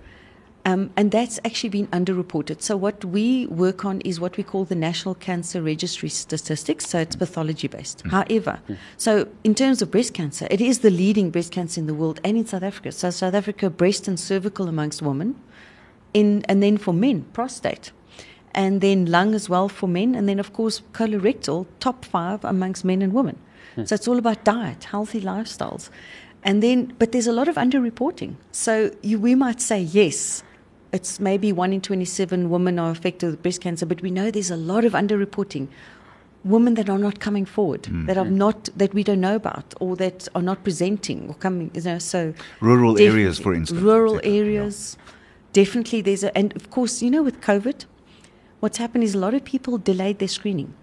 Um, 0.66 0.90
and 0.96 1.12
that's 1.12 1.38
actually 1.44 1.70
been 1.70 1.87
underreported. 1.88 2.61
So 2.61 2.76
what 2.76 3.04
we 3.04 3.46
work 3.46 3.85
on 3.85 4.00
is 4.00 4.18
what 4.18 4.37
we 4.37 4.42
call 4.42 4.64
the 4.64 4.75
National 4.75 5.14
Cancer 5.14 5.62
Registry 5.62 6.08
statistics. 6.08 6.88
So 6.88 6.99
it's 6.99 7.14
pathology 7.14 7.68
based. 7.68 8.00
Hmm. 8.00 8.08
However, 8.08 8.58
hmm. 8.66 8.75
so 8.96 9.28
in 9.44 9.54
terms 9.54 9.80
of 9.80 9.92
breast 9.92 10.12
cancer, 10.12 10.49
it 10.50 10.61
is 10.61 10.80
the 10.80 10.90
leading 10.90 11.30
breast 11.30 11.52
cancer 11.52 11.80
in 11.80 11.87
the 11.87 11.94
world 11.94 12.20
and 12.25 12.37
in 12.37 12.46
South 12.46 12.64
Africa. 12.64 12.90
So 12.90 13.11
South 13.11 13.35
Africa, 13.35 13.70
breast 13.70 14.08
and 14.08 14.18
cervical 14.18 14.66
amongst 14.66 15.02
women, 15.02 15.37
in 16.12 16.44
and 16.49 16.61
then 16.64 16.78
for 16.78 16.92
men, 16.92 17.23
prostate. 17.32 17.92
And 18.52 18.80
then 18.80 19.06
lung 19.06 19.37
as 19.37 19.49
well 19.49 19.68
for 19.68 19.87
men, 19.87 20.16
and 20.16 20.28
then 20.28 20.40
of 20.40 20.52
course 20.52 20.82
colorectal, 20.92 21.66
top 21.78 22.04
five 22.04 22.44
amongst 22.44 22.85
men 22.85 23.02
and 23.02 23.12
women. 23.12 23.38
Hmm. 23.76 23.85
So 23.85 23.94
it's 23.94 24.08
all 24.08 24.18
about 24.18 24.42
diet, 24.42 24.82
healthy 24.82 25.20
lifestyles. 25.20 25.90
And 26.42 26.61
then, 26.61 26.92
but 26.99 27.12
there's 27.12 27.26
a 27.28 27.32
lot 27.32 27.46
of 27.46 27.54
underreporting. 27.54 28.35
So 28.50 28.90
you, 29.02 29.20
we 29.20 29.37
might 29.37 29.61
say, 29.61 29.80
yes, 29.80 30.42
it's 30.93 31.21
maybe 31.21 31.52
one 31.52 31.73
in 31.73 31.81
27 31.81 32.50
women 32.50 32.78
are 32.78 32.90
affected 32.90 33.31
with 33.31 33.43
breast 33.43 33.61
cancer, 33.61 33.87
but 33.87 34.02
we 34.02 34.11
know 34.11 34.31
there's 34.31 34.50
a 34.50 34.57
lot 34.57 34.85
of 34.85 34.93
underreporting. 34.93 35.69
Women 36.45 36.75
that 36.75 36.88
are 36.88 36.99
not 36.99 37.19
coming 37.19 37.45
forward, 37.45 37.83
mm. 37.85 38.07
that 38.07 38.16
are 38.16 38.25
mm. 38.25 38.33
not, 38.33 38.69
that 38.76 38.95
we 38.95 39.02
don't 39.02 39.21
know 39.21 39.35
about, 39.35 39.75
or 39.81 39.97
that 39.97 40.28
are 40.35 40.43
not 40.43 40.62
presenting 40.62 41.28
or 41.28 41.35
coming, 41.35 41.73
you 41.75 41.83
know, 41.83 41.99
so. 41.99 42.35
Rural 42.61 42.95
definitely- 42.95 43.21
areas, 43.21 43.38
for 43.40 43.52
instance, 43.52 43.81
Rural 43.81 44.19
etc., 44.19 44.33
yeah. 44.33 44.40
areas. 44.40 44.97
Definitely 45.52 46.02
there's 46.02 46.23
a, 46.23 46.37
and 46.37 46.55
of 46.55 46.71
course, 46.71 47.02
you 47.02 47.11
know, 47.11 47.23
with 47.23 47.40
COVID, 47.40 47.87
what's 48.61 48.78
happened 48.78 49.02
is 49.02 49.14
a 49.14 49.19
lot 49.19 49.35
of 49.35 49.45
people 49.45 49.78
delayed 49.78 50.19
their 50.19 50.28
screening. 50.28 50.75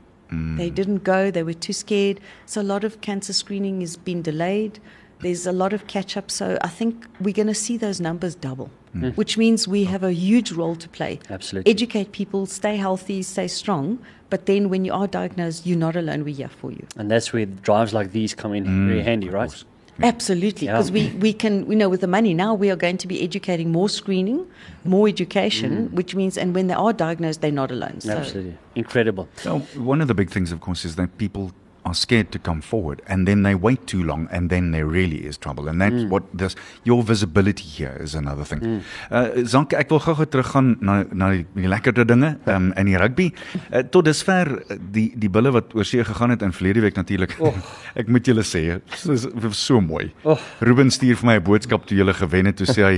They 0.58 0.72
mm. 0.72 0.76
didn't 0.76 1.04
go, 1.04 1.30
they 1.30 1.44
were 1.44 1.54
too 1.54 1.74
scared. 1.74 2.20
So 2.46 2.62
a 2.62 2.64
lot 2.64 2.84
of 2.84 3.02
cancer 3.02 3.34
screening 3.34 3.82
has 3.82 3.96
been 3.96 4.22
delayed. 4.24 4.80
There's 5.24 5.48
a 5.48 5.52
lot 5.52 5.74
of 5.74 5.88
catch 5.88 6.16
up. 6.18 6.30
So 6.30 6.58
I 6.62 6.68
think 6.68 7.06
we're 7.20 7.34
going 7.34 7.48
to 7.48 7.56
see 7.56 7.78
those 7.78 8.00
numbers 8.00 8.36
double, 8.36 8.70
hmm. 8.92 9.10
which 9.10 9.38
means 9.38 9.68
we 9.68 9.86
have 9.86 10.04
a 10.04 10.14
huge 10.14 10.52
role 10.52 10.76
to 10.76 10.90
play. 10.90 11.20
Absolutely. 11.30 11.72
Educate 11.72 12.12
people, 12.12 12.46
stay 12.46 12.78
healthy, 12.78 13.24
stay 13.24 13.48
strong. 13.48 14.00
But 14.30 14.46
then 14.46 14.70
when 14.70 14.84
you 14.86 14.94
are 14.94 15.08
diagnosed, 15.08 15.66
you're 15.66 15.78
not 15.78 15.96
alone. 15.96 16.24
We're 16.24 16.36
here 16.36 16.50
for 16.50 16.72
you. 16.72 16.86
And 16.98 17.10
that's 17.10 17.34
where 17.34 17.46
drives 17.46 17.94
like 17.94 18.12
these 18.12 18.34
come 18.34 18.54
in 18.54 18.66
mm. 18.66 18.88
very 18.88 19.04
handy, 19.04 19.30
right? 19.30 19.64
Absolutely, 20.02 20.66
Yeah. 20.66 20.74
because 20.74 20.92
we, 20.92 21.10
we 21.20 21.34
can, 21.34 21.70
you 21.70 21.76
know, 21.76 21.88
with 21.88 22.02
the 22.02 22.08
money 22.08 22.34
now, 22.34 22.54
we 22.56 22.72
are 22.72 22.76
going 22.76 22.98
to 22.98 23.08
be 23.08 23.22
educating 23.22 23.72
more 23.72 23.90
screening, 23.90 24.48
more 24.86 25.08
education, 25.08 25.90
mm. 25.90 25.92
which 25.92 26.16
means, 26.16 26.38
and 26.38 26.56
when 26.56 26.68
they 26.68 26.74
are 26.74 26.94
diagnosed, 26.94 27.42
they're 27.42 27.52
not 27.52 27.70
alone. 27.70 28.02
So 28.02 28.18
Absolutely. 28.18 28.58
Incredible. 28.76 29.30
Now, 29.46 29.60
one 29.76 30.02
of 30.02 30.08
the 30.08 30.16
big 30.16 30.32
things, 30.32 30.52
of 30.52 30.62
course, 30.62 30.84
is 30.84 30.96
that 30.96 31.18
people 31.18 31.52
are 31.86 31.94
scared 31.94 32.32
to 32.32 32.40
come 32.40 32.62
forward 32.62 33.02
and 33.08 33.28
then 33.28 33.44
they 33.44 33.56
wait 33.56 33.86
too 33.88 34.04
long 34.04 34.28
and 34.32 34.50
then 34.50 34.72
there 34.72 34.86
really 34.86 35.26
is 35.26 35.38
trouble 35.38 35.68
and 35.68 35.82
that's 35.82 36.04
mm. 36.04 36.10
what 36.10 36.24
this 36.34 36.56
your 36.84 37.04
visibility 37.04 37.64
here 37.64 37.98
is 38.02 38.16
another 38.16 38.44
thing. 38.44 38.60
Mm. 38.60 38.82
Uh 39.12 39.44
Zanke 39.54 39.78
ek 39.80 39.92
wil 39.92 40.02
gou-gou 40.04 40.26
teruggaan 40.26 40.78
na 40.82 41.04
na 41.12 41.32
die, 41.34 41.46
die 41.56 41.70
lekkerder 41.70 42.08
dinge 42.08 42.38
um, 42.46 42.72
in 42.80 42.92
die 42.92 42.98
rugby. 43.00 43.30
Uh, 43.72 43.84
tot 43.84 44.08
dusver 44.08 44.54
uh, 44.58 44.78
die 44.96 45.10
die 45.20 45.30
bulle 45.30 45.54
wat 45.56 45.76
oor 45.76 45.88
see 45.88 46.04
gegaan 46.04 46.36
het 46.36 46.46
in 46.46 46.56
verlede 46.56 46.86
week 46.86 46.96
natuurlik. 47.00 47.36
Oh. 47.40 47.54
ek 48.00 48.10
moet 48.12 48.28
julle 48.28 48.46
sê, 48.48 48.64
dit 48.80 49.50
is 49.50 49.60
so 49.60 49.82
mooi. 49.82 50.08
Oh. 50.24 50.40
Ruben 50.64 50.92
stuur 50.92 51.20
vir 51.20 51.30
my 51.30 51.38
'n 51.40 51.46
boodskap 51.46 51.88
toe 51.88 51.98
julle 51.98 52.16
gewen 52.18 52.50
het 52.50 52.58
toe 52.58 52.70
sê 52.70 52.84
hy 52.84 52.98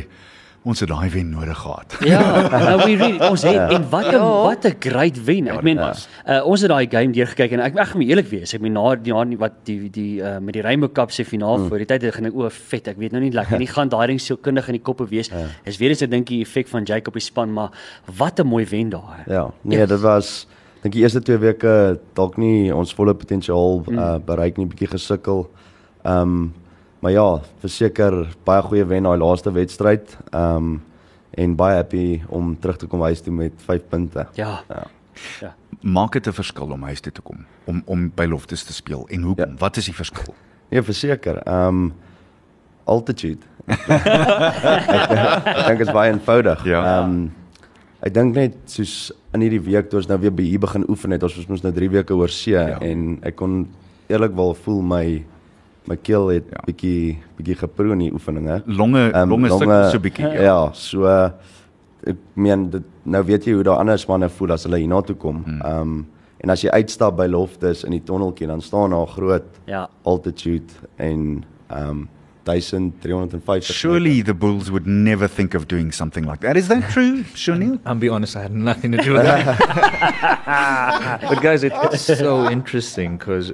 ons 0.66 0.82
het 0.82 0.90
daai 0.90 1.10
wen 1.14 1.30
nodig 1.30 1.58
gehad. 1.58 1.96
Ja, 2.16 2.22
nou 2.50 2.78
we 2.82 2.96
really 2.98 3.20
ons 3.30 3.44
het 3.46 3.74
en 3.76 3.86
wat 3.90 4.08
'n 4.14 4.20
wat 4.20 4.66
'n 4.66 4.76
great 4.80 5.18
wen. 5.24 5.48
Ek 5.48 5.62
meen 5.62 5.78
was. 5.78 6.08
uh, 6.28 6.42
ons 6.46 6.62
het 6.62 6.70
daai 6.70 6.88
game 6.90 7.12
deurgekyk 7.14 7.52
en 7.52 7.60
ek 7.60 7.78
ek 7.78 7.88
gaan 7.88 8.02
eerlik 8.02 8.28
wees. 8.28 8.54
Ek 8.54 8.62
meen 8.62 8.74
na 8.74 8.96
die 8.96 9.14
na 9.14 9.38
wat 9.38 9.54
die 9.64 9.90
die 9.90 10.22
uh, 10.22 10.40
met 10.40 10.54
die 10.54 10.62
Rainbow 10.62 10.92
Cup 10.92 11.12
se 11.12 11.26
finaal 11.26 11.58
mm. 11.58 11.68
voor 11.68 11.78
die 11.78 11.86
tyd 11.86 12.02
het 12.02 12.16
gaan 12.16 12.26
ek 12.26 12.36
o 12.36 12.50
vet. 12.50 12.88
Ek 12.88 12.98
weet 12.98 13.12
nou 13.12 13.22
nie 13.22 13.32
lekker 13.32 13.60
nie 13.60 13.68
gaan 13.68 13.90
daai 13.90 14.08
ding 14.08 14.22
so 14.22 14.38
kundig 14.38 14.68
in 14.68 14.74
die 14.74 14.82
koppe 14.82 15.06
wees. 15.08 15.30
Ja. 15.30 15.46
Is 15.64 15.78
weer 15.78 15.90
eens 15.90 16.02
ek 16.02 16.12
dink 16.12 16.28
die 16.28 16.42
effek 16.42 16.68
van 16.68 16.84
Jake 16.84 17.08
op 17.08 17.14
die 17.14 17.22
span, 17.22 17.54
maar 17.54 17.70
wat 18.18 18.40
'n 18.40 18.48
mooi 18.48 18.66
wen 18.66 18.90
daar. 18.90 19.24
Ja, 19.28 19.52
nee, 19.62 19.86
dit 19.86 20.02
was 20.02 20.48
dink 20.82 20.94
die 20.94 21.02
eerste 21.02 21.22
twee 21.22 21.38
weke 21.38 22.00
dalk 22.14 22.38
nie 22.38 22.74
ons 22.74 22.94
volle 22.94 23.14
potensiaal 23.14 23.84
uh, 23.90 24.18
bereik 24.18 24.58
nie, 24.58 24.66
bietjie 24.66 24.88
gesukkel. 24.88 25.50
Ehm 26.04 26.22
um, 26.22 26.54
maar 27.00 27.12
ja, 27.12 27.40
verseker 27.60 28.36
baie 28.44 28.62
goeie 28.62 28.86
wen 28.86 29.04
daai 29.04 29.18
laaste 29.18 29.52
wedstryd. 29.52 30.18
Ehm 30.32 30.56
um, 30.56 30.82
en 31.36 31.56
baie 31.60 31.76
happy 31.76 32.22
om 32.32 32.54
terug 32.60 32.78
te 32.80 32.88
kom 32.88 33.02
huis 33.02 33.20
toe 33.22 33.34
met 33.34 33.52
5 33.66 33.82
punte. 33.92 34.28
Ja. 34.40 34.62
Ja. 34.70 34.84
Ja. 35.42 35.54
Maak 35.82 36.12
dit 36.14 36.28
'n 36.28 36.32
verskil 36.32 36.72
om 36.72 36.84
huis 36.84 37.00
toe 37.00 37.12
te 37.12 37.22
kom 37.22 37.46
om 37.66 37.82
om 37.86 38.12
by 38.16 38.26
Loftus 38.26 38.64
te 38.64 38.74
speel 38.74 39.08
en 39.08 39.22
hoekom? 39.22 39.50
Ja. 39.52 39.58
Wat 39.58 39.78
is 39.78 39.86
die 39.86 39.94
verskil? 39.96 40.34
Nee, 40.70 40.82
verseker. 40.82 41.38
Ehm 41.44 41.68
um, 41.68 41.94
altitude. 42.84 43.42
ek 43.66 45.66
dink 45.68 45.78
dit 45.80 45.88
is 45.88 45.94
baie 45.94 46.12
eenvoudig. 46.12 46.66
Ja. 46.66 46.84
Ehm 47.00 47.10
um, 47.10 47.32
ek 48.06 48.14
dink 48.14 48.36
net 48.36 48.54
soos 48.70 49.12
in 49.34 49.42
hierdie 49.42 49.62
week 49.66 49.90
toe 49.90 49.98
ons 50.00 50.08
nou 50.08 50.20
weer 50.22 50.34
by 50.34 50.44
hier 50.46 50.60
begin 50.62 50.84
oefen 50.90 51.12
het, 51.16 51.24
ons 51.24 51.36
was 51.36 51.48
mos 51.50 51.64
nou 51.66 51.72
3 51.74 51.90
weke 51.90 52.14
oor 52.16 52.30
see 52.30 52.54
Ja. 52.54 52.68
ja. 52.68 52.78
en 52.80 53.20
ek 53.26 53.36
kon 53.36 53.68
eerlikwaar 54.08 54.54
voel 54.56 54.82
my 54.82 55.26
my 55.88 55.96
keel 55.98 56.28
het 56.28 56.44
Ja. 56.52 56.62
bietjie 56.66 57.18
bietjie 57.38 57.56
geproe 57.56 57.92
in 57.94 58.00
die 58.00 58.12
oefeninge. 58.14 58.62
Longe 58.66 59.12
Ehm, 59.12 59.30
longe 59.30 59.50
sukkel 59.50 59.90
so 59.92 60.00
bietjie. 60.00 60.26
Ja, 60.34 60.42
ja 60.42 60.70
so 60.74 61.06
ek 62.06 62.18
meen 62.36 62.70
dit 62.70 62.84
nou 63.06 63.24
weet 63.24 63.46
jy 63.46 63.54
hoe 63.54 63.64
daai 63.64 63.78
ander 63.80 63.98
spanne 63.98 64.30
voel 64.30 64.52
as 64.52 64.64
hulle 64.64 64.78
hiernatoe 64.78 65.16
kom. 65.16 65.44
Hmm. 65.44 65.62
Ehm 65.62 65.82
um, 65.82 66.06
en 66.44 66.50
as 66.52 66.62
jy 66.62 66.70
uitstap 66.70 67.16
by 67.18 67.26
Loftus 67.26 67.84
in 67.88 67.92
die 67.92 68.02
tonneltjie 68.06 68.48
dan 68.48 68.62
staan 68.62 68.90
daar 68.92 69.08
groot 69.08 69.44
Ja. 69.66 69.88
altitude 70.04 70.74
en 70.98 71.44
ehm 71.70 71.90
um, 71.90 72.10
1350 72.46 73.74
Surely 73.74 74.22
the 74.22 74.34
Bulls 74.34 74.70
would 74.72 74.86
never 74.88 75.28
think 75.28 75.54
of 75.54 75.68
doing 75.68 75.92
something 75.92 76.24
like 76.26 76.42
that. 76.42 76.56
Is 76.56 76.68
that 76.68 76.90
true, 76.92 77.24
Shunil? 77.24 77.80
I'll 77.86 77.96
be 77.96 78.10
honest, 78.10 78.36
I 78.36 78.42
had 78.44 78.54
nothing 78.54 78.92
to 78.94 78.98
do 79.00 79.14
with 79.14 79.24
that. 79.24 79.60
but 81.30 81.42
guys, 81.42 81.64
it, 81.64 81.74
it's 81.76 82.02
so 82.04 82.50
interesting 82.50 83.18
because 83.18 83.52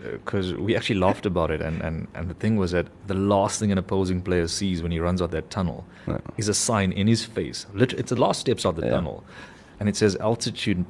we 0.55 0.75
actually 0.75 0.99
laughed 0.99 1.25
about 1.25 1.51
it, 1.51 1.61
and, 1.61 1.81
and, 1.81 2.07
and 2.15 2.29
the 2.29 2.33
thing 2.35 2.57
was 2.57 2.71
that 2.71 2.87
the 3.07 3.13
last 3.13 3.59
thing 3.59 3.71
an 3.71 3.77
opposing 3.77 4.21
player 4.21 4.47
sees 4.47 4.81
when 4.83 4.91
he 4.91 4.99
runs 4.99 5.21
out 5.21 5.31
that 5.31 5.49
tunnel 5.49 5.85
is 6.37 6.47
a 6.47 6.53
sign 6.53 6.91
in 6.91 7.07
his 7.07 7.23
face. 7.25 7.65
Literally, 7.73 8.01
it's 8.01 8.09
the 8.11 8.19
last 8.19 8.39
steps 8.41 8.65
out 8.65 8.75
the 8.75 8.85
Yeah. 8.85 8.91
tunnel, 8.91 9.23
and 9.79 9.87
it 9.89 9.95
says 9.95 10.15
altitude 10.17 10.85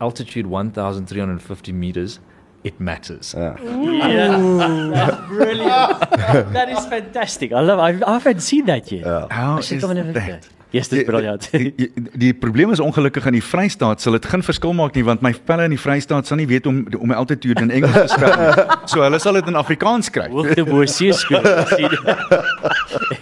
altitude 0.00 0.46
1,350 0.46 1.72
meters. 1.72 2.18
It 2.64 2.78
matters. 2.78 3.34
Ja. 3.34 3.56
Yeah. 3.58 5.26
Brilliant. 5.28 6.00
that 6.54 6.68
is 6.68 6.86
fantastic. 6.86 7.52
I 7.52 7.60
love 7.60 7.78
I, 7.80 7.98
I 8.06 8.12
haven't 8.14 8.40
seen 8.40 8.66
that 8.66 8.90
yet. 8.92 9.04
Ja. 9.04 9.26
How 9.30 9.56
I 9.58 9.60
should 9.60 9.78
is 9.78 9.82
come 9.82 9.90
and 9.90 9.98
have 9.98 10.08
a 10.08 10.12
that? 10.12 10.48
It. 10.72 10.78
Yes, 10.78 10.88
dis 10.88 11.04
briljant. 11.04 11.48
Die, 11.52 11.72
die, 11.76 11.90
die 12.16 12.32
probleem 12.32 12.72
is 12.72 12.80
ongelukkig 12.80 13.26
in 13.28 13.36
die 13.36 13.44
Vrystaat 13.44 14.00
sal 14.00 14.16
dit 14.16 14.26
geen 14.26 14.42
verskil 14.42 14.72
maak 14.76 14.96
nie 14.96 15.04
want 15.04 15.20
my 15.24 15.34
pelle 15.46 15.66
in 15.68 15.74
die 15.74 15.80
Vrystaat 15.80 16.26
sal 16.26 16.40
nie 16.40 16.48
weet 16.48 16.66
om 16.66 16.82
om 16.98 17.08
my 17.10 17.18
altitude 17.20 17.60
in 17.60 17.70
Engels 17.70 17.92
te 17.92 18.06
spel 18.14 18.32
nie. 18.40 18.68
So 18.92 19.04
hulle 19.04 19.20
sal 19.22 19.36
dit 19.38 19.48
in 19.52 19.58
Afrikaans 19.60 20.10
kry. 20.12 20.26
Hoogte 20.32 20.64
bo 20.66 20.84
see 20.90 21.12
skool. 21.16 21.44
sien. 21.76 21.92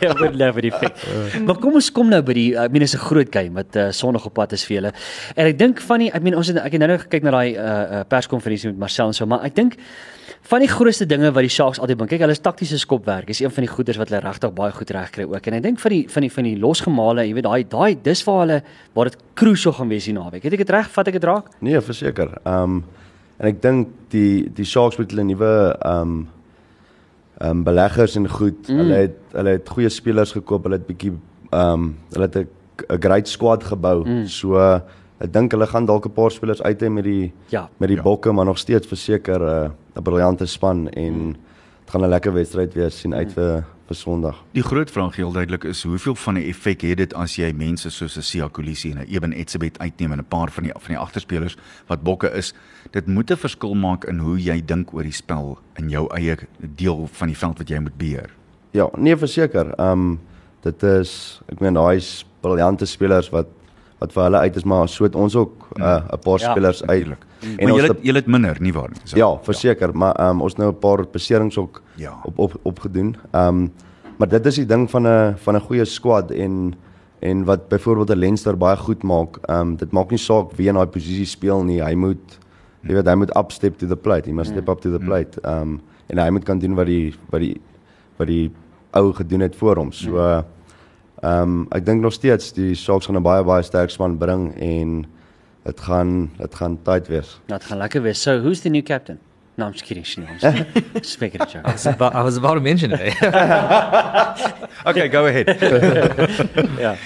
Ja, 0.01 0.15
word 0.21 0.39
never 0.39 0.63
die 0.63 0.73
fik. 0.73 1.03
Maar 1.47 1.59
kom 1.61 1.77
ons 1.81 1.91
kom 1.95 2.11
nou 2.13 2.23
by 2.27 2.37
die 2.39 2.49
ek 2.55 2.73
meen 2.75 2.87
dis 2.87 2.95
'n 2.95 3.03
groot 3.03 3.35
game 3.35 3.59
wat 3.59 3.77
uh, 3.77 3.91
Sondag 3.91 4.31
op 4.31 4.35
pad 4.39 4.55
is 4.57 4.65
vir 4.69 4.79
julle. 4.79 4.95
En 5.35 5.51
ek 5.51 5.59
dink 5.59 5.83
van 5.91 6.07
die 6.07 6.11
ek 6.15 6.23
meen 6.23 6.39
ons 6.39 6.53
het 6.53 6.63
ek 6.63 6.79
het 6.79 6.81
nou 6.81 6.91
nou 6.95 7.01
gekyk 7.03 7.27
na 7.27 7.35
daai 7.35 7.51
uh, 7.55 7.67
uh, 7.67 8.01
perskonferensie 8.09 8.71
met 8.71 8.79
Marcel 8.87 9.11
en 9.11 9.15
so, 9.15 9.27
maar 9.27 9.45
ek 9.45 9.59
dink 9.59 9.77
van 10.43 10.61
die 10.61 10.69
grootste 10.69 11.07
dinge 11.07 11.31
wat 11.33 11.43
die 11.43 11.51
Sharks 11.53 11.79
altyd 11.79 11.99
dink, 11.99 12.11
kyk 12.11 12.21
hulle 12.25 12.33
is 12.33 12.41
taktiese 12.41 12.79
skopwerk. 12.79 13.29
Is 13.29 13.41
een 13.41 13.51
van 13.51 13.63
die 13.67 13.71
goeders 13.71 13.97
wat 14.01 14.09
hulle 14.09 14.21
regtig 14.25 14.53
baie 14.55 14.73
goed 14.73 14.91
reg 14.91 15.11
kry 15.11 15.25
ook. 15.25 15.47
En 15.47 15.55
ek 15.55 15.63
dink 15.63 15.79
van 15.79 15.91
die 15.91 16.09
van 16.09 16.23
die 16.23 16.31
van 16.33 16.45
die 16.45 16.57
losgemale, 16.59 17.27
jy 17.27 17.35
weet 17.35 17.45
daai 17.45 17.65
daai 17.69 17.95
dis 18.03 18.25
waar 18.25 18.41
hulle 18.47 18.63
waar 18.95 19.05
dit 19.11 19.17
crucial 19.35 19.73
gaan 19.73 19.89
wees 19.89 20.07
hier 20.07 20.15
naweek. 20.15 20.43
Het 20.43 20.53
ek 20.53 20.59
dit 20.59 20.71
reg? 20.71 20.91
Vat 20.91 21.09
ek 21.09 21.13
dit 21.21 21.25
raak? 21.25 21.47
Nee, 21.61 21.81
verseker. 21.81 22.39
Ehm 22.45 22.63
um, 22.63 22.85
en 23.41 23.47
ek 23.49 23.63
dink 23.63 23.89
die 24.11 24.49
die 24.53 24.65
Sharks 24.65 24.99
met 24.99 25.11
hulle 25.11 25.25
nuwe 25.25 25.53
ehm 25.81 26.01
um, 26.03 26.29
ehm 27.41 27.51
um, 27.51 27.65
beleggers 27.65 28.17
en 28.17 28.29
goed. 28.29 28.69
Mm. 28.69 28.77
Hulle 28.83 28.95
het 28.95 29.19
hulle 29.33 29.51
het 29.59 29.69
goeie 29.69 29.89
spelers 29.89 30.33
gekoop. 30.33 30.65
Hulle 30.65 30.77
het 30.81 30.87
bietjie 30.87 31.13
ehm 31.51 31.73
um, 31.73 31.97
hulle 32.13 32.27
het 32.27 32.37
'n 32.37 32.49
'n 32.89 33.01
great 33.01 33.29
squad 33.29 33.63
gebou. 33.65 34.05
Mm. 34.07 34.27
So 34.27 34.57
ek 35.21 35.33
dink 35.33 35.53
hulle 35.53 35.67
gaan 35.67 35.87
dalk 35.87 36.07
'n 36.07 36.13
paar 36.13 36.31
spelers 36.31 36.63
uit 36.63 36.81
hê 36.83 36.89
met 36.91 37.05
die 37.05 37.33
Ja. 37.51 37.69
met 37.79 37.89
die 37.89 37.97
Ja. 37.97 38.03
bokke, 38.03 38.33
maar 38.33 38.45
nog 38.47 38.59
steeds 38.59 38.87
verseker 38.87 39.39
'n 39.41 39.65
uh, 39.65 39.71
'n 39.97 40.03
briljante 40.03 40.47
span 40.47 40.89
en 40.89 41.13
Mm. 41.13 41.33
dit 41.33 41.91
gaan 41.91 42.03
'n 42.05 42.09
lekker 42.09 42.33
wedstryd 42.33 42.75
wees 42.75 42.99
sien 43.01 43.15
uit 43.15 43.33
vir 43.33 43.65
vir 43.87 43.97
Sondag. 43.97 44.37
Die 44.53 44.63
groot 44.63 44.91
vraag 44.91 45.17
heel 45.17 45.33
duidelik 45.33 45.65
is 45.65 45.83
hoeveel 45.83 46.15
van 46.15 46.35
'n 46.35 46.43
effek 46.49 46.81
het 46.83 46.97
dit 46.97 47.15
as 47.15 47.37
jy 47.37 47.53
mense 47.53 47.91
soos 47.91 48.17
'n 48.17 48.23
Sia 48.23 48.49
Kolisi 48.49 48.91
en 48.91 48.99
'n 48.99 49.07
Eben 49.09 49.33
Etzebeth 49.33 49.79
uitneem 49.79 50.13
en 50.13 50.19
'n 50.19 50.25
paar 50.29 50.51
van 50.51 50.63
die 50.65 50.73
van 50.73 50.89
die 50.95 50.99
agterspelers 50.99 51.57
wat 51.87 52.03
bokke 52.03 52.31
is. 52.31 52.55
Dit 52.93 53.07
moet 53.07 53.31
'n 53.31 53.37
verskil 53.37 53.75
maak 53.75 54.05
in 54.05 54.19
hoe 54.19 54.39
jy 54.39 54.63
dink 54.65 54.95
oor 54.95 55.03
die 55.03 55.13
spel 55.13 55.59
in 55.77 55.89
jou 55.89 56.07
eie 56.15 56.37
deel 56.77 57.09
van 57.13 57.27
die 57.29 57.37
veld 57.37 57.59
wat 57.59 57.69
jy 57.69 57.79
moet 57.79 57.97
beheer. 57.97 58.31
Ja, 58.73 58.89
nee 58.97 59.17
verseker. 59.17 59.75
Ehm 59.79 59.91
um, 59.91 60.21
dit 60.63 60.83
is 60.83 61.41
ek 61.49 61.61
meen 61.61 61.75
daai 61.75 62.01
briljante 62.41 62.87
spelers 62.87 63.31
wat 63.31 63.47
wat 64.01 64.13
vir 64.13 64.23
hulle 64.23 64.39
uit 64.39 64.57
is 64.57 64.65
maar 64.65 64.89
so 64.89 65.05
het 65.05 65.15
ons 65.15 65.37
ook 65.37 65.69
'n 65.79 65.83
uh, 65.83 65.97
'n 66.13 66.19
paar 66.19 66.41
Ja, 66.41 66.51
spelers 66.51 66.81
uit. 66.83 66.89
Natuurlik. 66.89 67.25
En 67.41 67.49
Maar 67.69 67.73
ons 67.73 68.03
jy 68.03 68.13
het- 68.15 68.27
minder 68.27 68.57
nie 68.61 68.73
waar 68.73 68.89
nie. 68.91 69.01
So, 69.05 69.17
Ja, 69.17 69.39
verseker, 69.43 69.97
maar 69.97 70.15
ehm 70.15 70.29
um, 70.31 70.41
ons 70.43 70.57
nou 70.57 70.71
'n 70.71 70.79
paar 70.79 71.05
beserings 71.13 71.57
ook 71.59 71.83
Ja. 71.97 72.13
op 72.25 72.39
op 72.39 72.53
opgedoen. 72.63 73.17
Ehm 73.33 73.47
um, 73.49 73.73
maar 74.19 74.29
dit 74.29 74.47
is 74.47 74.55
die 74.55 74.67
ding 74.67 74.91
van 74.91 75.07
'n 75.07 75.35
van 75.37 75.55
'n 75.57 75.61
goeie 75.61 75.85
squad 75.85 76.31
en 76.31 76.75
en 77.21 77.45
wat 77.45 77.69
byvoorbeeld 77.69 78.11
'n 78.11 78.19
Leinster 78.19 78.57
baie 78.57 78.77
goed 78.77 79.03
maak. 79.03 79.37
Ehm 79.43 79.61
um, 79.61 79.77
dit 79.77 79.91
maak 79.93 80.11
nie 80.11 80.19
saak 80.19 80.53
wie 80.57 80.69
in 80.69 80.75
daai 80.75 80.87
posisie 80.87 81.25
speel 81.27 81.63
nie. 81.65 81.83
Hy 81.83 81.95
moet 81.95 82.39
jy 82.83 82.95
weet 82.95 83.07
hy 83.07 83.15
moet 83.15 83.37
upstep 83.37 83.79
to 83.79 83.87
the 83.87 83.97
plate. 83.97 84.29
He 84.29 84.35
must 84.35 84.51
step 84.51 84.69
up 84.69 84.81
to 84.81 84.91
the 84.91 85.05
plate. 85.05 85.41
Ehm 85.41 85.61
um, 85.63 85.81
en 86.07 86.19
hy 86.19 86.31
moet 86.31 86.45
kan 86.45 86.59
doen 86.59 86.75
wat 86.75 86.87
die 86.87 87.15
wat 87.31 87.41
die 87.41 87.61
wat 88.19 88.27
die 88.27 88.51
ou 88.93 89.13
gedoen 89.13 89.41
het 89.41 89.57
voor 89.57 89.77
hom. 89.77 89.93
So 89.93 90.43
ehm 91.23 91.43
um, 91.43 91.67
ek 91.71 91.85
dink 91.87 92.01
nog 92.01 92.13
steeds 92.13 92.53
die 92.53 92.75
Sharks 92.75 93.07
gaan 93.07 93.17
'n 93.17 93.23
baie 93.23 93.45
baie 93.45 93.63
sterk 93.63 93.91
span 93.91 94.17
bring 94.19 94.55
en 94.61 95.07
dit 95.65 95.81
gaan 95.81 96.31
dit 96.39 96.55
gaan 96.55 96.79
tight 96.83 97.09
wees. 97.09 97.41
Nou, 97.47 97.59
dit 97.61 97.69
gaan 97.69 97.79
lekker 97.79 98.03
wees. 98.03 98.23
So, 98.23 98.41
who's 98.41 98.61
the 98.61 98.69
new 98.71 98.83
captain? 98.83 99.19
No, 99.57 99.67
I'm 99.67 99.73
just 99.73 99.85
kidding, 99.85 100.07
Shanil. 100.07 100.39
Just 101.03 101.21
making 101.21 101.43
a 101.43 101.47
joke. 101.47 101.67
I 101.69 101.73
was 101.73 101.87
about, 101.87 102.15
I 102.15 102.23
was 102.23 102.37
about 102.37 102.55
to 102.55 102.61
mention 102.61 102.93
it. 102.93 103.01
eh? 103.01 103.15
Okay, 104.87 105.09
go 105.09 105.27
ahead. 105.27 105.47
Ja. 106.79 106.97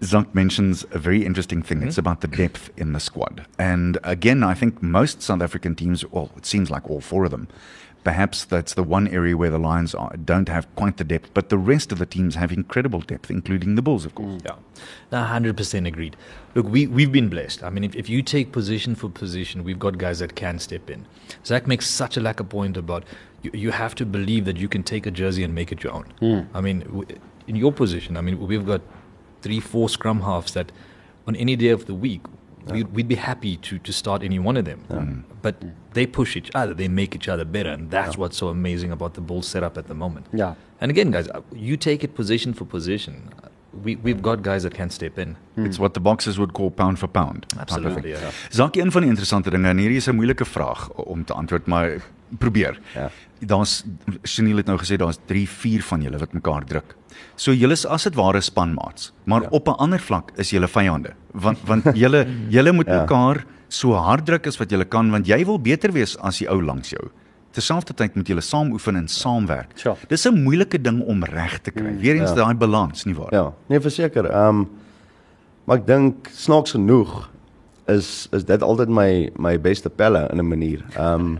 Zonk 0.00 0.26
mentions 0.34 0.84
a 0.92 0.98
very 0.98 1.24
interesting 1.24 1.62
thing. 1.62 1.82
It's 1.82 1.98
about 1.98 2.20
the 2.20 2.28
depth 2.28 2.70
in 2.76 2.92
the 2.92 3.00
squad. 3.00 3.42
And 3.58 3.98
again, 4.02 4.42
I 4.42 4.54
think 4.54 4.82
most 4.82 5.22
South 5.22 5.42
African 5.42 5.74
teams, 5.74 6.04
well, 6.10 6.30
it 6.36 6.46
seems 6.46 6.70
like 6.70 6.88
all 6.90 7.00
four 7.00 7.24
of 7.24 7.30
them, 7.30 7.48
perhaps 8.04 8.44
that's 8.44 8.74
the 8.74 8.82
one 8.82 9.08
area 9.08 9.36
where 9.36 9.50
the 9.50 9.58
Lions 9.58 9.94
are, 9.94 10.14
don't 10.16 10.48
have 10.48 10.72
quite 10.76 10.98
the 10.98 11.04
depth, 11.04 11.30
but 11.34 11.48
the 11.48 11.58
rest 11.58 11.90
of 11.90 11.98
the 11.98 12.06
teams 12.06 12.34
have 12.34 12.52
incredible 12.52 13.00
depth, 13.00 13.30
including 13.30 13.74
the 13.74 13.82
Bulls, 13.82 14.04
of 14.04 14.14
course. 14.14 14.42
Mm. 14.42 14.44
Yeah, 14.44 14.56
no, 15.10 15.22
hundred 15.24 15.56
percent 15.56 15.86
agreed. 15.86 16.16
Look, 16.54 16.66
we 16.68 16.86
we've 16.86 17.10
been 17.10 17.28
blessed. 17.28 17.64
I 17.64 17.70
mean, 17.70 17.82
if, 17.84 17.96
if 17.96 18.08
you 18.08 18.22
take 18.22 18.52
position 18.52 18.94
for 18.94 19.08
position, 19.08 19.64
we've 19.64 19.78
got 19.78 19.98
guys 19.98 20.18
that 20.20 20.34
can 20.36 20.58
step 20.58 20.90
in. 20.90 21.06
Zach 21.44 21.66
makes 21.66 21.88
such 21.88 22.16
a 22.16 22.20
lack 22.20 22.40
of 22.40 22.48
point 22.48 22.76
about 22.76 23.04
you, 23.42 23.50
you 23.54 23.70
have 23.70 23.94
to 23.96 24.06
believe 24.06 24.44
that 24.44 24.56
you 24.58 24.68
can 24.68 24.82
take 24.82 25.06
a 25.06 25.10
jersey 25.10 25.42
and 25.42 25.54
make 25.54 25.72
it 25.72 25.82
your 25.82 25.92
own. 25.94 26.12
Mm. 26.20 26.46
I 26.54 26.60
mean, 26.60 26.80
w- 26.80 27.06
in 27.46 27.56
your 27.56 27.72
position, 27.72 28.16
I 28.16 28.20
mean, 28.20 28.38
we've 28.46 28.66
got 28.66 28.82
three, 29.42 29.60
four 29.60 29.88
scrum 29.88 30.20
halves 30.22 30.52
that 30.54 30.72
on 31.26 31.36
any 31.36 31.56
day 31.56 31.68
of 31.68 31.86
the 31.86 31.94
week, 31.94 32.20
we'd, 32.70 32.88
we'd 32.94 33.08
be 33.08 33.16
happy 33.16 33.56
to, 33.56 33.78
to 33.78 33.92
start 33.92 34.22
any 34.22 34.38
one 34.38 34.56
of 34.56 34.64
them. 34.64 35.24
But 35.42 35.54
they 35.92 36.06
push 36.06 36.36
each 36.36 36.50
other, 36.54 36.74
they 36.74 36.88
make 36.88 37.14
each 37.14 37.28
other 37.28 37.44
better. 37.44 37.70
And 37.70 37.90
that's 37.90 38.16
what's 38.16 38.36
so 38.36 38.48
amazing 38.48 38.92
about 38.92 39.14
the 39.14 39.20
Bulls 39.20 39.46
setup 39.46 39.76
at 39.78 39.86
the 39.86 39.94
moment. 39.94 40.26
Ja. 40.32 40.54
And 40.80 40.90
again, 40.90 41.10
guys, 41.10 41.28
uh, 41.28 41.40
you 41.52 41.76
take 41.76 42.04
it 42.04 42.14
position 42.14 42.54
for 42.54 42.66
position. 42.66 43.14
We, 43.82 43.96
we've 43.96 44.22
got 44.22 44.42
guys 44.42 44.62
that 44.62 44.74
can 44.74 44.90
step 44.90 45.18
in. 45.18 45.36
It's 45.56 45.78
what 45.78 45.94
the 45.94 46.00
boxers 46.00 46.38
would 46.38 46.52
call 46.52 46.70
pound 46.70 46.98
for 46.98 47.08
pound. 47.08 47.46
Absolutely, 47.58 48.12
thing. 48.12 48.22
ja. 48.22 48.30
Zak 48.50 48.76
een 48.76 48.92
van 48.92 49.00
die 49.00 49.10
interessante 49.10 49.50
dinge 49.50 49.68
en 49.68 49.78
hierdie 49.78 49.96
is 49.96 50.06
'n 50.06 50.14
moeilike 50.14 50.44
vraag 50.44 50.92
om 50.92 51.24
te 51.24 51.32
antwoord, 51.32 51.66
maar 51.66 52.00
probeer. 52.38 52.78
Ja. 52.94 53.10
Daar's 53.40 53.84
Chanel 54.22 54.56
het 54.56 54.66
nou 54.66 54.78
gesê 54.78 54.96
daar's 54.96 55.18
3, 55.26 55.48
4 55.48 55.82
van 55.82 56.02
julle 56.02 56.18
wat 56.18 56.32
mekaar 56.32 56.64
druk. 56.64 56.94
So 57.36 57.52
julle 57.52 57.72
is 57.72 57.86
as 57.86 58.02
dit 58.04 58.14
ware 58.14 58.40
spanmaats, 58.40 59.12
maar 59.24 59.42
ja. 59.42 59.48
op 59.50 59.68
'n 59.68 59.76
ander 59.78 59.98
vlak 60.00 60.30
is 60.36 60.50
julle 60.50 60.68
vyande. 60.68 61.12
Want 61.32 61.58
want 61.66 61.84
julle 61.94 62.26
julle 62.48 62.72
moet 62.72 62.86
ja. 62.86 62.92
Ja. 62.96 63.00
mekaar 63.00 63.44
so 63.68 63.92
hard 63.92 64.26
druk 64.26 64.46
as 64.46 64.56
wat 64.58 64.70
julle 64.70 64.84
kan 64.84 65.10
want 65.10 65.26
jy 65.26 65.44
wil 65.44 65.58
beter 65.58 65.92
wees 65.92 66.16
as 66.18 66.38
die 66.38 66.48
ou 66.48 66.62
langs 66.62 66.90
jou. 66.90 67.10
Terselfdertyd 67.52 68.14
moet 68.16 68.26
julle 68.28 68.40
saam 68.40 68.72
oefen 68.72 68.96
en 68.96 69.08
saamwerk. 69.08 69.70
Sure. 69.74 69.96
Dis 70.08 70.26
'n 70.26 70.42
moeilike 70.42 70.80
ding 70.80 71.02
om 71.02 71.22
reg 71.24 71.58
te 71.60 71.70
kry. 71.70 71.96
Weerens 71.98 72.30
Ja. 72.30 72.34
daai 72.36 72.54
balans, 72.54 73.04
nie 73.04 73.14
waar? 73.14 73.32
Ja, 73.34 73.52
nee 73.68 73.80
verseker. 73.80 74.24
Ehm 74.30 74.48
um, 74.48 74.68
maar 75.66 75.76
ek 75.78 75.86
dink 75.86 76.28
snaaks 76.32 76.70
genoeg 76.70 77.30
is 77.86 78.28
is 78.32 78.44
dit 78.44 78.62
altyd 78.62 78.88
my 78.88 79.30
my 79.36 79.60
beste 79.60 79.90
pelle 79.90 80.28
in 80.32 80.38
'n 80.38 80.48
manier. 80.48 80.84
Ehm 80.96 81.20
um, 81.20 81.38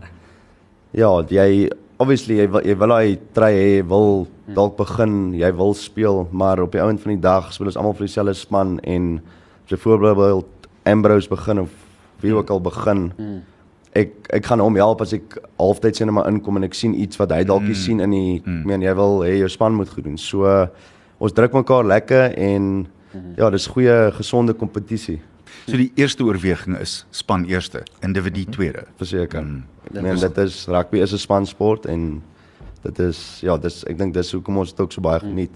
ja, 0.95 1.11
jy 1.29 1.69
obviously 2.01 2.39
jy 2.39 2.47
wil 2.51 2.65
jy 2.65 2.75
wil 2.79 2.93
hy 2.95 3.15
try 3.35 3.51
hê, 3.55 3.71
wil 3.87 4.25
dalk 4.55 4.75
begin, 4.79 5.33
jy 5.37 5.49
wil 5.55 5.73
speel, 5.77 6.25
maar 6.31 6.61
op 6.63 6.75
die 6.75 6.83
ouend 6.83 7.01
van 7.03 7.15
die 7.15 7.23
dag 7.23 7.51
speel 7.53 7.71
ons 7.71 7.79
almal 7.79 7.95
vir 7.97 8.07
dieselfde 8.07 8.35
span 8.37 8.77
en 8.83 9.17
as 9.65 9.73
jy 9.73 9.81
voorbeeld 9.81 10.69
Ambrose 10.85 11.29
begin 11.31 11.63
of 11.63 11.71
wie 12.21 12.33
ook 12.35 12.51
al 12.53 12.61
begin. 12.61 13.07
Ek 13.95 14.11
ek 14.35 14.45
gaan 14.45 14.61
hom 14.61 14.75
help 14.75 15.01
as 15.01 15.15
ek 15.15 15.37
halftyd 15.57 15.97
sien 15.97 16.11
maar 16.13 16.27
inkom 16.29 16.59
en 16.59 16.67
ek 16.67 16.75
sien 16.77 16.93
iets 16.93 17.17
wat 17.17 17.31
hy 17.31 17.43
dalk 17.47 17.63
nie 17.63 17.77
sien 17.79 18.03
in 18.03 18.11
die 18.11 18.35
ek 18.41 18.65
meen 18.67 18.83
jy 18.83 18.93
wil 18.93 19.23
hê 19.23 19.39
jou 19.39 19.49
span 19.49 19.73
moet 19.73 19.89
goed 19.89 20.05
doen. 20.05 20.17
So 20.17 20.45
ons 21.17 21.33
druk 21.33 21.55
mekaar 21.55 21.87
lekker 21.87 22.35
en 22.37 22.87
ja, 23.37 23.49
dis 23.49 23.67
goeie 23.71 24.11
gesonde 24.11 24.53
kompetisie 24.53 25.21
So 25.65 25.79
die 25.81 25.89
eerste 25.97 26.23
oorweging 26.23 26.77
is 26.77 26.99
span 27.09 27.45
eerste, 27.49 27.81
individu 28.05 28.45
tweede. 28.53 28.85
verseker. 28.99 29.41
Ek 29.89 30.01
meen 30.01 30.19
dit 30.21 30.37
is 30.37 30.65
rugby 30.69 31.01
is 31.01 31.13
'n 31.13 31.17
spansport 31.17 31.85
en 31.85 32.21
dit 32.83 32.99
is 32.99 33.39
ja, 33.41 33.57
dis 33.57 33.83
ek 33.89 33.97
dink 33.97 34.13
dis 34.13 34.31
hoekom 34.31 34.57
ons 34.61 34.69
dit 34.69 34.79
ook 34.79 34.93
so 34.93 35.01
baie 35.01 35.19
geniet. 35.19 35.49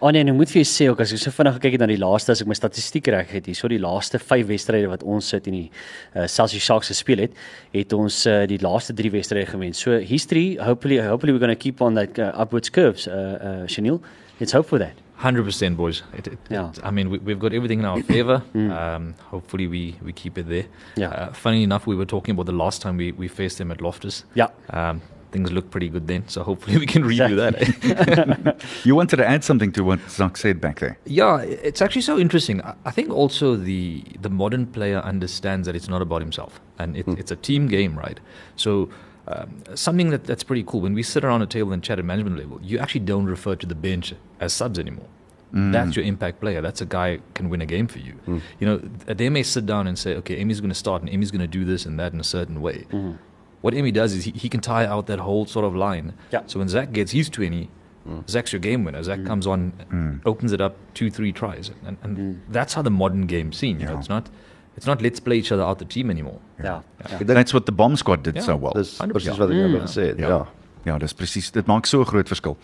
Oh 0.00 0.10
nee, 0.10 0.24
nou 0.24 0.34
moet 0.34 0.48
vir 0.48 0.62
jou 0.62 0.68
sê 0.70 0.88
ook 0.88 1.00
as 1.00 1.12
ek 1.12 1.18
so 1.18 1.30
vinnig 1.30 1.58
gekyk 1.58 1.76
het 1.76 1.80
na 1.80 1.86
die 1.86 2.00
laaste 2.00 2.32
as 2.32 2.40
ek 2.40 2.48
my 2.48 2.54
statistiek 2.54 3.06
reg 3.12 3.28
het, 3.28 3.46
hier 3.46 3.54
so 3.54 3.68
die 3.68 3.80
laaste 3.82 4.18
5 4.18 4.46
wedstryde 4.46 4.88
wat 4.88 5.02
ons 5.02 5.28
sit 5.28 5.46
in 5.46 5.52
die 5.52 5.70
uh, 6.16 6.26
Celsius 6.26 6.64
Sharks 6.64 6.88
gespeel 6.88 7.18
het, 7.18 7.32
het 7.74 7.92
ons 7.92 8.26
uh, 8.26 8.46
die 8.46 8.58
laaste 8.58 8.94
3 8.94 9.10
wedstryde 9.10 9.46
gewen. 9.46 9.74
So 9.74 9.98
history, 9.98 10.56
hopefully 10.56 10.98
hopefully 10.98 11.32
we're 11.32 11.44
going 11.44 11.56
to 11.56 11.62
keep 11.62 11.80
on 11.80 11.94
that 11.94 12.18
uh, 12.18 12.32
upwards 12.40 12.70
curves, 12.70 13.06
uh, 13.06 13.12
uh 13.12 13.66
Chanel. 13.66 14.00
Let's 14.40 14.52
hope 14.52 14.68
for 14.68 14.78
that. 14.78 14.96
Hundred 15.22 15.44
percent, 15.44 15.76
boys. 15.76 16.02
It, 16.18 16.26
it, 16.26 16.38
Yeah. 16.50 16.70
it- 16.70 16.80
I 16.82 16.90
mean, 16.90 17.08
we, 17.10 17.18
we've 17.18 17.38
got 17.38 17.52
everything 17.52 17.78
in 17.78 17.84
our 17.84 18.02
favor. 18.02 18.42
Um, 18.82 19.14
hopefully, 19.30 19.66
we, 19.68 19.96
we 20.02 20.12
keep 20.12 20.36
it 20.38 20.48
there. 20.48 20.66
Yeah. 20.96 21.10
Uh, 21.10 21.32
funny 21.32 21.62
enough, 21.62 21.86
we 21.86 21.94
were 21.96 22.04
talking 22.06 22.32
about 22.34 22.46
the 22.46 22.52
last 22.64 22.82
time 22.82 22.96
we, 22.96 23.12
we 23.12 23.28
faced 23.28 23.58
them 23.58 23.70
at 23.70 23.80
Loftus. 23.80 24.24
Yeah. 24.34 24.48
Um, 24.70 25.00
things 25.30 25.50
looked 25.52 25.70
pretty 25.70 25.88
good 25.88 26.06
then, 26.08 26.26
so 26.28 26.42
hopefully 26.42 26.76
we 26.84 26.86
can 26.86 27.02
redo 27.04 27.36
that. 27.36 27.54
You 28.84 28.94
wanted 28.96 29.16
to 29.16 29.26
add 29.28 29.44
something 29.44 29.72
to 29.72 29.84
what 29.84 30.00
Zach 30.10 30.36
said 30.36 30.60
back 30.60 30.80
there. 30.80 30.98
yeah, 31.06 31.38
it's 31.40 31.80
actually 31.80 32.02
so 32.02 32.18
interesting. 32.18 32.60
I- 32.62 32.74
I 32.84 32.90
think 32.90 33.10
also 33.10 33.56
the 33.56 34.02
the 34.20 34.28
modern 34.30 34.66
player 34.66 34.98
understands 35.12 35.66
that 35.66 35.76
it's 35.76 35.88
not 35.88 36.02
about 36.02 36.20
himself, 36.20 36.60
and 36.78 36.96
it, 36.96 37.06
it's 37.20 37.30
a 37.30 37.36
team 37.36 37.68
game, 37.68 37.96
right? 37.98 38.18
So. 38.56 38.88
Um, 39.28 39.62
something 39.74 40.10
that, 40.10 40.24
that's 40.24 40.42
pretty 40.42 40.64
cool 40.64 40.80
when 40.80 40.94
we 40.94 41.02
sit 41.02 41.24
around 41.24 41.42
a 41.42 41.46
table 41.46 41.72
and 41.72 41.82
chat 41.82 41.98
at 41.98 42.04
management 42.04 42.36
level, 42.38 42.58
you 42.62 42.78
actually 42.78 43.02
don't 43.02 43.26
refer 43.26 43.54
to 43.54 43.66
the 43.66 43.74
bench 43.74 44.14
as 44.40 44.52
subs 44.52 44.78
anymore. 44.78 45.06
Mm. 45.54 45.72
That's 45.72 45.96
your 45.96 46.04
impact 46.04 46.40
player. 46.40 46.60
That's 46.60 46.80
a 46.80 46.86
guy 46.86 47.20
can 47.34 47.48
win 47.48 47.60
a 47.60 47.66
game 47.66 47.86
for 47.86 47.98
you. 47.98 48.14
Mm. 48.26 48.40
You 48.58 48.66
know, 48.66 48.76
they 49.06 49.28
may 49.28 49.42
sit 49.42 49.66
down 49.66 49.86
and 49.86 49.98
say, 49.98 50.14
okay, 50.16 50.36
Emmy's 50.36 50.60
going 50.60 50.70
to 50.70 50.74
start 50.74 51.02
and 51.02 51.10
Emmy's 51.10 51.30
going 51.30 51.42
to 51.42 51.46
do 51.46 51.64
this 51.64 51.86
and 51.86 52.00
that 52.00 52.12
in 52.12 52.20
a 52.20 52.24
certain 52.24 52.60
way. 52.60 52.86
Mm-hmm. 52.90 53.12
What 53.60 53.74
Emmy 53.74 53.92
does 53.92 54.12
is 54.12 54.24
he, 54.24 54.32
he 54.32 54.48
can 54.48 54.60
tie 54.60 54.86
out 54.86 55.06
that 55.06 55.20
whole 55.20 55.46
sort 55.46 55.64
of 55.64 55.76
line. 55.76 56.14
Yeah. 56.32 56.42
So 56.46 56.58
when 56.58 56.68
Zach 56.68 56.90
gets 56.92 57.14
used 57.14 57.28
his 57.28 57.36
20, 57.36 57.70
mm. 58.08 58.28
Zach's 58.28 58.52
your 58.52 58.60
game 58.60 58.82
winner. 58.82 59.02
Zach 59.04 59.24
comes 59.24 59.46
on, 59.46 60.20
opens 60.26 60.52
it 60.52 60.60
up 60.60 60.76
two, 60.94 61.10
three 61.10 61.32
tries. 61.32 61.70
And, 61.86 61.96
and 62.02 62.42
that's 62.48 62.74
how 62.74 62.82
the 62.82 62.90
modern 62.90 63.26
game's 63.26 63.56
seen. 63.58 63.78
You 63.78 63.86
know, 63.86 63.92
Yeah. 63.92 63.98
it's 64.00 64.08
not 64.08 64.30
it's 64.76 64.86
not 64.86 65.02
let's 65.02 65.20
play 65.20 65.36
each 65.38 65.52
other 65.52 65.62
out 65.64 65.78
the 65.78 65.84
team 65.84 66.10
anymore. 66.10 66.38
Ja. 66.58 66.64
ja. 66.64 66.82
Ek 67.18 67.18
dink 67.26 67.34
That's 67.34 67.52
what 67.54 67.66
the 67.66 67.72
bomb 67.72 67.96
squad 67.96 68.22
did 68.22 68.36
Ja. 68.36 68.42
so 68.42 68.56
well. 68.56 68.72
dis 68.74 68.98
100%. 68.98 69.12
presies 69.12 69.38
wat 69.38 69.50
ek 69.50 69.56
nou 69.56 69.80
gesê 69.80 70.06
het. 70.08 70.18
Ja. 70.18 70.28
Ja. 70.28 70.46
Ja, 70.84 70.98
dis 70.98 71.12
presies. 71.14 71.50
Dit 71.52 71.66
maak 71.66 71.86
so 71.86 72.00
'n 72.00 72.04
groot 72.06 72.26
verskil. 72.28 72.56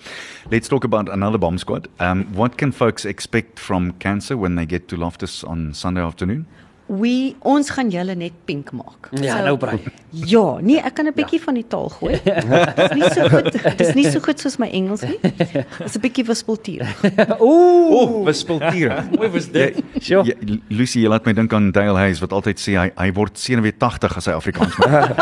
Let's 0.51 0.69
talk 0.69 0.85
about 0.85 1.09
another 1.09 1.39
bomb 1.39 1.59
squad. 1.59 1.89
Um 2.01 2.27
what 2.35 2.57
can 2.59 2.73
folks 2.73 3.05
expect 3.05 3.61
from 3.61 3.93
Cancer 3.99 4.37
when 4.37 4.57
they 4.57 4.67
get 4.67 4.89
to 4.89 4.97
Loftus 4.97 5.45
on 5.45 5.73
Sunday 5.75 6.03
afternoon? 6.03 6.47
We 6.89 7.35
ons 7.45 7.69
gaan 7.71 7.91
julle 7.93 8.15
net 8.17 8.33
pink 8.49 8.71
maak. 8.73 9.11
Ja, 9.21 9.43
nou 9.45 9.57
brei. 9.61 9.79
Ja, 10.11 10.57
nee, 10.65 10.79
ek 10.81 10.95
kan 10.97 11.05
'n 11.05 11.13
bietjie 11.13 11.37
van 11.45 11.53
die 11.55 11.67
taal 11.69 11.91
gooi. 11.93 12.17
Dis 12.81 12.93
nie 12.97 13.09
so 13.13 13.29
goed. 13.29 13.53
Dis 13.77 13.91
nie 13.95 14.07
so 14.11 14.21
goed 14.25 14.41
soos 14.41 14.57
my 14.59 14.69
Engels 14.73 15.03
nie. 15.05 15.19
Dis 15.21 15.97
'n 15.97 16.01
bietjie 16.01 16.25
wispeltuur. 16.25 16.89
Ooh, 17.45 17.93
Oh, 17.99 18.25
wispeltiere. 18.25 19.03
hoe 19.19 19.29
was 19.29 19.51
dit? 19.53 19.77
Sjoe. 20.01 20.25
Ja, 20.25 20.35
Lucy, 20.73 21.01
jy 21.05 21.09
laat 21.13 21.27
my 21.29 21.33
dink 21.37 21.53
aan 21.53 21.71
Dale 21.73 21.99
Hayes 21.99 22.21
wat 22.25 22.33
altyd 22.33 22.57
sê 22.59 22.73
hy 22.81 22.89
hy 22.97 23.11
word 23.13 23.37
87 23.37 24.17
as 24.17 24.27
hy 24.27 24.33
Afrikaans 24.33 24.75
praat. 24.81 25.13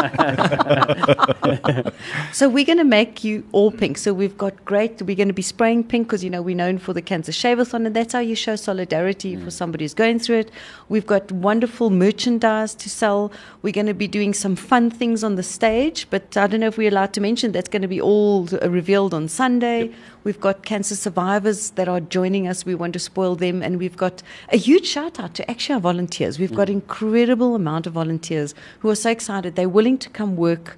So 2.33 2.49
we're 2.49 2.65
going 2.65 2.79
to 2.79 2.85
make 2.85 3.25
you 3.25 3.43
all 3.53 3.71
pink. 3.73 3.99
So 3.99 4.13
we've 4.15 4.37
got 4.39 4.65
great. 4.65 5.03
We're 5.03 5.17
going 5.17 5.29
to 5.29 5.35
be 5.35 5.43
spraying 5.43 5.85
pink 5.85 6.07
because 6.09 6.23
you 6.25 6.31
know 6.31 6.43
we're 6.43 6.55
known 6.57 6.79
for 6.79 6.93
the 6.95 7.03
cancer 7.03 7.33
shave-a-thon, 7.33 7.87
and 7.87 7.95
that's 7.97 8.13
how 8.15 8.21
you 8.21 8.35
show 8.37 8.57
solidarity 8.57 9.37
for 9.37 9.51
somebody 9.51 9.85
who's 9.85 9.95
going 9.95 10.19
through 10.21 10.39
it. 10.47 10.51
We've 10.89 11.07
got 11.07 11.33
wonderful 11.57 11.89
merchandise 11.89 12.75
to 12.75 12.91
sell. 12.91 13.33
We're 13.63 13.73
going 13.73 13.87
to 13.87 13.95
be 13.95 14.07
doing 14.07 14.35
some 14.35 14.57
fun 14.57 14.91
things 14.91 15.25
on 15.25 15.37
the 15.37 15.43
stage, 15.43 16.07
but 16.11 16.37
I 16.37 16.47
don't 16.47 16.61
know 16.61 16.67
if 16.67 16.77
we're 16.77 16.91
allowed 16.91 17.15
to 17.15 17.21
mention. 17.23 17.53
That's 17.53 17.71
going 17.71 17.81
to 17.81 17.89
be 17.89 17.99
all 17.99 18.47
uh, 18.53 18.69
revealed 18.69 19.15
on 19.15 19.27
Sunday. 19.27 19.91
We've 20.23 20.39
got 20.39 20.67
cancer 20.67 20.95
survivors 20.95 21.71
that 21.71 21.89
are 21.89 22.01
joining 22.01 22.47
us. 22.47 22.67
We 22.67 22.75
want 22.75 22.93
to 22.93 22.99
spoil 22.99 23.37
them, 23.37 23.63
and 23.63 23.79
we've 23.79 23.97
got 23.97 24.23
a 24.53 24.59
huge 24.59 24.87
shout 24.87 25.19
out 25.19 25.33
to 25.37 25.51
actually 25.51 25.77
our 25.77 25.81
volunteers. 25.81 26.39
We've 26.39 26.55
got 26.55 26.69
incredible 26.69 27.55
amount 27.55 27.87
of 27.87 27.95
volunteers 27.95 28.55
who 28.81 28.91
are 28.91 28.95
so 28.95 29.09
excited. 29.09 29.57
They're 29.57 29.67
willing 29.67 29.97
to 29.97 30.11
come 30.11 30.37
work 30.37 30.77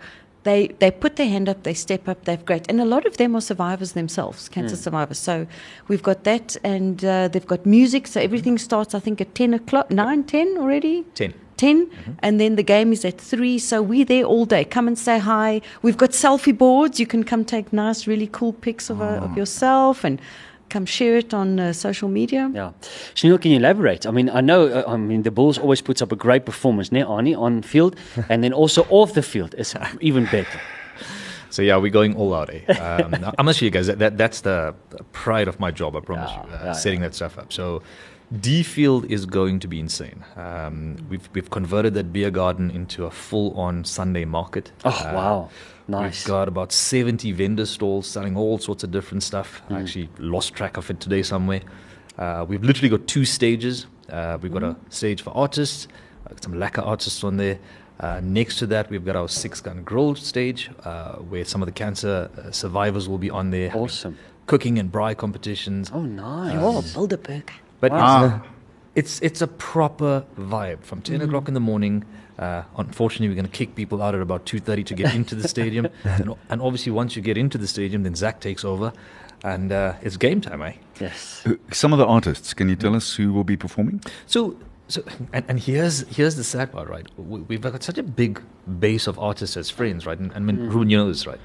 they 0.48 0.68
they 0.82 0.90
put 0.90 1.16
their 1.16 1.28
hand 1.34 1.48
up, 1.52 1.62
they 1.62 1.74
step 1.74 2.08
up, 2.08 2.24
they've 2.24 2.44
great, 2.50 2.64
and 2.70 2.80
a 2.80 2.88
lot 2.94 3.04
of 3.10 3.16
them 3.20 3.36
are 3.36 3.44
survivors 3.52 3.92
themselves, 3.92 4.48
cancer 4.48 4.76
survivors. 4.86 5.18
So 5.18 5.46
we've 5.88 6.02
got 6.10 6.24
that, 6.24 6.56
and 6.64 7.04
uh, 7.04 7.28
they've 7.28 7.50
got 7.54 7.66
music. 7.66 8.06
So 8.06 8.20
everything 8.20 8.56
starts, 8.58 8.94
I 8.94 9.00
think, 9.00 9.20
at 9.20 9.34
ten 9.34 9.54
o'clock, 9.54 9.90
nine, 9.90 10.24
ten 10.24 10.56
already. 10.58 11.04
10. 11.14 11.34
10 11.58 11.90
and 12.22 12.40
then 12.40 12.54
the 12.54 12.62
game 12.62 12.92
is 12.92 13.04
at 13.04 13.20
3 13.20 13.58
so 13.58 13.82
we're 13.82 14.04
there 14.04 14.22
all 14.22 14.44
day. 14.46 14.64
Come 14.64 14.86
and 14.86 14.96
say 14.96 15.18
hi. 15.18 15.60
We've 15.82 15.96
got 15.96 16.10
selfie 16.10 16.56
boards. 16.56 17.00
You 17.00 17.06
can 17.14 17.24
come 17.24 17.44
take 17.44 17.72
nice 17.72 18.06
really 18.06 18.28
cool 18.30 18.52
pics 18.52 18.88
of, 18.90 19.02
uh, 19.02 19.26
of 19.26 19.36
yourself 19.36 20.04
and 20.04 20.20
come 20.68 20.86
share 20.86 21.16
it 21.18 21.32
on 21.34 21.58
uh, 21.60 21.72
social 21.72 22.08
media 22.08 22.50
Yeah. 22.54 22.70
Chanel, 23.14 23.38
can 23.38 23.50
you 23.50 23.56
elaborate? 23.58 24.06
I 24.06 24.10
mean, 24.10 24.28
I 24.30 24.40
know, 24.40 24.66
uh, 24.68 24.84
I 24.94 24.96
mean, 24.96 25.22
the 25.22 25.30
Bulls 25.30 25.58
always 25.58 25.82
puts 25.82 26.02
up 26.02 26.12
a 26.12 26.16
great 26.16 26.44
performance, 26.44 26.92
ne, 26.92 27.02
Arnie, 27.02 27.36
on 27.36 27.62
field, 27.62 27.96
and 28.28 28.42
then 28.42 28.52
also 28.52 28.82
off 28.90 29.12
the 29.14 29.22
field 29.22 29.54
is 29.58 29.74
even 30.00 30.24
better. 30.24 30.60
So 31.50 31.62
yeah, 31.62 31.76
we're 31.78 31.90
going 31.92 32.14
all 32.16 32.34
out. 32.34 32.50
Eh? 32.52 32.72
Um, 32.74 33.32
I 33.38 33.42
must 33.42 33.58
show 33.58 33.64
you 33.64 33.70
guys 33.70 33.86
that, 33.86 33.98
that 33.98 34.18
that's 34.18 34.42
the 34.42 34.74
the 34.90 35.02
pride 35.12 35.48
of 35.48 35.58
my 35.58 35.70
job. 35.70 35.96
I 35.96 36.00
promise 36.00 36.30
Yeah, 36.30 36.46
you, 36.46 36.52
uh, 36.54 36.64
yeah, 36.66 36.72
setting 36.72 37.00
that 37.00 37.14
stuff 37.14 37.38
up. 37.38 37.52
So 37.52 37.80
D 38.40 38.62
Field 38.62 39.06
is 39.10 39.24
going 39.26 39.58
to 39.60 39.68
be 39.68 39.78
insane. 39.80 40.22
Um, 40.36 40.96
we've 41.08 41.26
we've 41.34 41.48
converted 41.50 41.94
that 41.94 42.12
beer 42.12 42.30
garden 42.30 42.70
into 42.70 43.06
a 43.06 43.10
full-on 43.10 43.84
Sunday 43.84 44.26
market. 44.26 44.72
Oh, 44.84 44.90
Uh, 44.90 45.12
wow. 45.14 45.48
Nice. 45.88 46.24
We've 46.24 46.28
got 46.28 46.48
about 46.48 46.70
70 46.72 47.32
vendor 47.32 47.64
stalls 47.66 48.06
selling 48.06 48.36
all 48.36 48.58
sorts 48.58 48.84
of 48.84 48.90
different 48.90 49.22
stuff. 49.22 49.62
I 49.70 49.80
actually 49.80 50.10
lost 50.18 50.52
track 50.54 50.76
of 50.76 50.90
it 50.90 51.00
today 51.00 51.22
somewhere. 51.22 51.62
Uh, 52.18 52.44
we've 52.46 52.62
literally 52.62 52.90
got 52.90 53.06
two 53.06 53.24
stages. 53.24 53.86
Uh, 54.10 54.36
we've 54.40 54.52
got 54.52 54.62
a 54.62 54.76
stage 54.90 55.22
for 55.22 55.30
artists, 55.36 55.88
uh, 56.26 56.34
some 56.40 56.58
lacquer 56.58 56.82
artists 56.82 57.24
on 57.24 57.36
there. 57.38 57.58
Uh, 58.00 58.20
next 58.22 58.58
to 58.58 58.66
that, 58.66 58.88
we've 58.90 59.04
got 59.04 59.16
our 59.16 59.28
six 59.28 59.60
gun 59.60 59.82
grill 59.82 60.14
stage, 60.14 60.70
uh, 60.84 61.16
where 61.16 61.44
some 61.44 61.62
of 61.62 61.66
the 61.66 61.72
cancer 61.72 62.30
uh, 62.38 62.50
survivors 62.50 63.08
will 63.08 63.18
be 63.18 63.30
on 63.30 63.50
there. 63.50 63.74
Awesome. 63.74 64.16
Cooking 64.46 64.78
and 64.78 64.90
braai 64.92 65.16
competitions. 65.16 65.90
Oh, 65.92 66.02
nice. 66.02 66.56
oh 66.60 66.80
Bilderberg 66.94 67.48
But 67.80 67.92
Ah. 67.92 68.42
it's 68.94 69.20
it's 69.20 69.42
a 69.42 69.46
proper 69.46 70.24
vibe 70.38 70.82
from 70.84 71.02
10 71.02 71.20
o'clock 71.22 71.48
in 71.48 71.54
the 71.54 71.60
morning. 71.60 72.04
Uh, 72.38 72.62
unfortunately, 72.76 73.28
we're 73.28 73.34
going 73.34 73.44
to 73.50 73.58
kick 73.58 73.74
people 73.74 74.00
out 74.02 74.14
at 74.14 74.20
about 74.20 74.46
2:30 74.46 74.86
to 74.86 74.94
get 74.94 75.14
into 75.14 75.34
the 75.34 75.48
stadium, 75.56 75.88
and, 76.04 76.34
and 76.50 76.62
obviously 76.62 76.92
once 76.92 77.16
you 77.16 77.22
get 77.22 77.36
into 77.36 77.58
the 77.58 77.66
stadium, 77.66 78.02
then 78.04 78.14
Zach 78.14 78.40
takes 78.40 78.64
over, 78.64 78.92
and 79.42 79.72
uh, 79.72 79.94
it's 80.02 80.16
game 80.16 80.40
time, 80.40 80.62
eh? 80.62 80.72
Yes. 81.00 81.42
Uh, 81.46 81.54
Some 81.72 81.92
of 81.92 81.98
the 81.98 82.06
artists, 82.06 82.54
can 82.54 82.68
you 82.68 82.76
tell 82.76 82.94
us 82.94 83.16
who 83.16 83.32
will 83.32 83.44
be 83.44 83.56
performing? 83.56 84.00
So, 84.26 84.56
so 84.86 85.02
and, 85.32 85.44
and 85.48 85.58
here's 85.60 86.06
here's 86.16 86.36
the 86.36 86.44
sad 86.44 86.70
part, 86.72 86.88
right? 86.88 87.06
We, 87.18 87.40
we've 87.40 87.60
got 87.60 87.82
such 87.82 87.98
a 87.98 88.02
big 88.04 88.40
base 88.78 89.06
of 89.08 89.18
artists 89.18 89.56
as 89.56 89.68
friends, 89.70 90.06
right? 90.06 90.18
And, 90.18 90.30
and 90.32 90.46
when 90.46 90.68
Ruben, 90.70 90.90
you 90.90 90.96
know 90.96 91.08
this, 91.08 91.26
right? 91.26 91.40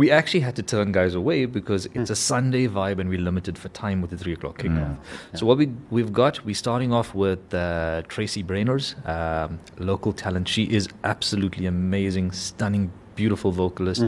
We 0.00 0.10
actually 0.10 0.40
had 0.48 0.56
to 0.56 0.62
turn 0.62 0.92
guys 0.92 1.14
away 1.22 1.44
because 1.58 1.82
it's 1.98 2.10
a 2.16 2.16
Sunday 2.16 2.66
vibe 2.78 2.98
and 3.00 3.06
we're 3.12 3.24
limited 3.30 3.58
for 3.62 3.68
time 3.84 3.98
with 4.02 4.10
the 4.14 4.16
three 4.22 4.32
o'clock 4.32 4.56
kickoff. 4.62 4.96
So 5.38 5.44
what 5.48 5.58
we 5.58 5.66
we've 5.96 6.12
got, 6.22 6.34
we're 6.46 6.54
starting 6.66 6.90
off 6.98 7.14
with 7.14 7.42
uh, 7.52 8.02
Tracy 8.08 8.42
Brainers, 8.42 8.86
um, 9.14 9.58
local 9.78 10.12
talent. 10.14 10.48
She 10.48 10.64
is 10.78 10.84
absolutely 11.04 11.66
amazing, 11.66 12.32
stunning, 12.32 12.84
beautiful 13.14 13.50
vocalist. 13.52 14.02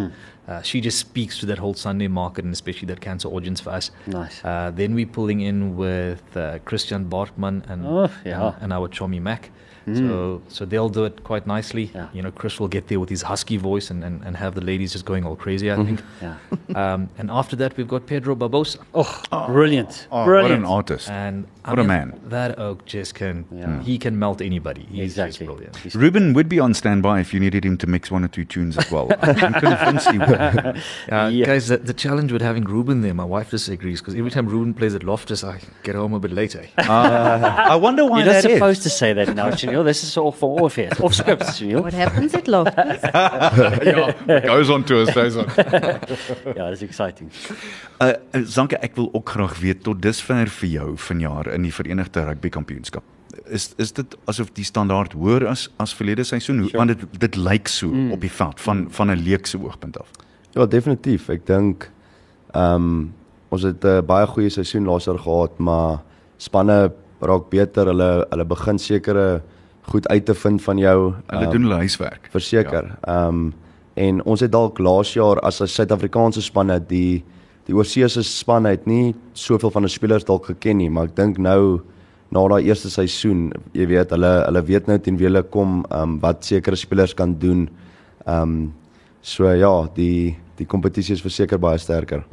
Uh, 0.49 0.61
she 0.63 0.81
just 0.81 0.99
speaks 0.99 1.39
to 1.39 1.47
that 1.47 1.59
whole 1.59 1.75
Sunday 1.75 2.09
market 2.09 2.45
and 2.45 2.53
especially 2.53 2.87
that 2.87 3.01
cancer 3.01 3.29
audience 3.29 3.61
for 3.61 3.71
us. 3.71 3.91
Nice. 4.07 4.45
Uh, 4.45 4.73
then 4.75 4.95
we're 4.95 5.07
pulling 5.07 5.41
in 5.41 5.77
with 5.77 6.23
uh, 6.37 6.59
Christian 6.65 7.09
Bartman 7.09 7.63
and, 7.71 7.87
Oh, 7.87 8.11
yeah. 8.25 8.49
and, 8.49 8.57
and 8.65 8.73
our 8.73 8.89
Chomi 8.89 9.21
Mac. 9.21 9.51
So, 9.93 10.41
so 10.47 10.65
they'll 10.65 10.89
do 10.89 11.05
it 11.07 11.25
quite 11.25 11.45
nicely. 11.45 11.91
Yeah. 11.93 12.07
You 12.13 12.23
know, 12.23 12.31
Chris 12.31 12.61
will 12.61 12.69
get 12.69 12.87
there 12.87 13.01
with 13.01 13.09
his 13.09 13.23
husky 13.23 13.57
voice 13.57 13.91
and, 13.91 14.05
and, 14.05 14.23
and 14.23 14.37
have 14.37 14.55
the 14.55 14.61
ladies 14.61 14.93
just 14.93 15.05
going 15.05 15.27
all 15.27 15.35
crazy, 15.35 15.73
I 15.73 15.77
think. 15.85 16.01
Yeah. 16.21 16.37
um, 16.77 17.09
and 17.19 17.29
after 17.33 17.57
that, 17.57 17.77
we've 17.77 17.89
got 17.89 18.07
Pedro 18.07 18.37
Barbosa. 18.37 18.79
Oh, 18.95 19.47
brilliant. 19.49 20.07
Oh, 20.13 20.25
brilliant. 20.25 20.63
what 20.63 20.71
an 20.71 20.73
artist. 20.73 21.11
And 21.11 21.49
I 21.65 21.71
What 21.71 21.81
a 21.81 21.85
man. 21.85 22.21
That 22.29 22.61
oak 22.61 22.85
just 22.85 23.17
can, 23.17 23.45
Yeah. 23.51 23.83
he 23.83 23.99
can 23.99 24.17
melt 24.17 24.41
anybody. 24.41 24.87
He's 24.89 25.19
Exactly. 25.19 25.47
just 25.49 25.57
brilliant. 25.75 25.95
Ruben 25.97 26.33
would 26.35 26.49
be 26.49 26.61
on 26.61 26.75
standby 26.75 27.19
if 27.19 27.35
you 27.35 27.41
needed 27.41 27.65
him 27.65 27.77
to 27.79 27.89
mix 27.89 28.09
one 28.09 28.23
or 28.25 28.29
two 28.29 28.45
tunes 28.45 28.79
as 28.79 28.89
well. 28.89 29.11
I'm 29.21 29.53
convinced 29.55 30.11
he 30.13 30.19
would. 30.19 30.29
Uh, 31.13 31.29
Yeah. 31.33 31.47
Guys, 31.47 31.69
the, 31.69 31.77
the 31.79 31.93
challenge 31.95 32.33
with 32.33 32.43
having 32.43 32.65
Ruben 32.65 33.01
there, 33.03 33.15
my 33.15 33.25
wife 33.25 33.51
disagrees 33.51 34.01
because 34.01 34.15
every 34.15 34.31
time 34.31 34.47
Ruben 34.49 34.75
plays 34.75 34.95
at 34.95 35.03
Loftus, 35.03 35.45
I 35.45 35.59
get 35.83 35.95
home 35.95 36.15
a 36.15 36.19
bit 36.21 36.33
late. 36.33 36.55
eh? 36.57 36.67
I 36.79 37.77
wonder 37.77 38.05
why 38.05 38.19
You're 38.19 38.27
not 38.27 38.43
that 38.43 38.51
is. 38.51 38.53
supposed 38.59 38.83
to 38.83 38.91
say 38.91 39.13
that 39.13 39.35
now, 39.35 39.51
Janelle. 39.51 39.85
This 39.85 40.03
is 40.05 40.17
all 40.17 40.33
for 40.33 40.49
all 40.59 40.67
affairs. 40.67 40.99
Off 41.01 41.15
script, 41.15 41.43
Janelle. 41.59 41.83
What 41.83 41.93
happens 41.95 42.35
at 42.35 42.47
Loftus? 42.49 43.03
ja, 43.85 44.41
goes 44.47 44.71
on 44.71 44.85
tour, 44.85 45.07
stays 45.07 45.37
on. 45.37 45.47
Ja, 46.57 46.71
dis 46.71 46.83
exciting. 46.83 47.31
Uh, 48.01 48.13
uh, 48.35 48.43
Zanke, 48.47 48.79
ek 48.83 48.97
wil 48.99 49.11
ook 49.13 49.29
graag 49.35 49.59
weet 49.63 49.83
tot 49.87 50.01
dusver 50.03 50.49
vir 50.61 50.69
jou 50.69 50.89
vanjaar 50.97 51.53
in 51.55 51.63
die 51.67 51.73
Verenigde 51.75 52.25
Rugby 52.27 52.49
Kampioenskap. 52.53 53.05
Is 53.49 53.71
is 53.81 53.93
dit 53.97 54.17
asof 54.29 54.51
die 54.57 54.65
standaard 54.65 55.13
hoër 55.17 55.47
as 55.51 55.67
as 55.83 55.95
verlede 55.97 56.25
seisoen? 56.25 56.61
Hoe 56.67 56.71
want 56.77 56.93
dit 56.93 57.21
dit 57.21 57.37
lyk 57.41 57.69
so 57.69 57.89
mm. 57.89 58.13
op 58.13 58.21
die 58.21 58.31
veld 58.33 58.61
van 58.61 58.87
van 58.91 59.11
'n 59.11 59.23
leekse 59.25 59.59
oogpunt 59.63 59.99
af. 59.99 60.11
Ja, 60.53 60.67
definitief. 60.67 61.29
Ek 61.33 61.47
dink 61.49 61.91
ehm 62.53 62.75
um, 62.75 63.13
ons 63.53 63.63
het 63.63 63.85
'n 63.85 64.05
baie 64.07 64.27
goeie 64.27 64.51
seisoen 64.51 64.87
laas 64.87 65.05
jaar 65.05 65.19
gehad, 65.19 65.59
maar 65.59 66.01
spanne 66.37 66.93
raak 67.21 67.51
beter. 67.51 67.87
Hulle 67.87 68.27
hulle 68.31 68.45
begin 68.45 68.79
sekere 68.79 69.43
goed 69.83 70.09
uit 70.09 70.25
te 70.25 70.35
vind 70.35 70.63
van 70.63 70.79
jou. 70.79 71.15
Hulle 71.27 71.45
ehm, 71.45 71.53
doen 71.53 71.63
hulle 71.63 71.83
huiswerk. 71.85 72.29
Verseker. 72.31 72.99
Ehm 73.03 73.29
um, 73.29 73.53
en 73.95 74.23
ons 74.25 74.41
het 74.41 74.53
dalk 74.53 74.79
laas 74.79 75.13
jaar 75.13 75.41
as 75.41 75.61
'n 75.61 75.67
Suid-Afrikaanse 75.67 76.43
spanne 76.43 76.81
die 76.81 77.25
die 77.67 77.75
oorseese 77.75 78.23
span 78.23 78.65
het 78.65 78.87
nie 78.87 79.15
soveel 79.33 79.71
van 79.71 79.83
die 79.83 79.91
spelers 79.91 80.25
dalk 80.25 80.47
geken 80.47 80.77
nie, 80.77 80.91
maar 80.91 81.05
ek 81.05 81.17
dink 81.17 81.39
nou 81.39 81.81
na 82.33 82.49
daai 82.49 82.65
eerste 82.65 82.91
seisoen, 82.91 83.53
jy 83.73 83.87
weet, 83.87 84.11
hulle 84.11 84.45
hulle 84.47 84.63
weet 84.63 84.87
nou 84.87 84.99
teen 84.99 85.19
wie 85.21 85.29
hulle 85.29 85.43
kom, 85.43 85.85
ehm 85.91 86.03
um, 86.03 86.21
wat 86.21 86.45
sekere 86.45 86.77
spelers 86.77 87.15
kan 87.15 87.39
doen. 87.39 87.69
Ehm 88.27 88.43
um, 88.43 88.73
so 89.23 89.49
ja, 89.55 89.89
die 89.97 90.37
die 90.59 90.67
kompetisie 90.69 91.15
is 91.17 91.23
verseker 91.25 91.59
baie 91.59 91.79
sterker. 91.79 92.25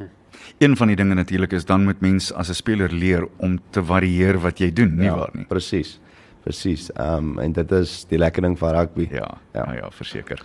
Een 0.60 0.76
van 0.76 0.88
die 0.92 0.96
dinge 0.96 1.14
natuurlik 1.14 1.52
is 1.56 1.64
dan 1.64 1.84
moet 1.84 2.00
mens 2.00 2.32
as 2.32 2.50
'n 2.50 2.54
speler 2.54 2.92
leer 2.92 3.26
om 3.38 3.58
te 3.70 3.82
varieer 3.82 4.38
wat 4.40 4.58
jy 4.58 4.70
doen, 4.72 4.96
nie 4.96 5.10
waar 5.10 5.30
nie? 5.32 5.44
Presies. 5.44 5.98
Presies. 6.44 6.90
Ehm 6.96 7.16
um, 7.30 7.38
en 7.38 7.52
dit 7.52 7.72
is 7.72 8.04
die 8.08 8.18
lekker 8.18 8.42
ding 8.42 8.58
van 8.58 8.74
rugby. 8.74 9.08
Ja, 9.10 9.38
Ja. 9.54 9.64
ja, 9.66 9.72
ja, 9.74 9.90
verseker. 9.90 10.42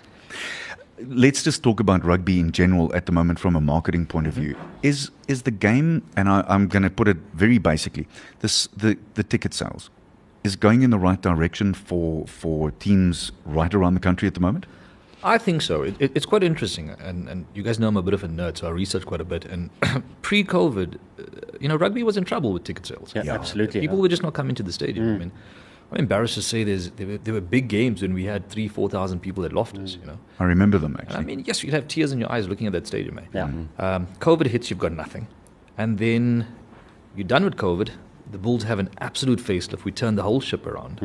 Let's 1.09 1.43
just 1.43 1.61
talk 1.61 1.79
about 1.81 2.03
rugby 2.05 2.39
in 2.39 2.51
general 2.53 2.93
at 2.93 3.05
the 3.05 3.11
moment 3.11 3.39
from 3.39 3.55
a 3.55 3.59
marketing 3.59 4.05
point 4.07 4.27
of 4.27 4.33
view. 4.33 4.55
Is 4.81 5.11
is 5.27 5.41
the 5.41 5.51
game, 5.59 6.01
and 6.15 6.27
I, 6.29 6.43
I'm 6.53 6.67
going 6.69 6.83
to 6.83 6.89
put 6.89 7.07
it 7.07 7.17
very 7.33 7.59
basically, 7.59 8.07
this 8.39 8.69
the 8.77 8.95
the 9.13 9.23
ticket 9.23 9.53
sales 9.53 9.89
is 10.43 10.55
going 10.55 10.83
in 10.83 10.91
the 10.91 10.97
right 10.99 11.21
direction 11.21 11.73
for 11.73 12.25
for 12.27 12.71
teams 12.79 13.33
right 13.45 13.73
around 13.73 13.93
the 13.95 13.99
country 14.07 14.27
at 14.27 14.33
the 14.33 14.39
moment. 14.41 14.65
I 15.25 15.39
think 15.39 15.63
so. 15.63 15.81
It, 15.81 15.95
it, 15.99 16.11
it's 16.13 16.25
quite 16.25 16.43
interesting, 16.43 16.91
and, 16.91 17.27
and 17.27 17.45
you 17.55 17.63
guys 17.63 17.79
know 17.79 17.87
I'm 17.87 17.97
a 17.97 18.03
bit 18.03 18.13
of 18.13 18.23
a 18.23 18.27
nerd, 18.27 18.57
so 18.57 18.67
I 18.67 18.69
research 18.69 19.05
quite 19.05 19.21
a 19.21 19.25
bit. 19.25 19.43
And 19.45 19.71
pre-COVID, 20.21 20.95
uh, 20.95 21.23
you 21.59 21.67
know, 21.67 21.75
rugby 21.75 22.03
was 22.03 22.15
in 22.15 22.25
trouble 22.25 22.53
with 22.53 22.63
ticket 22.63 22.85
sales. 22.85 23.11
Yeah, 23.15 23.33
absolutely. 23.33 23.81
People 23.81 23.97
yeah. 23.97 24.03
were 24.03 24.07
just 24.07 24.21
not 24.21 24.35
coming 24.35 24.55
to 24.55 24.61
the 24.61 24.71
stadium. 24.71 25.15
I 25.15 25.17
mean, 25.17 25.31
I'm 25.91 25.97
embarrassed 25.97 26.35
to 26.35 26.43
say 26.43 26.63
there's 26.63 26.91
there 26.91 27.07
were, 27.07 27.17
there 27.17 27.33
were 27.33 27.41
big 27.41 27.69
games 27.69 28.03
when 28.03 28.13
we 28.13 28.25
had 28.25 28.49
three, 28.49 28.67
four 28.67 28.87
thousand 28.87 29.21
people 29.21 29.43
at 29.45 29.51
Loftus. 29.51 29.97
You 29.99 30.05
know, 30.05 30.19
I 30.39 30.43
remember 30.43 30.77
them 30.77 30.95
and 30.95 31.11
I 31.11 31.21
mean, 31.21 31.43
yes, 31.45 31.63
you'd 31.63 31.73
have 31.73 31.87
tears 31.87 32.11
in 32.11 32.19
your 32.19 32.31
eyes 32.31 32.47
looking 32.47 32.67
at 32.67 32.73
that 32.73 32.85
stadium. 32.85 33.17
Eh? 33.17 33.23
Yeah. 33.33 33.45
Um, 33.79 34.07
COVID 34.19 34.45
hits, 34.47 34.69
you've 34.69 34.79
got 34.79 34.91
nothing, 34.91 35.27
and 35.75 35.97
then 35.97 36.47
you're 37.15 37.27
done 37.27 37.43
with 37.43 37.55
COVID. 37.55 37.89
The 38.31 38.37
Bulls 38.37 38.63
have 38.63 38.79
an 38.79 38.89
absolute 38.99 39.39
facelift. 39.39 39.85
We 39.85 39.91
turn 39.91 40.15
the 40.15 40.23
whole 40.23 40.41
ship 40.41 40.65
around. 40.65 40.99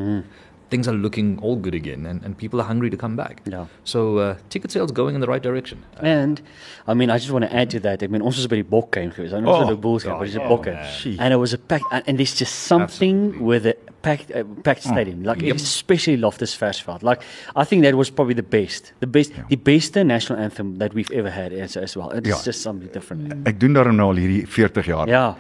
Things 0.70 0.86
are 0.88 0.92
looking 0.92 1.38
all 1.40 1.56
good 1.56 1.74
again, 1.74 2.06
and, 2.06 2.22
and 2.24 2.38
people 2.38 2.60
are 2.60 2.64
hungry 2.64 2.90
to 2.90 2.96
come 2.96 3.16
back. 3.16 3.42
Yeah. 3.44 3.66
So 3.84 4.18
uh, 4.18 4.36
ticket 4.48 4.70
sales 4.70 4.92
going 4.92 5.14
in 5.16 5.20
the 5.20 5.26
right 5.26 5.42
direction. 5.42 5.84
And 6.00 6.40
I 6.86 6.94
mean, 6.94 7.10
I 7.10 7.18
just 7.18 7.32
want 7.32 7.44
to 7.44 7.52
add 7.54 7.70
to 7.70 7.80
that. 7.80 8.02
I 8.02 8.06
mean, 8.06 8.22
also 8.22 8.46
by 8.48 8.56
die 8.56 8.62
Bok 8.62 8.92
game 8.92 9.10
geweest. 9.10 9.32
I 9.32 9.40
know 9.40 9.50
Oh, 9.50 9.64
oh, 9.64 9.68
the 9.68 9.76
Bulls 9.76 10.04
game, 10.04 10.16
but 10.18 10.26
it's 10.28 10.36
a 10.36 10.42
oh, 10.42 10.48
Bok 10.48 10.64
game. 10.64 11.16
And 11.18 11.34
it 11.34 11.36
was 11.36 11.52
a 11.52 11.58
packed 11.58 11.84
and, 11.90 12.04
and 12.06 12.18
there's 12.18 12.34
just 12.34 12.54
something 12.54 13.16
Absolutely. 13.34 13.46
with 13.46 13.66
a 13.66 13.76
packed 14.02 14.30
uh, 14.34 14.44
packed 14.64 14.82
stadium. 14.82 15.22
Like 15.24 15.42
Yep. 15.42 15.56
especially 15.56 16.16
Loftus 16.16 16.56
Versveld. 16.56 17.02
Like 17.02 17.22
I 17.54 17.64
think 17.64 17.82
that 17.84 17.94
was 17.94 18.10
probably 18.10 18.34
the 18.34 18.42
best. 18.42 18.92
The 19.00 19.06
best 19.06 19.32
the 19.48 19.56
best 19.56 19.94
national 19.96 20.38
anthem 20.38 20.76
that 20.78 20.94
we've 20.94 21.10
ever 21.12 21.30
had 21.30 21.52
as, 21.52 21.76
as 21.76 21.96
well. 21.96 22.10
It's 22.10 22.28
Ja. 22.28 22.36
just 22.44 22.62
something 22.62 22.88
different. 22.92 23.46
Ek 23.48 23.58
doen 23.58 23.74
daarom 23.74 23.96
nou 23.96 24.08
al 24.14 24.16
hierdie 24.22 24.46
40 24.48 24.82
jaar. 24.86 25.08
Ja. 25.08 25.34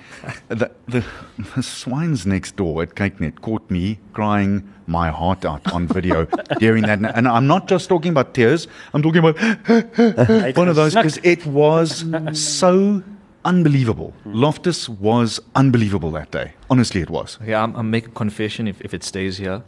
The, 0.48 0.70
the 0.88 1.02
the 1.56 1.62
swines 1.62 2.26
next 2.26 2.56
door 2.56 2.82
at 2.82 2.94
kyk 2.94 3.20
net 3.20 3.40
caught 3.40 3.70
me 3.70 3.98
crying 4.12 4.62
my 4.86 5.08
heart 5.10 5.44
out 5.46 5.70
on 5.72 5.86
video 5.86 6.26
during 6.58 6.84
that 6.86 6.98
and 7.16 7.28
I'm 7.28 7.46
not 7.46 7.68
just 7.68 7.88
talking 7.88 8.10
about 8.10 8.34
tears 8.34 8.66
I'm 8.92 9.02
talking 9.02 9.22
about 9.24 9.36
one 10.56 10.68
of 10.68 10.74
those 10.76 10.94
because 10.94 11.18
it 11.22 11.46
was 11.46 12.04
so 12.32 13.02
unbelievable 13.44 14.12
Loftus 14.24 14.88
was 14.88 15.40
unbelievable 15.54 16.10
that 16.10 16.30
day 16.30 16.52
honestly 16.68 17.00
it 17.00 17.10
was 17.10 17.38
yeah, 17.44 17.62
I'm, 17.62 17.74
I'm 17.76 17.90
making 17.90 18.10
a 18.10 18.14
confession 18.14 18.68
if, 18.68 18.80
if 18.82 18.92
it 18.94 19.02
stays 19.02 19.38
here. 19.38 19.62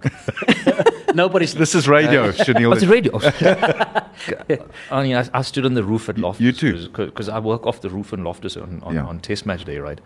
Nobody's 1.15 1.55
this 1.55 1.75
is 1.75 1.89
radio 1.89 2.33
Chanel 2.33 2.71
What's 2.71 2.83
the 2.83 2.89
radio? 2.89 3.19
I 4.91 5.03
mean, 5.03 5.17
I, 5.17 5.29
I 5.35 5.43
stood 5.43 5.65
on 5.67 5.75
the 5.75 5.85
roof 5.85 6.09
at 6.09 6.19
Loftus. 6.19 6.41
you 6.45 6.53
too. 6.53 6.89
Because 6.89 7.29
I 7.29 7.39
work 7.39 7.67
off 7.67 7.81
the 7.81 7.91
roof 7.91 8.13
in 8.13 8.25
Loftus 8.25 8.57
on, 8.57 8.81
on, 8.83 8.95
Yeah. 8.95 9.05
on 9.05 9.21
Test 9.21 9.47
Match 9.47 9.65
Day, 9.65 9.79
right? 9.79 10.01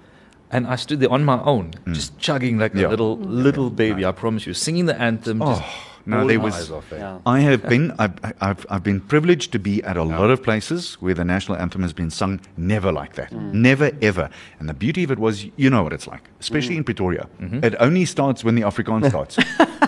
And 0.50 0.66
I 0.66 0.76
stood 0.76 1.00
there 1.00 1.10
on 1.10 1.24
my 1.24 1.42
own, 1.42 1.72
mm. 1.72 1.94
just 1.94 2.18
chugging 2.18 2.58
like 2.58 2.74
Yeah. 2.74 2.86
a 2.86 2.88
little 2.88 3.18
little 3.18 3.70
baby. 3.70 4.04
I 4.04 4.12
promise 4.12 4.46
you, 4.46 4.54
singing 4.54 4.86
the 4.86 5.00
anthem. 5.00 5.40
Just 5.40 5.62
Oh, 5.62 5.95
no, 6.06 6.18
bawling 6.18 6.28
there 6.28 6.40
was- 6.40 6.54
eyes 6.54 6.70
off? 6.70 6.86
Yeah. 6.92 7.18
I 7.26 7.40
have 7.40 7.68
been 7.68 7.92
I've, 7.98 8.14
I've 8.40 8.66
I've 8.70 8.82
been 8.82 9.00
privileged 9.00 9.52
to 9.52 9.58
be 9.58 9.82
at 9.82 9.96
a 9.96 10.02
lot 10.04 10.30
of 10.30 10.42
places 10.42 10.94
where 11.00 11.14
the 11.14 11.24
national 11.24 11.58
anthem 11.58 11.82
has 11.82 11.92
been 11.92 12.10
sung 12.10 12.40
never 12.56 12.92
like 12.92 13.14
that. 13.14 13.30
Mm. 13.32 13.52
Never 13.52 13.90
ever. 14.00 14.30
And 14.60 14.68
the 14.68 14.74
beauty 14.74 15.04
of 15.04 15.10
it 15.10 15.18
was 15.18 15.44
you 15.56 15.68
know 15.70 15.82
what 15.82 15.92
it's 15.92 16.06
like 16.06 16.22
especially 16.40 16.74
mm. 16.74 16.78
in 16.78 16.84
Pretoria. 16.84 17.28
Mm-hmm. 17.40 17.64
It 17.64 17.74
only 17.80 18.04
starts 18.04 18.44
when 18.44 18.54
the 18.54 18.62
Afrikaans 18.62 19.08
starts. 19.14 19.36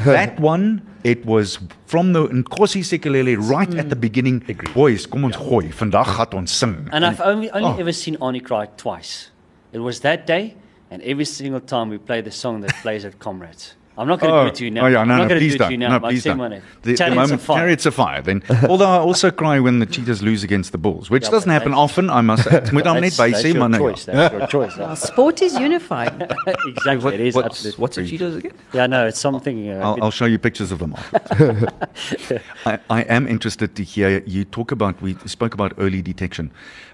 That 0.05 0.39
one 0.41 0.83
it 1.05 1.25
was 1.25 1.59
from 1.87 2.13
the 2.13 2.27
Nkosi 2.29 2.83
Sikelele 2.83 3.37
right 3.39 3.73
at 3.75 3.89
the 3.89 3.97
mm. 3.97 4.01
beginning. 4.01 4.45
Agreed. 4.49 4.75
boys 4.75 5.07
kom 5.07 5.25
ons 5.25 5.37
gooi. 5.37 5.71
Vandag 5.73 6.07
gaan 6.19 6.35
ons 6.35 6.51
sing. 6.53 6.89
And 6.93 7.05
I've 7.05 7.21
only 7.21 7.51
only 7.51 7.69
Oh. 7.69 7.81
ever 7.81 7.93
seen 7.93 8.17
Arnie 8.21 8.43
cry 8.45 8.67
twice. 8.77 9.31
It 9.73 9.81
was 9.81 10.01
that 10.01 10.27
day, 10.27 10.57
and 10.91 11.03
every 11.03 11.25
single 11.25 11.61
time 11.61 11.91
we 11.91 11.99
play 11.99 12.21
the 12.23 12.31
song 12.31 12.63
that 12.63 12.73
plays 12.83 13.05
at 13.05 13.19
Comrades. 13.19 13.75
I'm 13.99 14.07
not 14.09 14.21
going 14.21 14.33
to 14.33 14.41
do 14.43 14.47
it 14.47 14.55
to 14.57 14.65
you 14.65 14.71
now. 14.71 14.85
Oh 14.85 14.87
yeah, 14.89 15.01
I'm 15.01 15.09
no, 15.09 15.17
not 15.17 15.23
no, 15.25 15.29
gonna 15.29 15.41
please 15.41 15.53
do 15.53 15.55
it 15.57 15.59
to 15.59 15.65
don't. 15.65 15.73
you 15.73 15.79
now. 15.79 15.89
No, 15.89 16.01
please 16.01 16.25
don't. 16.25 16.37
maar 16.39 16.49
net. 16.51 16.63
The, 16.83 16.95
the 16.95 17.09
moment 17.11 17.33
of 17.33 17.41
fire. 17.43 17.59
chariots 17.59 17.87
of 17.87 17.95
fire. 17.95 18.23
Then, 18.23 18.43
although 18.69 18.87
I 18.87 18.99
also 18.99 19.31
cry 19.31 19.59
when 19.61 19.79
the 19.81 19.87
Cheetahs 19.87 20.23
lose 20.23 20.45
against 20.45 20.71
the 20.73 20.79
Bulls, 20.79 21.11
which 21.11 21.25
Yeah, 21.25 21.31
doesn't 21.31 21.51
happen 21.51 21.75
often. 21.75 22.09
I 22.11 22.21
must. 22.21 22.47
Ek 22.47 22.73
moet 22.73 22.87
hom 22.87 23.01
net 23.01 23.13
That's- 23.13 23.17
by 23.19 23.31
that's 23.31 23.43
sê, 23.45 23.53
your 23.55 23.69
man. 23.69 23.79
choice, 23.81 24.05
That's 24.05 24.35
your 24.35 24.47
choice. 24.47 24.77
Well, 24.79 24.97
sport 24.97 25.43
is 25.43 25.55
unifying. 25.59 26.21
exactly. 26.67 27.15
It 27.15 27.21
is 27.21 27.35
What's, 27.35 27.47
absolutely. 27.49 27.81
what's 27.83 27.97
the 27.97 28.03
Cheetos 28.03 28.37
again? 28.37 28.53
Yeah, 28.73 28.87
no, 28.87 29.07
it's 29.07 29.19
something. 29.21 29.69
Uh, 29.71 29.81
I'll, 29.83 30.05
I'll 30.05 30.11
show 30.13 30.27
you 30.27 30.39
pictures 30.39 30.71
of 30.73 30.79
them. 30.79 30.95
I, 32.67 32.79
I 32.91 33.03
am 33.03 33.27
interested 33.27 33.75
to 33.77 33.83
hear 33.83 34.23
you 34.27 34.45
talk 34.45 34.71
about. 34.73 35.01
We 35.03 35.17
spoke 35.27 35.55
about 35.55 35.73
early 35.79 36.03
detection, 36.03 36.51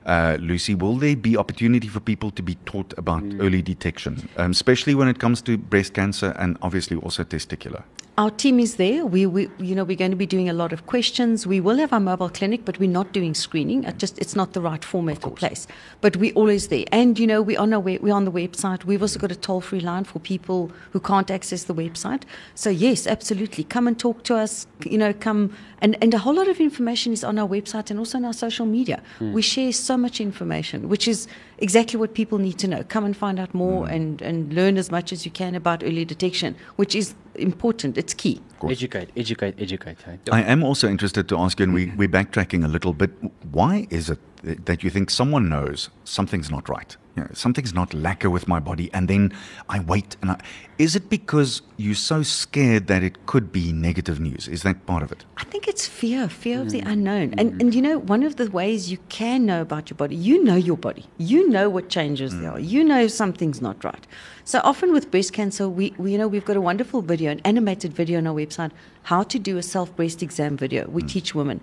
uh, 0.07 0.37
Lucy. 0.41 0.75
Will 0.75 0.97
there 0.97 1.17
be 1.17 1.37
opportunity 1.37 1.89
for 1.89 2.01
people 2.01 2.31
to 2.33 2.43
be 2.43 2.55
taught 2.67 2.93
about 2.99 3.23
early 3.41 3.63
detection, 3.63 4.29
um, 4.37 4.51
especially 4.51 4.95
when 4.95 5.09
it 5.09 5.19
comes 5.19 5.43
to 5.43 5.57
breast 5.59 5.95
cancer 5.95 6.35
and 6.39 6.57
obviously 6.63 6.97
also 6.97 7.25
testicular? 7.25 7.83
Our 8.17 8.31
team 8.31 8.61
is 8.61 8.77
there. 8.77 9.05
We, 9.05 9.27
we, 9.27 9.49
you 9.59 9.75
know, 9.75 9.83
we're 9.83 9.97
going 9.97 10.13
to 10.13 10.17
be 10.17 10.27
doing 10.27 10.49
a 10.49 10.53
lot 10.53 10.73
of 10.73 10.87
questions. 10.87 11.49
We 11.49 11.59
will 11.59 11.79
have 11.79 11.93
our 11.93 11.99
mobile 11.99 12.29
clinic, 12.29 12.65
but 12.65 12.79
we're 12.79 12.89
not 12.89 13.13
doing 13.13 13.35
screening. 13.35 13.83
It 13.83 13.99
just 13.99 14.17
it's 14.19 14.37
not 14.37 14.53
the 14.53 14.61
right 14.61 14.85
format 14.85 15.25
or 15.25 15.33
place. 15.33 15.67
But 16.01 16.17
we're 16.17 16.33
always 16.35 16.69
there. 16.69 16.85
And 16.93 17.19
you 17.19 17.27
know, 17.27 17.43
we're 17.43 17.59
on 17.59 17.73
our 17.75 17.81
we- 17.81 17.99
we're 17.99 18.15
on 18.15 18.25
the 18.25 18.31
website. 18.31 18.85
We've 18.85 19.03
also 19.03 19.19
got 19.19 19.33
a 19.33 19.35
toll 19.35 19.61
free 19.61 19.81
line 19.81 20.05
for 20.05 20.21
people 20.21 20.71
who 20.93 21.01
can't 21.01 21.29
access 21.29 21.65
the 21.65 21.75
website. 21.75 22.23
So 22.55 22.71
yes, 22.71 23.09
absolutely, 23.09 23.65
come 23.65 23.89
and 23.89 23.99
talk 23.99 24.23
to 24.25 24.37
us. 24.37 24.69
You 24.85 24.99
know, 24.99 25.13
come 25.13 25.53
and 25.85 25.97
and 26.03 26.15
a 26.15 26.19
whole 26.19 26.35
lot 26.35 26.49
of 26.49 26.59
information 26.61 27.13
is 27.13 27.23
on 27.23 27.39
our 27.39 27.49
website 27.57 27.91
and 27.91 27.99
also 27.99 28.17
on 28.19 28.25
our 28.25 28.33
social 28.33 28.67
media. 28.67 29.03
Hmm. 29.19 29.33
We 29.35 29.43
share 29.43 29.73
so 29.73 29.97
much 29.97 30.21
information, 30.21 30.89
which 30.89 31.07
is 31.07 31.29
exactly 31.59 31.99
what 32.01 32.15
people 32.15 32.39
need 32.39 32.59
to 32.65 32.69
know. 32.69 32.83
Come 32.95 33.05
and 33.05 33.15
find 33.15 33.39
out 33.39 33.53
more 33.55 33.87
hmm. 33.87 33.95
and 33.95 34.23
and 34.23 34.53
learn 34.55 34.79
as 34.79 34.91
much 34.91 35.13
as 35.13 35.27
you 35.27 35.31
can 35.31 35.55
about 35.55 35.85
early 35.85 36.05
detection, 36.05 36.57
which 36.77 36.95
is 36.95 37.15
important. 37.35 37.99
It's 37.99 38.15
key. 38.15 38.41
educate, 38.71 39.11
educate, 39.17 39.55
educate. 39.59 39.99
Hey? 40.07 40.19
I 40.33 40.41
am 40.55 40.65
also 40.65 40.89
interested 40.89 41.29
to 41.29 41.39
ask 41.39 41.61
you, 41.61 41.65
and 41.65 41.75
we, 41.75 41.93
we're 41.99 42.15
backtracking 42.21 42.65
a 42.65 42.69
little 42.69 42.95
bit. 42.95 43.11
Why 43.53 43.87
is 43.91 44.09
it 44.09 44.21
that 44.67 44.83
you 44.83 44.91
think 44.91 45.11
someone 45.11 45.49
knows 45.51 45.91
something's 46.05 46.51
not 46.51 46.69
right? 46.69 46.97
You 47.17 47.23
know, 47.23 47.31
something's 47.33 47.73
not 47.73 47.95
lacquer 47.95 48.29
with 48.29 48.49
my 48.49 48.59
body, 48.59 48.91
and 48.93 49.07
then 49.07 49.33
I 49.69 49.79
wait. 49.79 50.17
And 50.21 50.33
I, 50.33 50.41
is 50.79 50.97
it 50.97 51.09
because 51.09 51.63
you're 51.77 51.95
so 51.95 52.23
scared 52.23 52.89
that 52.89 53.05
it 53.05 53.27
could 53.27 53.53
be 53.53 53.73
negative 53.73 54.19
news? 54.19 54.49
Is 54.49 54.65
that 54.65 54.85
part 54.87 55.03
of 55.05 55.13
it? 55.13 55.25
I 55.37 55.45
think 55.45 55.69
it's 55.69 55.87
fear, 55.87 56.29
fear 56.29 56.61
of 56.61 56.71
the 56.71 56.81
mm. 56.81 56.91
unknown. 56.91 57.35
And 57.39 57.53
mm. 57.53 57.61
and 57.61 57.75
you 57.75 57.83
know, 57.83 57.99
one 57.99 58.25
of 58.25 58.37
the 58.37 58.51
ways 58.51 58.91
you 58.91 58.99
can 59.09 59.47
know 59.47 59.63
about 59.63 59.91
your 59.91 59.97
body, 59.97 60.17
you 60.17 60.43
know 60.43 60.57
your 60.57 60.77
body. 60.77 61.07
You 61.19 61.49
know 61.49 61.71
what 61.71 61.89
changes 61.89 62.37
there 62.41 62.51
are. 62.51 62.59
Mm. 62.59 62.69
You 62.69 62.85
know 62.85 63.07
something's 63.07 63.61
not 63.61 63.85
right. 63.85 64.07
So 64.45 64.61
often 64.65 64.93
with 64.93 65.11
breast 65.11 65.33
cancer, 65.33 65.69
we, 65.69 65.95
we 65.97 66.13
you 66.13 66.19
know 66.19 66.27
we've 66.27 66.45
got 66.45 66.57
a 66.57 66.61
wonderful 66.61 67.01
video, 67.01 67.31
an 67.31 67.41
animated 67.45 67.93
video 67.93 68.19
on 68.19 68.27
our 68.27 68.35
website, 68.35 68.73
how 69.05 69.23
to 69.23 69.39
do 69.39 69.57
a 69.57 69.63
self 69.63 69.95
breast 69.95 70.23
exam 70.23 70.57
video. 70.57 70.89
We 70.89 71.03
teach 71.03 71.35
women. 71.35 71.61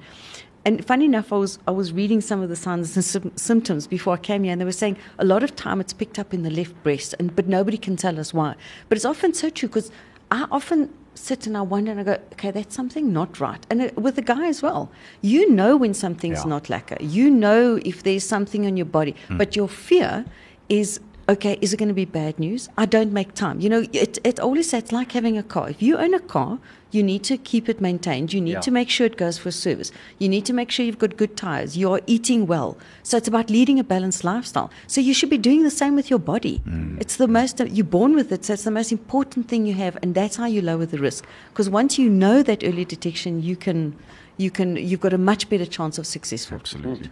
And 0.64 0.86
funny 0.86 1.06
enough, 1.06 1.34
I 1.34 1.38
was 1.38 1.60
I 1.68 1.72
was 1.72 1.92
reading 1.92 2.22
some 2.22 2.42
of 2.42 2.50
the 2.50 2.56
signs 2.56 2.96
and 2.96 3.04
sym- 3.04 3.32
symptoms 3.36 3.88
before 3.88 4.14
I 4.14 4.18
came 4.18 4.44
here, 4.44 4.52
and 4.52 4.62
they 4.62 4.66
were 4.66 4.72
saying 4.72 4.98
a 5.18 5.26
lot 5.26 5.44
of 5.44 5.56
time 5.56 5.82
it's 5.82 5.94
picked 5.94 6.20
up 6.20 6.34
in 6.34 6.44
the 6.44 6.52
left 6.52 6.82
breast, 6.84 7.16
and 7.20 7.36
but 7.36 7.48
nobody 7.48 7.78
can 7.78 7.96
tell 7.96 8.20
us 8.20 8.34
why. 8.34 8.56
But 8.88 8.98
it's 8.98 9.06
often 9.06 9.34
so 9.34 9.50
true 9.50 9.70
because 9.70 9.92
I 10.30 10.46
often 10.52 10.94
sit 11.16 11.46
and 11.48 11.58
I 11.58 11.62
wonder 11.62 11.92
and 11.92 12.00
I 12.00 12.04
go, 12.04 12.18
okay, 12.34 12.52
that's 12.52 12.74
something 12.76 13.12
not 13.12 13.40
right. 13.40 13.66
And 13.70 13.82
it, 13.82 13.98
with 13.98 14.16
the 14.16 14.22
guy 14.22 14.48
as 14.48 14.62
well, 14.62 14.90
you 15.22 15.50
know 15.52 15.76
when 15.76 15.94
something's 15.94 16.40
Yeah. 16.40 16.50
not 16.50 16.70
lacquer. 16.70 16.98
You 17.02 17.30
know 17.30 17.80
if 17.84 18.04
there's 18.04 18.24
something 18.24 18.66
on 18.66 18.78
your 18.78 18.86
body, 18.86 19.16
hmm. 19.28 19.38
but 19.38 19.56
your 19.56 19.68
fear 19.68 20.26
is. 20.70 21.00
Okay, 21.30 21.58
is 21.62 21.72
it 21.72 21.78
going 21.78 21.88
to 21.88 21.94
be 21.94 22.04
bad 22.06 22.40
news? 22.40 22.68
I 22.78 22.86
don't 22.86 23.14
make 23.14 23.34
time. 23.36 23.62
You 23.62 23.70
know, 23.70 23.86
it, 23.94 24.18
it 24.24 24.40
always 24.40 24.74
it's 24.74 24.92
like 24.92 25.12
having 25.14 25.38
a 25.38 25.44
car. 25.44 25.70
If 25.70 25.82
you 25.82 25.96
own 25.98 26.14
a 26.14 26.20
car, 26.20 26.60
you 26.92 27.02
need 27.02 27.24
to 27.24 27.38
keep 27.38 27.70
it 27.70 27.80
maintained. 27.82 28.34
You 28.34 28.42
need 28.42 28.54
Yeah. 28.54 28.60
to 28.60 28.72
make 28.72 28.90
sure 28.90 29.06
it 29.06 29.18
goes 29.18 29.38
for 29.38 29.50
service. 29.52 29.92
You 30.20 30.28
need 30.30 30.46
to 30.46 30.54
make 30.54 30.70
sure 30.72 30.86
you've 30.86 31.00
got 31.00 31.18
good 31.18 31.36
tires. 31.38 31.78
You're 31.78 32.02
eating 32.06 32.46
well. 32.48 32.78
So 33.04 33.18
it's 33.18 33.28
about 33.28 33.50
leading 33.50 33.80
a 33.80 33.84
balanced 33.84 34.24
lifestyle. 34.24 34.70
So 34.88 35.02
you 35.02 35.14
should 35.14 35.30
be 35.30 35.38
doing 35.38 35.64
the 35.64 35.72
same 35.72 35.96
with 35.96 36.10
your 36.10 36.20
body. 36.20 36.62
Mm. 36.68 37.00
It's 37.02 37.16
the 37.16 37.28
most, 37.28 37.60
you're 37.60 37.86
born 37.86 38.16
with 38.16 38.32
it. 38.32 38.46
So 38.46 38.54
it's 38.54 38.64
the 38.64 38.72
most 38.72 38.92
important 38.92 39.48
thing 39.48 39.66
you 39.66 39.74
have. 39.76 39.98
And 40.02 40.14
that's 40.14 40.36
how 40.36 40.46
you 40.46 40.62
lower 40.62 40.86
the 40.86 41.00
risk. 41.00 41.26
Because 41.52 41.70
once 41.70 41.98
you 41.98 42.10
know 42.10 42.44
that 42.44 42.64
early 42.64 42.86
detection, 42.86 43.42
you 43.42 43.56
can, 43.56 43.96
you 44.38 44.52
can, 44.52 44.76
you've 44.76 45.02
got 45.02 45.14
a 45.14 45.18
much 45.18 45.50
better 45.50 45.66
chance 45.66 45.98
of 45.98 46.06
successful. 46.08 46.58
Absolutely. 46.58 47.10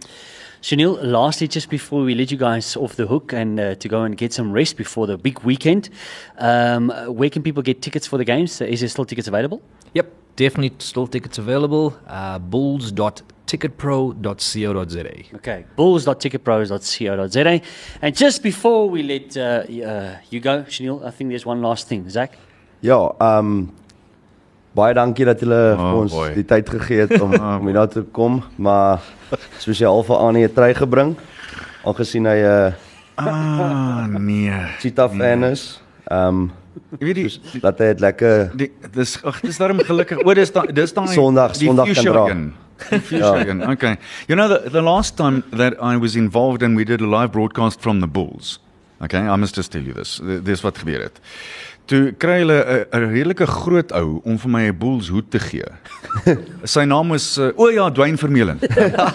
Chanel, 0.62 0.98
lastly, 1.02 1.48
just 1.48 1.70
before 1.70 2.02
we 2.02 2.14
let 2.14 2.30
you 2.30 2.36
guys 2.36 2.76
off 2.76 2.96
the 2.96 3.06
hook 3.06 3.32
and 3.32 3.58
uh, 3.58 3.74
to 3.76 3.88
go 3.88 4.02
and 4.02 4.14
get 4.16 4.34
some 4.34 4.52
rest 4.52 4.76
before 4.76 5.06
the 5.06 5.16
big 5.16 5.40
weekend, 5.40 5.88
um, 6.38 6.90
where 7.08 7.30
can 7.30 7.42
people 7.42 7.62
get 7.62 7.80
tickets 7.80 8.06
for 8.06 8.18
the 8.18 8.24
games? 8.24 8.60
Is 8.60 8.80
there 8.80 8.88
still 8.90 9.06
tickets 9.06 9.26
available? 9.26 9.62
Yep, 9.94 10.12
definitely 10.36 10.76
still 10.78 11.06
tickets 11.06 11.38
available. 11.38 11.94
Uh, 12.06 12.38
bulls.ticketpro.co.za. 12.38 15.36
Okay, 15.36 15.64
bulls.ticketpros.co.za. 15.76 17.60
And 18.02 18.14
just 18.14 18.42
before 18.42 18.90
we 18.90 19.02
let 19.02 19.34
uh, 19.38 19.64
uh, 19.64 20.16
you 20.28 20.40
go, 20.40 20.66
Chanel, 20.68 21.02
I 21.06 21.10
think 21.10 21.30
there's 21.30 21.46
one 21.46 21.62
last 21.62 21.88
thing. 21.88 22.06
Zach? 22.10 22.36
Ja, 22.82 23.14
ehm 23.18 23.38
um, 23.38 23.72
baie 24.74 24.94
dankie 24.94 25.24
dat 25.24 25.40
julle 25.40 25.74
Oh, 25.78 26.00
ons 26.00 26.12
boy. 26.12 26.34
die 26.34 26.44
tyd 26.44 26.68
gegee 26.70 27.00
het 27.06 27.20
om 27.20 27.34
om 27.58 27.66
hier 27.66 27.74
na 27.74 27.86
te 27.86 28.02
kom, 28.12 28.42
maar 28.56 29.00
spesiaal 29.58 30.02
vir 30.06 30.16
Annie 30.16 30.46
'n 30.48 30.54
trui 30.54 30.74
gebring 30.74 31.16
aangesien 31.84 32.26
hy 32.26 32.38
'n 32.42 32.74
Ah, 33.16 34.06
nee. 34.06 34.52
cheetah 34.80 35.10
fan 35.10 35.44
is. 35.44 35.80
Ehm 36.10 36.26
um, 36.28 36.50
Jy 36.98 37.04
weet 37.06 37.14
die, 37.18 37.60
dat 37.60 37.78
hy 37.78 37.86
dit 37.92 38.00
lekker 38.00 38.50
die 38.56 38.70
dis 38.94 39.18
ag 39.24 39.40
dis 39.42 39.58
daarom 39.58 39.78
gelukkig. 39.84 40.18
O, 40.24 40.34
dis 40.34 40.52
daai 40.52 40.72
dis 40.72 40.92
daai 40.94 41.08
Sondag- 41.12 41.54
Sondag 41.56 41.92
kan 41.92 42.04
dra. 42.04 42.24
Die 42.30 43.00
fuchsia 43.00 43.46
een. 43.46 43.60
Okay. 43.70 43.96
You 44.28 44.36
know 44.38 44.48
the 44.48 44.70
the 44.70 44.80
last 44.80 45.16
time 45.16 45.42
that 45.52 45.74
I 45.82 45.98
was 45.98 46.14
involved 46.16 46.62
and 46.62 46.76
we 46.76 46.84
did 46.84 47.00
a 47.02 47.06
live 47.06 47.30
broadcast 47.32 47.80
from 47.80 48.00
the 48.00 48.06
Bulls. 48.06 48.60
Okay, 49.02 49.18
I 49.20 49.36
must 49.36 49.56
just 49.56 49.70
tell 49.72 49.82
you 49.82 49.92
this. 49.94 50.20
Th- 50.24 50.42
Dis 50.44 50.60
wat 50.62 50.78
gebeur 50.78 51.00
het. 51.02 51.20
Toe 51.90 52.12
kry 52.22 52.36
hulle 52.44 52.54
'n 52.54 53.00
'n 53.02 53.06
redelike 53.10 53.46
groot 53.50 53.90
ou 53.98 54.20
om 54.24 54.36
vir 54.38 54.50
my 54.50 54.62
'n 54.70 54.76
Bulls 54.78 55.08
hoed 55.10 55.30
te 55.30 55.40
gee. 55.42 55.66
Sy 56.74 56.84
naam 56.86 57.10
was 57.10 57.36
uh, 57.38 57.50
o 57.58 57.66
ja, 57.68 57.88
Dwayne 57.90 58.16
Vermeulen. 58.16 58.60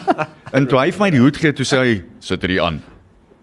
en 0.57 0.67
toe 0.67 0.79
hy 0.79 0.91
vir 0.91 0.99
my 1.05 1.09
die 1.13 1.21
hoed 1.23 1.39
gee, 1.39 1.53
toe 1.55 1.63
sê 1.65 1.79
hy, 1.79 1.93
"Sit 2.19 2.41
hierdie 2.43 2.59
aan." 2.61 2.81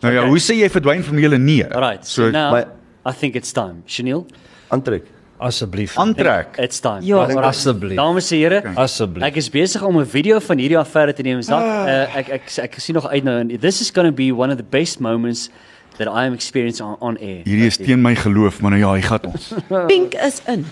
Nou 0.03 0.12
ja, 0.12 0.21
Okay. 0.21 0.29
hoe 0.29 0.38
sê 0.38 0.55
jy 0.61 0.68
vir 0.68 0.83
Dwayne 0.83 1.03
Vermeulen 1.03 1.45
nee? 1.45 1.64
Right, 1.64 2.05
so, 2.05 2.27
So 2.27 2.31
now 2.31 2.53
my- 2.53 2.66
I 3.07 3.12
think 3.12 3.35
it's 3.35 3.53
time. 3.53 3.83
Chanel, 3.87 4.27
aantrek. 4.68 5.05
Asseblief. 5.40 5.97
aantrek. 5.97 6.57
it's 6.59 6.79
time. 6.81 7.01
Ja, 7.03 7.25
asseblief. 7.42 7.97
Dames 7.97 8.31
en 8.31 8.38
here, 8.38 8.62
Asseblief. 8.77 9.25
ek 9.25 9.37
is 9.37 9.49
besig 9.51 9.83
om 9.83 9.99
'n 9.99 10.07
video 10.07 10.38
van 10.38 10.59
hierdie 10.59 10.79
affære 10.79 11.12
te 11.14 11.23
neem. 11.23 11.42
Zak, 11.42 11.59
uh, 11.62 12.16
ek, 12.16 12.29
ek 12.29 12.59
ek 12.59 12.75
sien 12.79 12.95
nog 12.95 13.09
uit 13.09 13.25
nou 13.25 13.57
this 13.59 13.81
is 13.81 13.90
going 13.90 14.07
to 14.07 14.12
be 14.14 14.31
one 14.31 14.51
of 14.53 14.57
the 14.59 14.66
best 14.71 15.01
moments 15.01 15.49
that 15.98 16.09
I 16.09 16.26
am 16.26 16.33
experiencing 16.35 16.87
on, 16.87 16.96
on 17.00 17.16
air. 17.18 17.42
Hierdie 17.44 17.66
is 17.66 17.76
teen 17.76 18.00
my 18.02 18.14
geloof, 18.14 18.61
maar 18.61 18.70
nou 18.70 18.81
ja, 18.83 18.92
hy 18.92 19.02
gat 19.02 19.26
ons. 19.26 19.52
Pink 19.92 20.14
is 20.14 20.40
in. 20.48 20.66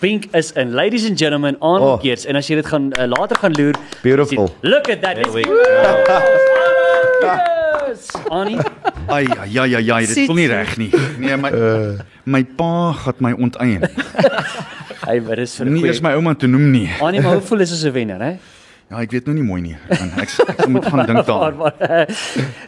Pink 0.00 0.26
is 0.34 0.52
in. 0.52 0.74
Ladies 0.74 1.06
and 1.08 1.18
gentlemen, 1.18 1.56
on 1.60 1.80
Oh. 1.80 2.00
Geerts. 2.02 2.24
En 2.26 2.36
as 2.36 2.46
jy 2.48 2.54
dit 2.60 2.66
gaan 2.66 2.90
uh, 2.98 3.06
later 3.06 3.36
gaan 3.40 3.52
loer, 3.56 3.74
Beautiful. 4.02 4.48
sien- 4.48 4.70
Look 4.70 4.88
at 4.90 5.00
that. 5.02 5.16
It 5.18 5.28
Yes. 7.24 8.08
Annie, 8.30 8.58
Ai 9.06 9.26
ja 9.48 9.64
ja 9.64 9.78
ja, 9.78 9.98
dit 10.00 10.24
voel 10.26 10.34
nie 10.40 10.46
reg 10.50 10.76
nie. 10.80 10.90
Nee, 11.20 11.36
my 11.36 11.50
uh, 11.52 12.00
my 12.34 12.42
pa 12.44 12.92
gaan 12.92 13.20
my 13.22 13.32
onteien. 13.36 13.84
hy 15.08 15.18
wat 15.26 15.38
is 15.38 15.54
vir 15.58 15.66
'n 15.68 15.72
Nie 15.76 15.84
eens 15.90 16.00
my 16.00 16.12
ouma 16.16 16.34
te 16.34 16.46
noem 16.48 16.70
nie. 16.72 16.88
Annie, 17.00 17.20
maar 17.20 17.36
hoe 17.38 17.44
voel 17.44 17.60
is 17.60 17.72
as 17.72 17.84
'n 17.84 17.92
wenner, 17.92 18.20
hè? 18.20 18.32
Ja, 18.94 19.00
ek 19.02 19.10
weet 19.10 19.26
nou 19.26 19.32
nie 19.34 19.42
mooi 19.42 19.58
nie. 19.58 19.72
En 19.90 20.12
Ek 20.22 20.30
ek 20.52 20.68
moet 20.70 20.84
gaan 20.86 21.00
dink 21.08 21.24
daaraan. 21.26 21.56
maar, 21.62 22.12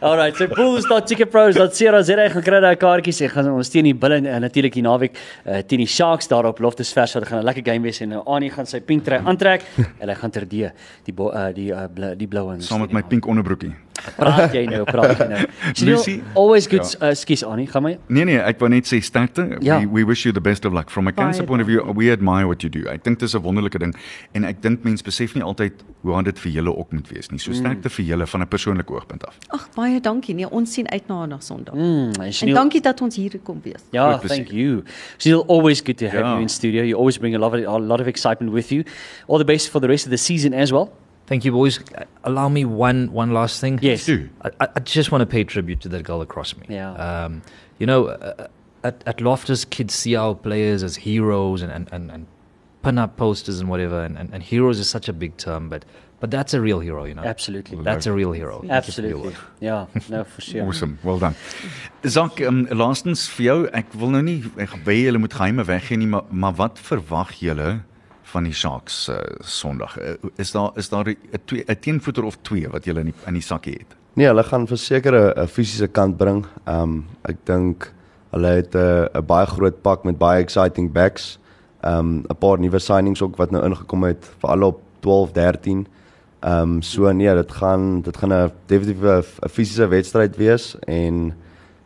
Alright, 0.02 0.34
so 0.40 0.48
bulls.ticketpros.co.za 0.50 2.26
gaan 2.34 2.46
kry 2.48 2.60
daai 2.64 2.74
kaartjies 2.82 3.22
en 3.22 3.30
gaan 3.30 3.50
ons 3.52 3.70
teen 3.70 3.86
die 3.86 3.94
bulle 3.94 4.18
en 4.18 4.42
natuurlik 4.42 4.74
die 4.74 4.82
naweek 4.82 5.14
uh, 5.14 5.60
teen 5.70 5.84
die 5.84 5.90
Sharks 5.90 6.26
daar 6.32 6.48
op 6.50 6.58
Loftus 6.64 6.90
Vers 6.96 7.14
wat 7.14 7.28
gaan 7.30 7.44
'n 7.44 7.46
lekker 7.46 7.62
game 7.70 7.86
wees 7.86 8.02
en 8.02 8.16
nou 8.16 8.24
Annie 8.26 8.50
gaan 8.50 8.66
sy 8.66 8.80
pink 8.80 9.06
trui 9.06 9.22
aantrek 9.22 9.62
en 9.78 10.08
hy 10.08 10.18
gaan 10.18 10.34
terdee 10.34 10.72
die 11.06 11.14
bo, 11.14 11.30
uh, 11.30 11.52
die 11.54 11.70
uh, 11.70 11.86
bl 11.86 12.16
die 12.18 12.26
blou 12.26 12.48
ones. 12.50 12.66
Saam 12.66 12.82
met 12.82 12.92
my 12.92 13.06
pink 13.06 13.26
onderbroekie. 13.30 13.74
Praat 14.16 14.52
jy 14.54 14.64
nou, 14.66 14.84
praat 14.84 15.18
jy 15.18 15.26
nou. 15.28 15.40
Lucy? 15.66 15.84
Lucy, 15.90 16.22
always 16.34 16.66
good 16.68 16.96
uh, 17.02 17.10
skus 17.14 17.42
Annie, 17.46 17.66
gaan 17.66 17.82
my. 17.82 17.98
Nee 18.08 18.24
nee, 18.24 18.38
ek 18.38 18.58
wou 18.60 18.68
net 18.68 18.86
sê 18.86 19.00
sterkte. 19.02 19.56
Ja. 19.60 19.78
We 19.80 19.86
we 19.86 20.04
wish 20.04 20.24
you 20.24 20.32
the 20.32 20.40
best 20.40 20.64
of 20.64 20.72
luck 20.72 20.90
from 20.90 21.06
a 21.08 21.12
cancer 21.12 21.44
point 21.44 21.60
of 21.62 21.66
view. 21.68 21.82
We 21.94 22.10
admire 22.12 22.46
what 22.46 22.62
you 22.62 22.70
do. 22.70 22.88
Ek 22.88 23.04
dink 23.04 23.18
dit 23.18 23.28
is 23.28 23.34
'n 23.34 23.42
wonderlike 23.42 23.78
ding 23.78 23.94
en 24.34 24.44
ek 24.44 24.62
dink 24.62 24.84
mense 24.84 25.02
besef 25.04 25.34
nie 25.34 25.42
altyd 25.42 25.72
hoe 26.02 26.12
hard 26.14 26.24
dit 26.26 26.38
vir 26.38 26.52
julle 26.52 26.76
ook 26.76 26.92
moet 26.92 27.08
wees 27.08 27.30
nie. 27.30 27.38
So 27.38 27.52
sterkte 27.52 27.90
vir 27.90 28.04
julle 28.04 28.26
van 28.26 28.40
'n 28.42 28.46
persoonlike 28.48 28.90
oogpunt 28.92 29.24
af. 29.26 29.38
Ag 29.50 29.68
baie 29.74 30.00
dankie. 30.00 30.34
Nee, 30.34 30.48
ons 30.50 30.72
sien 30.72 30.88
uit 30.90 31.08
na 31.08 31.26
na 31.26 31.38
Sondag. 31.40 31.74
Mm, 31.74 32.12
en 32.18 32.22
En 32.22 32.32
Chanel, 32.32 32.54
dankie 32.54 32.80
dat 32.80 33.00
ons 33.00 33.16
hier 33.16 33.38
kom 33.42 33.60
wees. 33.62 33.82
Yeah, 33.90 34.08
Groot 34.08 34.20
plesier. 34.20 34.36
thank 34.44 34.50
you. 34.50 34.82
Still 35.18 35.44
always 35.48 35.80
good 35.80 35.96
to 35.98 36.06
have 36.06 36.18
Ja. 36.18 36.32
you 36.32 36.40
in 36.42 36.48
studio. 36.48 36.82
You 36.82 36.96
always 36.96 37.18
bring 37.18 37.34
a 37.34 37.38
lot 37.38 37.54
of 37.54 37.64
a 37.66 37.78
lot 37.78 38.00
of 38.00 38.06
excitement 38.06 38.52
with 38.52 38.70
you. 38.70 38.82
All 39.26 39.38
the 39.38 39.44
best 39.44 39.68
for 39.70 39.80
the 39.80 39.86
rest 39.88 40.04
of 40.06 40.10
the 40.10 40.16
season 40.18 40.52
as 40.54 40.70
well. 40.70 40.90
Thank 41.26 41.44
you, 41.44 41.52
boys. 41.52 41.80
Uh, 41.94 42.04
Allow 42.24 42.48
me 42.48 42.64
one 42.64 43.12
one 43.12 43.32
last 43.34 43.60
thing. 43.60 43.78
Yes. 43.82 44.06
Do. 44.06 44.28
I, 44.42 44.68
I 44.76 44.80
just 44.80 45.10
want 45.10 45.22
to 45.22 45.26
pay 45.26 45.44
tribute 45.44 45.80
to 45.80 45.88
that 45.88 46.04
girl 46.04 46.22
across 46.22 46.56
me. 46.56 46.66
Yeah. 46.68 46.92
Um, 46.94 47.42
you 47.78 47.86
know, 47.86 48.08
a, 48.08 48.48
at, 48.84 49.02
at 49.06 49.20
Loftus, 49.20 49.64
kids 49.64 49.94
see 49.94 50.14
our 50.14 50.34
players 50.34 50.82
as 50.82 50.96
heroes 50.96 51.62
and, 51.62 51.72
and, 51.72 51.88
and, 51.92 52.10
and 52.10 52.26
pin 52.82 52.98
up 52.98 53.16
posters 53.16 53.58
and 53.60 53.68
whatever. 53.68 54.04
And, 54.04 54.16
and, 54.16 54.32
and 54.32 54.42
heroes 54.42 54.78
is 54.78 54.88
such 54.88 55.08
a 55.08 55.12
big 55.12 55.36
term, 55.36 55.68
but 55.68 55.84
but 56.18 56.30
that's 56.30 56.54
a 56.54 56.60
real 56.60 56.80
hero, 56.80 57.04
you 57.04 57.14
know. 57.14 57.24
Absolutely. 57.24 57.82
That's 57.82 58.06
a 58.06 58.12
real 58.12 58.32
hero. 58.32 58.64
Absolutely. 58.70 59.34
Ja, 59.60 59.86
no 60.08 60.24
for 60.24 60.40
sure. 60.40 60.66
Awesome. 60.66 60.98
Well 61.04 61.18
done. 61.18 61.34
Zak, 62.06 62.40
um, 62.40 62.66
laastens 62.70 63.28
vir 63.28 63.44
jou, 63.44 63.58
ek 63.74 63.92
wil 63.94 64.14
nou 64.14 64.22
nie 64.22 64.38
ek 64.56 64.78
baie 64.86 65.02
julle 65.04 65.20
moet 65.20 65.34
geheime 65.34 65.66
weggee 65.66 65.98
nie, 65.98 66.06
maar 66.06 66.24
maar 66.30 66.54
wat 66.56 66.78
verwag 66.78 67.34
julle 67.42 67.82
van 68.26 68.46
die 68.48 68.54
Sharks 68.54 69.08
uh, 69.08 69.16
Sondag? 69.40 69.96
Uh, 70.00 70.16
is 70.36 70.50
daar 70.52 70.70
is 70.74 70.88
daar 70.88 71.08
'n 71.08 71.40
twee 71.44 71.64
'n 71.66 71.78
teenvoeter 71.80 72.24
of 72.24 72.38
twee 72.42 72.68
wat 72.68 72.84
julle 72.84 73.00
in 73.00 73.12
die 73.12 73.14
in 73.26 73.34
die 73.34 73.42
sakkie 73.42 73.72
het? 73.72 73.96
Nee, 74.16 74.26
hulle 74.26 74.44
gaan 74.44 74.66
verseker 74.66 75.12
'n 75.14 75.42
'n 75.42 75.48
fisiese 75.48 75.88
kant 75.88 76.16
bring. 76.16 76.46
Um 76.66 77.06
ek 77.24 77.36
dink 77.44 77.92
hulle 78.30 78.46
het 78.48 78.74
'n 78.74 79.08
'n 79.14 79.26
baie 79.26 79.46
groot 79.46 79.82
pak 79.82 80.04
met 80.04 80.18
baie 80.18 80.42
exciting 80.42 80.92
backs. 80.92 81.38
Um 81.84 82.24
'n 82.28 82.38
paar 82.38 82.58
nuwe 82.58 82.78
signings 82.78 83.22
ook 83.22 83.36
wat 83.36 83.50
nou 83.50 83.64
ingekom 83.64 84.04
het 84.04 84.30
vir 84.40 84.50
alle 84.50 84.66
op 84.66 84.80
12, 85.00 85.32
13. 85.32 85.86
Um 86.42 86.82
so 86.82 87.12
nee, 87.12 87.34
dit 87.34 87.52
gaan 87.52 88.02
dit 88.02 88.16
gaan 88.16 88.32
'n 88.32 88.52
definitief 88.66 89.02
'n 89.02 89.48
fisiese 89.48 89.86
wedstryd 89.86 90.36
wees 90.36 90.76
en 90.86 91.34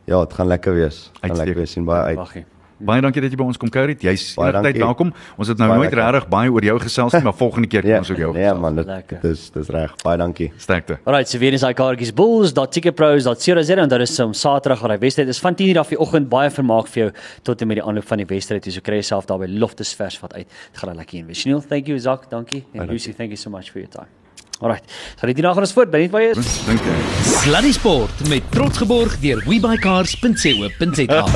ja, 0.04 0.20
dit 0.20 0.32
gaan 0.32 0.46
lekker 0.46 0.74
wees. 0.74 1.10
Gaan 1.20 1.36
lekker 1.36 1.54
wees 1.54 1.76
en 1.76 1.84
baie 1.84 2.02
uit. 2.02 2.16
Waggie. 2.16 2.44
Baie 2.80 3.00
dankie 3.04 3.20
dat 3.20 3.30
jy 3.30 3.36
by 3.36 3.44
ons 3.44 3.56
kom 3.60 3.68
kuier 3.68 3.88
het. 3.92 4.00
Jy's 4.02 4.34
Baie 4.34 4.48
enige 4.52 4.62
tyd 4.62 4.80
dankie. 4.80 4.82
welkom. 4.84 5.12
Ons 5.36 5.48
het 5.48 5.58
nou 5.58 5.68
Baie 5.68 5.78
nooit 5.80 5.92
regtig 5.92 6.28
baie 6.28 6.50
oor 6.52 6.64
jou 6.64 6.78
gesels 6.80 7.12
nie, 7.12 7.22
maar 7.22 7.34
volgende 7.34 7.68
keer 7.68 7.82
kan 7.82 7.90
Ja, 7.90 7.98
ons 7.98 8.10
ook 8.10 8.16
jou 8.16 8.32
gesels. 8.34 8.60
man, 8.60 8.76
dit 8.76 8.86
Lekker. 8.86 9.18
dis 9.22 9.50
dis 9.50 9.68
reg. 9.68 9.94
Baie 10.02 10.16
dankie. 10.18 10.52
Sterkte. 10.56 10.98
Alright, 11.04 11.28
so 11.28 11.38
weer 11.38 11.52
eens 11.52 11.60
daai 11.60 11.74
kaartjies 11.74 12.12
bulls.ticketpros.co.za 12.14 13.76
en 13.76 13.88
daar 13.88 14.00
is 14.00 14.18
om 14.20 14.32
Saterdag 14.32 14.82
aan 14.82 14.90
die 14.90 14.98
wedstryd. 14.98 15.28
Is 15.28 15.38
van 15.40 15.54
10:00 15.54 15.78
af 15.78 15.88
die 15.88 15.98
oggend 15.98 16.28
baie 16.28 16.50
vermaak 16.50 16.86
vir 16.88 17.02
jou 17.02 17.12
tot 17.42 17.60
en 17.60 17.66
met 17.68 17.76
die 17.76 17.84
aanloop 17.84 18.06
van 18.06 18.18
die 18.18 18.26
wedstryd. 18.26 18.64
So 18.72 18.80
kry 18.80 18.94
jouself 18.94 19.26
daar 19.26 19.38
by 19.38 19.46
Loftus 19.48 19.94
vers 19.94 20.20
wat 20.20 20.34
uit. 20.34 20.46
Dit 20.72 20.80
gaan 20.80 20.96
lekker 20.96 21.18
een 21.18 21.26
wees. 21.26 21.44
Neil, 21.44 21.60
thank 21.60 21.86
you 21.86 21.98
Zak, 21.98 22.30
dankie. 22.30 22.64
En 22.72 22.86
Lucy, 22.88 23.12
thank 23.12 23.28
you 23.30 23.36
so 23.36 23.50
much 23.50 23.70
for 23.70 23.78
your 23.80 23.90
time. 23.90 24.19
Alright. 24.60 24.84
So 25.16 25.24
dit 25.26 25.38
hierna 25.40 25.54
gaan 25.56 25.64
ons 25.64 25.72
voort. 25.72 25.88
Bly 25.92 26.02
net 26.04 26.12
waar 26.12 26.24
jy 26.26 26.32
is. 26.36 26.50
Dink 26.66 26.84
jy? 26.84 26.96
Sluddy 27.40 27.72
Sport 27.72 28.24
met 28.28 28.44
trots 28.52 28.76
geborg 28.82 29.14
deur 29.22 29.40
webycars.co.za. 29.48 31.20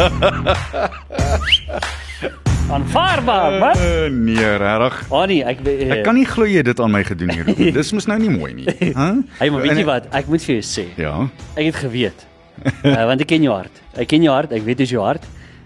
Aanvaarbaar, 2.75 3.59
wat? 3.61 3.77
Uh, 3.81 4.09
nee, 4.12 4.57
regtig. 4.61 5.01
Annie, 5.12 5.41
ek 5.45 5.61
eh, 5.68 5.91
Ek 5.99 6.05
kan 6.07 6.16
nie 6.16 6.25
glo 6.29 6.47
jy 6.49 6.62
het 6.62 6.68
dit 6.70 6.81
aan 6.81 6.93
my 6.93 7.03
gedoen 7.07 7.33
hier. 7.37 7.49
Dis 7.79 7.93
mos 7.97 8.09
nou 8.09 8.16
nie 8.20 8.33
mooi 8.33 8.53
nie. 8.57 8.68
Hæ? 8.68 9.09
Hey, 9.39 9.51
maar 9.53 9.64
weet 9.64 9.81
jy 9.83 9.87
wat? 9.89 10.09
Ek 10.16 10.29
moet 10.33 10.45
vir 10.45 10.57
jou 10.59 10.64
sê. 10.68 10.87
Ja. 11.01 11.14
Ek 11.55 11.68
het 11.68 11.81
geweet. 11.85 12.25
Uh, 12.64 13.05
want 13.09 13.20
ek 13.25 13.29
ken 13.33 13.45
jou 13.45 13.53
hart. 13.57 13.83
Ek 14.01 14.09
ken 14.11 14.25
jou 14.25 14.33
hart. 14.33 14.53
Ek 14.57 14.64
weet 14.66 14.81
dis 14.85 14.93
jou 14.97 15.05
hart. 15.05 15.25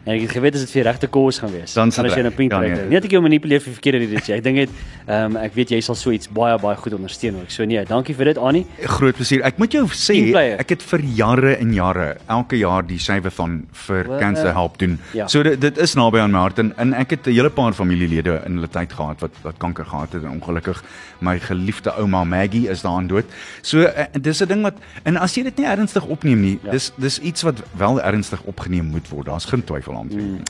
En 0.08 0.14
ek 0.14 0.22
het 0.24 0.30
geweet 0.38 0.54
as 0.56 0.62
dit 0.64 0.70
vir 0.72 0.86
regte 0.88 1.08
kos 1.12 1.38
gaan 1.42 1.50
wees. 1.52 1.74
Dan 1.76 1.88
as 1.92 1.96
jy. 2.14 2.22
'n 2.24 2.32
pink 2.32 2.52
Ja, 2.52 2.58
kry. 2.58 2.68
nee. 2.70 2.84
Nie 2.88 2.96
dat 2.96 3.04
ek 3.04 3.10
jou 3.10 3.20
manipuleer 3.22 3.60
vir 3.60 3.72
verkeerde 3.76 3.98
redes 3.98 4.28
nie. 4.28 4.36
Ek 4.38 4.42
dink 4.42 4.56
dit 4.56 4.70
ehm 5.06 5.36
um, 5.36 5.36
ek 5.36 5.54
weet 5.54 5.70
jy 5.70 5.80
sal 5.84 5.94
so 5.94 6.10
iets 6.10 6.28
baie 6.32 6.56
baie 6.58 6.76
goed 6.76 6.94
ondersteun 6.96 7.36
ook. 7.42 7.50
So 7.50 7.64
nee, 7.64 7.84
dankie 7.84 8.14
vir 8.16 8.24
dit 8.24 8.38
Annie. 8.38 8.64
Groot 8.84 9.14
plesier. 9.16 9.42
Ek 9.44 9.58
moet 9.58 9.72
jou 9.72 9.84
sê, 9.92 10.32
ek 10.58 10.68
het 10.70 10.82
vir 10.82 11.00
jare 11.00 11.56
en 11.58 11.74
jare 11.74 12.16
elke 12.26 12.56
jaar 12.56 12.86
die 12.86 12.98
Save-a-thon 12.98 13.66
vir 13.86 14.08
Wel, 14.08 14.18
Cancer 14.18 14.46
eh, 14.48 14.54
help 14.54 14.78
doen. 14.78 14.98
ja. 15.12 15.26
So 15.28 15.42
dit 15.42 15.60
dit 15.60 15.78
is 15.78 15.94
naby 15.94 16.18
aan 16.18 16.32
my 16.32 16.38
hart 16.38 16.58
en, 16.58 16.72
en 16.78 16.94
ek 16.94 17.10
het 17.10 17.26
'n 17.26 17.32
hele 17.32 17.50
paar 17.50 17.72
familielede 17.72 18.40
in 18.46 18.54
hulle 18.54 18.68
tyd 18.68 18.92
gehad 18.92 19.20
wat 19.20 19.32
wat 19.42 19.58
kanker 19.58 19.84
gehad 19.84 20.12
het 20.12 20.22
en 20.24 20.40
ongelukkig 20.40 20.82
my 21.20 21.38
geliefde 21.38 21.92
ouma 21.98 22.24
Maggie 22.24 22.68
is 22.70 22.80
daaraan 22.82 23.06
dood. 23.06 23.24
So 23.62 23.78
uh, 23.80 24.04
dis 24.20 24.40
'n 24.40 24.48
ding 24.48 24.62
wat 24.62 24.74
en 25.04 25.16
as 25.16 25.34
jy 25.34 25.42
dit 25.42 25.56
nie 25.58 25.66
ernstig 25.66 26.04
opneem 26.06 26.40
nie, 26.40 26.58
ja. 26.62 26.70
dis 26.70 26.92
dis 26.96 27.18
iets 27.20 27.42
wat 27.42 27.62
wel 27.76 28.00
ernstig 28.00 28.40
opgeneem 28.44 28.84
moet 28.86 29.08
word. 29.08 29.26
Daar's 29.26 29.44
geen 29.44 29.64
twyfel 29.64 29.97
nie. 30.04 30.16
Mm. 30.16 30.42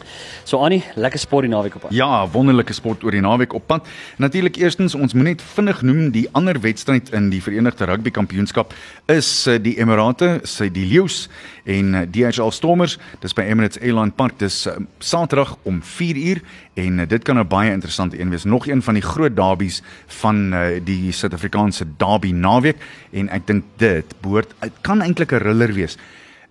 So 0.44 0.58
Annie, 0.58 0.82
lekker 0.94 1.18
sport 1.18 1.46
die 1.46 1.50
naweek 1.50 1.74
op. 1.74 1.82
pad. 1.82 1.92
Ja, 1.92 2.28
wonderlike 2.28 2.72
sport 2.72 3.04
oor 3.04 3.14
die 3.14 3.20
naweek 3.20 3.52
op 3.52 3.66
pad. 3.66 3.86
Natuurlik 4.16 4.56
eerstens, 4.56 4.94
ons 4.94 5.14
moet 5.14 5.24
net 5.24 5.42
vinnig 5.42 5.82
noem 5.82 6.10
die 6.10 6.28
ander 6.32 6.60
wedstryd 6.60 7.10
in 7.10 7.30
die 7.30 7.42
Verenigde 7.42 7.84
Rugby 7.84 8.10
Kampioenskap 8.10 8.74
is 9.06 9.46
eh, 9.46 9.58
die 9.62 9.78
Emirate, 9.78 10.40
sy 10.44 10.68
die 10.72 10.86
Leeu's 10.86 11.28
en 11.64 11.94
eh, 11.94 12.06
DHL 12.06 12.50
Stormers. 12.50 12.98
Dis 13.20 13.34
by 13.36 13.46
Emirates 13.48 13.80
Airline 13.80 14.10
Park. 14.10 14.38
Dis 14.38 14.66
uh, 14.66 14.76
Saterdag 14.98 15.56
om 15.62 15.80
4uur 15.82 16.42
en 16.78 17.06
dit 17.08 17.24
kan 17.24 17.38
'n 17.38 17.48
baie 17.48 17.72
interessante 17.72 18.20
een 18.20 18.30
wees. 18.30 18.44
Nog 18.44 18.66
een 18.66 18.82
van 18.82 18.94
die 18.94 19.02
groot 19.02 19.36
derbies 19.36 19.82
van 20.06 20.54
die 20.84 21.12
Suid-Afrikaanse 21.12 21.86
derby 21.96 22.30
naweek 22.32 22.76
en 23.10 23.28
ek 23.28 23.46
dink 23.46 23.64
dit 23.76 24.14
behoort 24.20 24.54
dit 24.60 24.72
kan 24.80 25.02
eintlik 25.02 25.32
'n 25.32 25.42
riller 25.42 25.72
wees. 25.72 25.96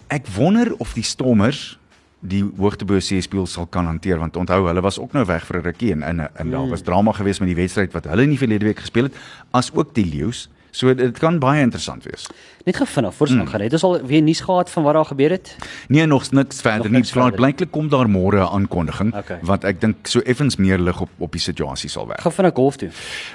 Ek 0.08 0.28
wonder 0.28 0.76
of 0.78 0.94
die 0.94 1.04
Stormers 1.04 1.78
die 2.20 2.44
hoogtebo 2.58 2.98
C-speel 2.98 3.46
sal 3.46 3.68
kan 3.70 3.86
hanteer 3.86 4.18
want 4.18 4.38
onthou 4.38 4.66
hulle 4.66 4.82
was 4.82 5.00
ook 5.00 5.14
nou 5.14 5.26
weg 5.26 5.46
vir 5.46 5.58
'n 5.58 5.64
rukkie 5.64 5.92
en 5.92 6.04
en, 6.04 6.20
en 6.36 6.52
daar 6.52 6.70
was 6.70 6.82
drama 6.82 7.12
geweest 7.12 7.40
met 7.40 7.50
die 7.50 7.62
wedstryd 7.62 7.94
wat 7.94 8.06
hulle 8.06 8.24
in 8.24 8.30
die 8.30 8.38
verlede 8.38 8.66
week 8.66 8.80
gespeel 8.80 9.04
het 9.04 9.16
as 9.52 9.72
ook 9.74 9.94
die 9.94 10.06
Leeu's. 10.06 10.50
So 10.78 10.94
dit 10.94 11.18
kan 11.18 11.40
baie 11.42 11.64
interessant 11.66 12.04
wees. 12.06 12.28
Net 12.68 12.76
gou 12.78 12.86
vinnig 12.88 13.14
voor 13.18 13.28
ons 13.32 13.40
aangaan. 13.40 13.62
Het 13.66 13.74
ons 13.78 13.84
al 13.88 13.96
weer 14.06 14.22
nuus 14.22 14.42
gehad 14.46 14.70
van 14.70 14.84
wat 14.86 14.94
daar 14.94 15.08
gebeur 15.10 15.32
het? 15.34 15.56
Nee, 15.90 16.06
nog 16.06 16.28
niks 16.36 16.62
verder 16.62 16.78
Nog 16.84 16.88
nie. 16.92 16.98
niks 17.00 17.12
verder. 17.12 17.40
blyklik 17.40 17.72
kom 17.72 17.88
daar 17.90 18.06
môre 18.08 18.38
'n 18.44 18.52
aankondiging 18.58 19.16
Okay. 19.16 19.40
wat 19.42 19.64
ek 19.64 19.82
dink 19.82 20.08
so 20.08 20.20
effens 20.20 20.56
meer 20.58 20.78
lig 20.78 21.02
op 21.02 21.10
op 21.20 21.32
die 21.32 21.42
situasie 21.42 21.90
sal 21.90 22.08
werk. 22.08 22.22
Gou 22.22 22.34
vinnig 22.34 22.54
golf 22.54 22.76
toe. 22.78 22.90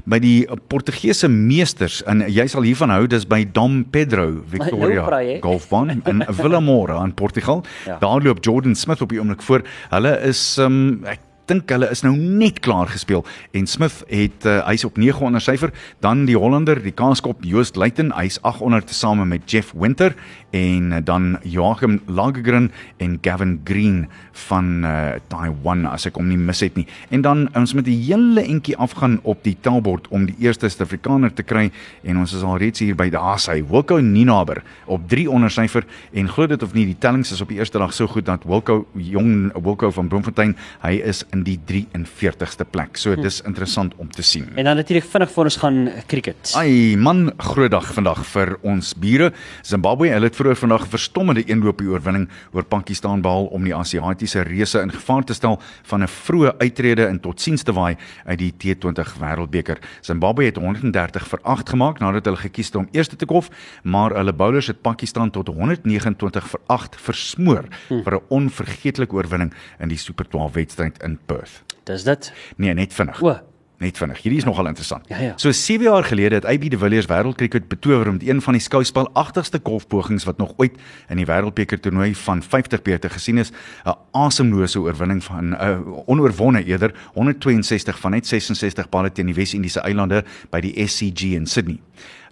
By 0.04 0.18
die 0.18 0.46
Portugese 0.68 1.28
meesters 1.28 2.02
en 2.04 2.20
jy 2.28 2.46
sal 2.46 2.62
hiervan 2.62 2.90
hou, 2.90 3.06
dis 3.06 3.24
by 3.26 3.44
Dom 3.52 3.84
Pedro 3.90 4.26
Nou 4.30 4.42
Victoria 4.48 5.02
praai 5.04 5.26
jy. 5.32 5.40
Golfbaan 5.40 5.90
in 6.06 6.24
Villa 6.40 6.60
Moura 6.60 7.02
in 7.04 7.14
Portugal. 7.14 7.64
Ja. 7.86 7.98
Daar 7.98 8.22
loop 8.22 8.44
Jordan 8.44 8.74
Smith 8.74 9.00
op 9.02 9.08
die 9.08 9.18
oomblik 9.18 9.42
voor. 9.42 9.62
Hulle 9.90 10.20
is 10.20 10.58
um 10.58 11.04
ek 11.04 11.18
dink 11.50 11.70
hulle 11.70 11.88
is 11.90 12.02
nou 12.04 12.14
net 12.16 12.60
klaar 12.64 12.90
gespeel. 12.90 13.24
En 13.52 13.66
Smith 13.66 14.02
het 14.08 14.46
uh, 14.46 14.60
hy's 14.66 14.84
op 14.84 14.96
900 15.00 15.42
syfer, 15.44 15.72
dan 16.04 16.24
die 16.28 16.36
Hollander, 16.38 16.80
die 16.82 16.94
kaaskop 16.94 17.44
Joost 17.46 17.76
Luiten, 17.76 18.12
hy's 18.16 18.38
800 18.42 18.86
tesame 18.92 19.26
met 19.28 19.50
Jeff 19.50 19.72
Winter. 19.76 20.14
En 20.52 20.92
uh, 20.92 21.00
dan 21.04 21.38
Joachim 21.42 22.00
Lagergren 22.06 22.70
en 22.96 23.18
Gavin 23.20 23.60
Green 23.64 24.06
van 24.48 24.84
uh, 24.84 25.16
Taiwan 25.28 25.86
as 25.88 26.06
ek 26.08 26.18
hom 26.20 26.28
nie 26.28 26.38
mis 26.40 26.60
het 26.64 26.76
nie. 26.76 26.86
En 27.10 27.24
dan 27.24 27.46
ons 27.56 27.72
met 27.74 27.86
'n 27.86 28.02
hele 28.04 28.42
entjie 28.42 28.76
afgaan 28.76 29.18
op 29.22 29.42
die 29.44 29.56
tellbord 29.60 30.08
om 30.08 30.26
die 30.26 30.36
eerste 30.38 30.68
Suid-Afrikaner 30.68 31.32
te 31.32 31.42
kry. 31.42 31.70
En 32.02 32.18
ons 32.18 32.32
is 32.32 32.42
al 32.42 32.58
reeds 32.58 32.80
hier 32.80 32.94
by 32.94 33.08
daar's 33.08 33.46
hy 33.46 33.62
Wilco 33.64 33.98
Ninaber 34.00 34.62
op 34.86 35.08
300 35.08 35.52
syfer. 35.52 35.84
En 36.12 36.28
glo 36.28 36.46
dit 36.46 36.62
of 36.62 36.74
nie 36.74 36.86
die 36.86 36.98
tellings 36.98 37.32
is 37.32 37.40
op 37.40 37.48
die 37.48 37.58
eerste 37.58 37.78
dag 37.78 37.92
so 37.92 38.06
goed 38.06 38.26
dat 38.26 38.44
Wilco 38.44 38.86
jong 38.92 39.52
Wilco 39.62 39.90
van 39.90 40.08
Bloemfontein 40.08 40.56
hy 40.82 41.00
is 41.04 41.24
in 41.32 41.41
die 41.42 41.58
43ste 41.66 42.64
plek. 42.70 42.96
So 42.96 43.14
dis 43.16 43.40
interessant 43.46 43.94
om 43.96 44.10
te 44.10 44.22
sien. 44.22 44.48
En 44.56 44.64
dan 44.64 44.76
natuurlik 44.76 45.04
vinnig 45.04 45.30
vir 45.30 45.44
ons 45.44 45.56
gaan 45.56 45.90
cricket. 46.06 46.52
Ai 46.56 46.96
man, 46.96 47.32
groot 47.38 47.70
dag 47.70 47.86
vandag 47.94 48.24
vir 48.26 48.56
ons 48.62 48.94
bure. 48.94 49.32
Zimbabwe, 49.62 50.08
hulle 50.08 50.30
het 50.30 50.36
vroeër 50.36 50.56
vandag 50.56 50.86
'n 50.86 50.90
verstommende 50.90 51.44
eenloopie 51.44 51.88
oorwinning 51.88 52.28
oor 52.52 52.64
Pakistan 52.64 53.22
behaal 53.22 53.46
om 53.46 53.64
die 53.64 53.74
Asiatiese 53.74 54.42
reuse 54.42 54.80
in 54.80 54.92
gevaar 54.92 55.24
te 55.24 55.34
stel 55.34 55.60
van 55.82 56.02
'n 56.02 56.08
vroeë 56.08 56.58
uittrede 56.58 57.06
en 57.06 57.20
totsiens 57.20 57.62
te 57.62 57.72
waai 57.72 57.96
uit 58.26 58.38
die 58.38 58.52
T20 58.52 59.16
Wêreldbeker. 59.20 59.78
Zimbabwe 60.00 60.44
het 60.44 60.56
130 60.56 61.28
vir 61.28 61.38
8 61.42 61.68
gemaak 61.68 61.98
nadat 61.98 62.24
hulle 62.24 62.36
gekies 62.36 62.66
het 62.66 62.76
om 62.76 62.88
eerste 62.92 63.16
te 63.16 63.26
kolf, 63.26 63.50
maar 63.82 64.10
hulle 64.14 64.32
bowlers 64.32 64.66
het 64.66 64.82
Pakistan 64.82 65.30
tot 65.30 65.48
129 65.48 66.48
vir 66.48 66.60
8 66.66 66.96
versmoor 66.96 67.64
Hm. 67.88 68.02
vir 68.02 68.14
'n 68.14 68.22
onvergeetlike 68.28 69.14
oorwinning 69.14 69.52
in 69.80 69.88
die 69.88 69.96
Super 69.96 70.28
12 70.28 70.52
wedstryd 70.52 71.02
in 71.02 71.18
Perth. 71.26 71.62
Dis 71.84 72.04
dit. 72.04 72.32
Nee, 72.56 72.74
net 72.74 72.94
vinnig. 72.94 73.22
O, 73.22 73.36
Net 73.82 73.98
vinnig. 73.98 74.20
Hierdie 74.22 74.38
is 74.38 74.46
nogal 74.46 74.68
interessant. 74.70 75.08
Ja, 75.10 75.18
ja. 75.18 75.32
So 75.42 75.50
7 75.50 75.82
jaar 75.88 76.04
gelede 76.06 76.38
het 76.38 76.46
AB 76.46 76.68
de 76.70 76.78
Villiers 76.78 77.08
wêreldkriket 77.10 77.66
betower 77.68 78.12
met 78.12 78.22
een 78.22 78.42
van 78.42 78.54
die 78.54 78.62
skouspel 78.62 79.08
agtigste 79.18 79.58
golfpogings 79.62 80.24
wat 80.28 80.38
nog 80.38 80.52
ooit 80.62 80.76
in 81.10 81.18
die 81.18 81.26
wêreldbeker 81.26 81.80
toernooi 81.82 82.14
van 82.14 82.42
50 82.42 82.82
beurte 82.82 83.10
gesien 83.10 83.38
is, 83.42 83.50
'n 83.84 83.96
asemlose 84.12 84.80
oorwinning 84.80 85.24
van 85.24 85.50
'n 85.50 85.52
uh, 85.52 85.98
onoorwonne 86.06 86.64
eerder 86.64 86.94
162 87.14 87.98
van 87.98 88.10
net 88.10 88.26
66 88.26 88.88
balle 88.88 89.12
teen 89.12 89.26
die 89.26 89.34
Wes-Indiese 89.34 89.80
eilande 89.80 90.24
by 90.50 90.60
die 90.60 90.86
SCG 90.86 91.34
in 91.34 91.46
Sydney. 91.46 91.80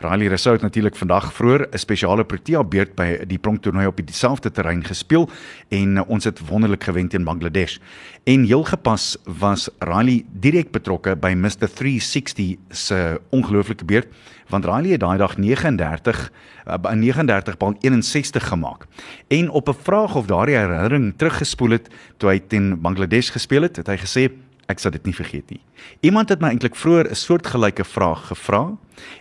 Riley 0.00 0.26
Rousseau 0.26 0.54
het 0.56 0.62
natuurlik 0.62 0.96
vandag 0.96 1.32
vroeër 1.32 1.66
'n 1.70 1.78
spesiale 1.78 2.24
Protea 2.24 2.64
beurt 2.64 2.94
by 2.94 3.24
die 3.26 3.38
pronktoernooi 3.38 3.86
op 3.86 3.96
dieselfde 3.96 4.50
terrein 4.50 4.84
gespeel 4.84 5.28
en 5.68 5.96
uh, 5.96 6.02
ons 6.08 6.24
het 6.24 6.40
wonderlik 6.48 6.84
gewen 6.84 7.08
teen 7.08 7.24
Bangladesh. 7.24 7.78
En 8.24 8.44
heel 8.44 8.64
gepas 8.64 9.16
was 9.24 9.68
Riley 9.78 10.24
direk 10.32 10.70
betrokke 10.70 11.16
by 11.16 11.34
Mr 11.36 11.68
360 11.74 12.56
se 12.70 13.20
ongelooflike 13.30 13.84
beurt 13.84 14.08
want 14.48 14.64
Riley 14.64 14.90
het 14.90 15.00
daai 15.00 15.18
dag 15.18 15.36
39 15.36 16.32
uh, 16.66 16.74
'n 16.92 16.98
39 16.98 17.56
bal 17.56 17.74
61 17.80 18.48
gemaak. 18.48 18.86
En 19.28 19.50
op 19.50 19.68
'n 19.68 19.82
vraag 19.82 20.14
of 20.16 20.26
daardie 20.26 20.56
herinnering 20.56 21.12
teruggespoel 21.16 21.70
het 21.70 21.88
toe 22.16 22.30
hy 22.30 22.40
teen 22.46 22.80
Bangladesh 22.80 23.30
gespeel 23.30 23.62
het, 23.62 23.76
het 23.76 23.86
hy 23.86 23.96
gesê 23.96 24.30
ek 24.70 24.78
sal 24.78 24.94
dit 24.94 25.04
nie 25.08 25.14
vergeet 25.16 25.50
nie. 25.50 25.60
Iemand 26.06 26.30
het 26.30 26.40
my 26.40 26.52
eintlik 26.52 26.76
vroeër 26.78 27.10
'n 27.10 27.18
soortgelyke 27.18 27.84
vraag 27.84 28.30
gevra 28.30 28.76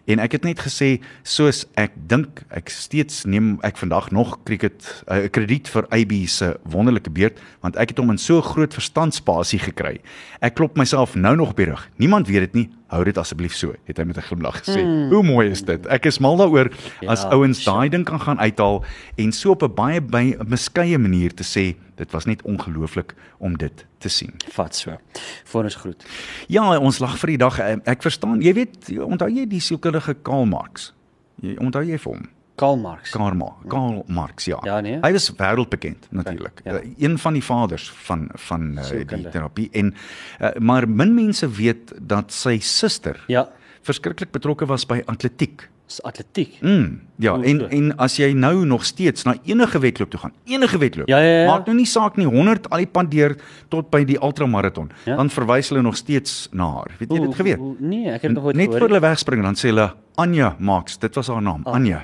en 0.06 0.20
ek 0.20 0.32
het 0.32 0.44
net 0.44 0.60
gesê 0.60 1.00
soos 1.24 1.66
ek 1.76 1.92
dink 1.96 2.44
ek 2.50 2.70
steeds 2.70 3.26
neem 3.26 3.58
ek 3.64 3.78
vandag 3.78 4.12
nog 4.12 4.38
cricket 4.44 5.04
'n 5.08 5.26
uh, 5.26 5.30
krediet 5.30 5.68
vir 5.68 5.88
AB 5.92 6.28
se 6.28 6.60
wonderlike 6.64 7.10
beurt 7.10 7.40
want 7.62 7.76
ek 7.76 7.90
het 7.90 7.98
hom 7.98 8.12
in 8.12 8.18
so 8.18 8.42
groot 8.42 8.74
verstandspasie 8.74 9.60
gekry. 9.60 10.02
Ek 10.42 10.56
klop 10.56 10.78
myself 10.78 11.16
nou 11.16 11.36
nog 11.36 11.50
op 11.50 11.58
die 11.58 11.66
rug. 11.66 11.90
Niemand 11.98 12.28
weet 12.28 12.40
dit 12.40 12.54
nie. 12.54 12.70
Hou 12.90 13.04
dit 13.06 13.18
asseblief 13.22 13.54
so, 13.54 13.76
het 13.86 13.98
hy 13.98 14.04
met 14.04 14.18
'n 14.18 14.26
glimlag 14.26 14.64
gesê. 14.64 14.82
Mm. 14.82 15.10
Hoe 15.14 15.24
mooi 15.24 15.50
is 15.50 15.62
dit? 15.62 15.86
Ek 15.88 16.06
is 16.06 16.20
mal 16.20 16.38
daaroor 16.38 16.72
as 17.08 17.22
Ja, 17.22 17.30
ouens 17.30 17.64
daai 17.64 17.90
ding 17.90 18.06
kan 18.06 18.20
gaan 18.20 18.40
uithaal 18.40 18.84
en 19.16 19.32
so 19.32 19.52
op 19.52 19.64
'n 19.64 19.74
baie 19.74 20.02
by 20.02 20.36
'n 20.40 20.50
beskeie 20.50 20.98
manier 20.98 21.34
te 21.34 21.44
sê 21.44 21.76
dit 21.96 22.12
was 22.12 22.26
net 22.26 22.42
ongelooflik 22.42 23.14
om 23.38 23.58
dit 23.58 23.86
te 23.98 24.10
sien. 24.10 24.34
Vat 24.52 24.76
so. 24.76 24.98
Voor 25.44 25.64
ons 25.64 25.76
groet. 25.76 26.06
Ja, 26.48 26.78
ons 26.78 27.00
lag 27.00 27.18
vir 27.20 27.28
die 27.28 27.38
dag. 27.38 27.60
Ek 27.60 28.02
verstaan, 28.02 28.42
jy 28.42 28.54
weet, 28.54 28.90
onthou 29.00 29.30
jy 29.30 29.46
die 29.48 29.60
sielkundige 29.60 30.16
Karl 30.22 30.46
Marx? 30.46 30.94
Jy 31.42 31.56
onthou 31.60 31.84
jy 31.84 31.98
vir 31.98 32.14
hom? 32.14 32.30
Karl 32.60 32.78
Marx. 32.78 33.10
Karl 33.16 33.36
Marx, 33.40 33.56
Karl 33.72 34.04
Marx, 34.08 34.46
ja. 34.52 34.60
Ja, 34.68 34.80
nee. 34.84 34.98
Hy 35.02 35.12
was 35.16 35.30
wêreldbekend 35.40 36.08
natuurlik. 36.12 36.62
ja. 36.64 36.74
Ja. 36.74 36.82
Een 36.98 37.18
van 37.18 37.34
die 37.34 37.44
vaders 37.44 37.90
van 38.04 38.28
van 38.50 38.62
uh, 38.72 38.76
die 38.76 38.84
Sielkunde. 38.84 39.30
terapie 39.30 39.70
en 39.72 39.94
uh, 40.42 40.50
maar 40.60 40.88
min 40.90 41.14
mense 41.16 41.48
weet 41.50 41.94
dat 42.02 42.32
sy 42.36 42.58
suster 42.60 43.24
Ja, 43.28 43.48
verskriklik 43.88 44.32
betrokke 44.32 44.66
was 44.68 44.86
by 44.86 45.02
atletiek. 45.06 45.70
dis 45.90 46.04
atletiek. 46.06 46.60
Mm, 46.62 47.00
ja, 47.18 47.32
Hoe 47.36 47.46
en 47.50 47.64
en 47.70 47.88
as 47.98 48.18
jy 48.18 48.28
nou 48.38 48.66
nog 48.66 48.84
steeds 48.86 49.24
na 49.26 49.34
enige 49.44 49.80
wedloop 49.82 50.10
toe 50.14 50.20
gaan, 50.20 50.34
enige 50.46 50.78
wedloop. 50.78 51.08
Ja, 51.10 51.18
ja, 51.18 51.40
ja. 51.42 51.48
Maak 51.50 51.66
nou 51.66 51.76
nie 51.78 51.86
saak 51.90 52.16
nie 52.18 52.28
100 52.28 52.70
al 52.70 52.78
die 52.84 52.88
pad 52.88 53.10
deur 53.12 53.34
tot 53.74 53.90
by 53.90 54.04
die 54.06 54.20
ultramaraton. 54.22 54.92
Ja. 55.06 55.16
Dan 55.16 55.30
verwys 55.34 55.70
hulle 55.70 55.82
nog 55.82 55.96
steeds 55.98 56.48
na 56.52 56.68
haar. 56.76 56.92
Weet 57.00 57.12
jy 57.12 57.20
dit 57.26 57.36
geweet? 57.36 57.58
hoe- 57.58 57.76
Nee, 57.80 58.12
ek 58.12 58.22
het 58.22 58.32
nog 58.32 58.44
nooit 58.44 58.56
Net 58.56 58.66
gehoor. 58.66 58.80
voor 58.80 58.88
hulle 58.88 59.00
wegspring 59.02 59.44
dan 59.44 59.56
sê 59.56 59.72
hulle 59.74 59.94
Anja 60.16 60.56
Max, 60.60 60.98
dit 61.00 61.16
was 61.16 61.28
haar 61.28 61.42
naam, 61.42 61.62
Anja. 61.64 62.04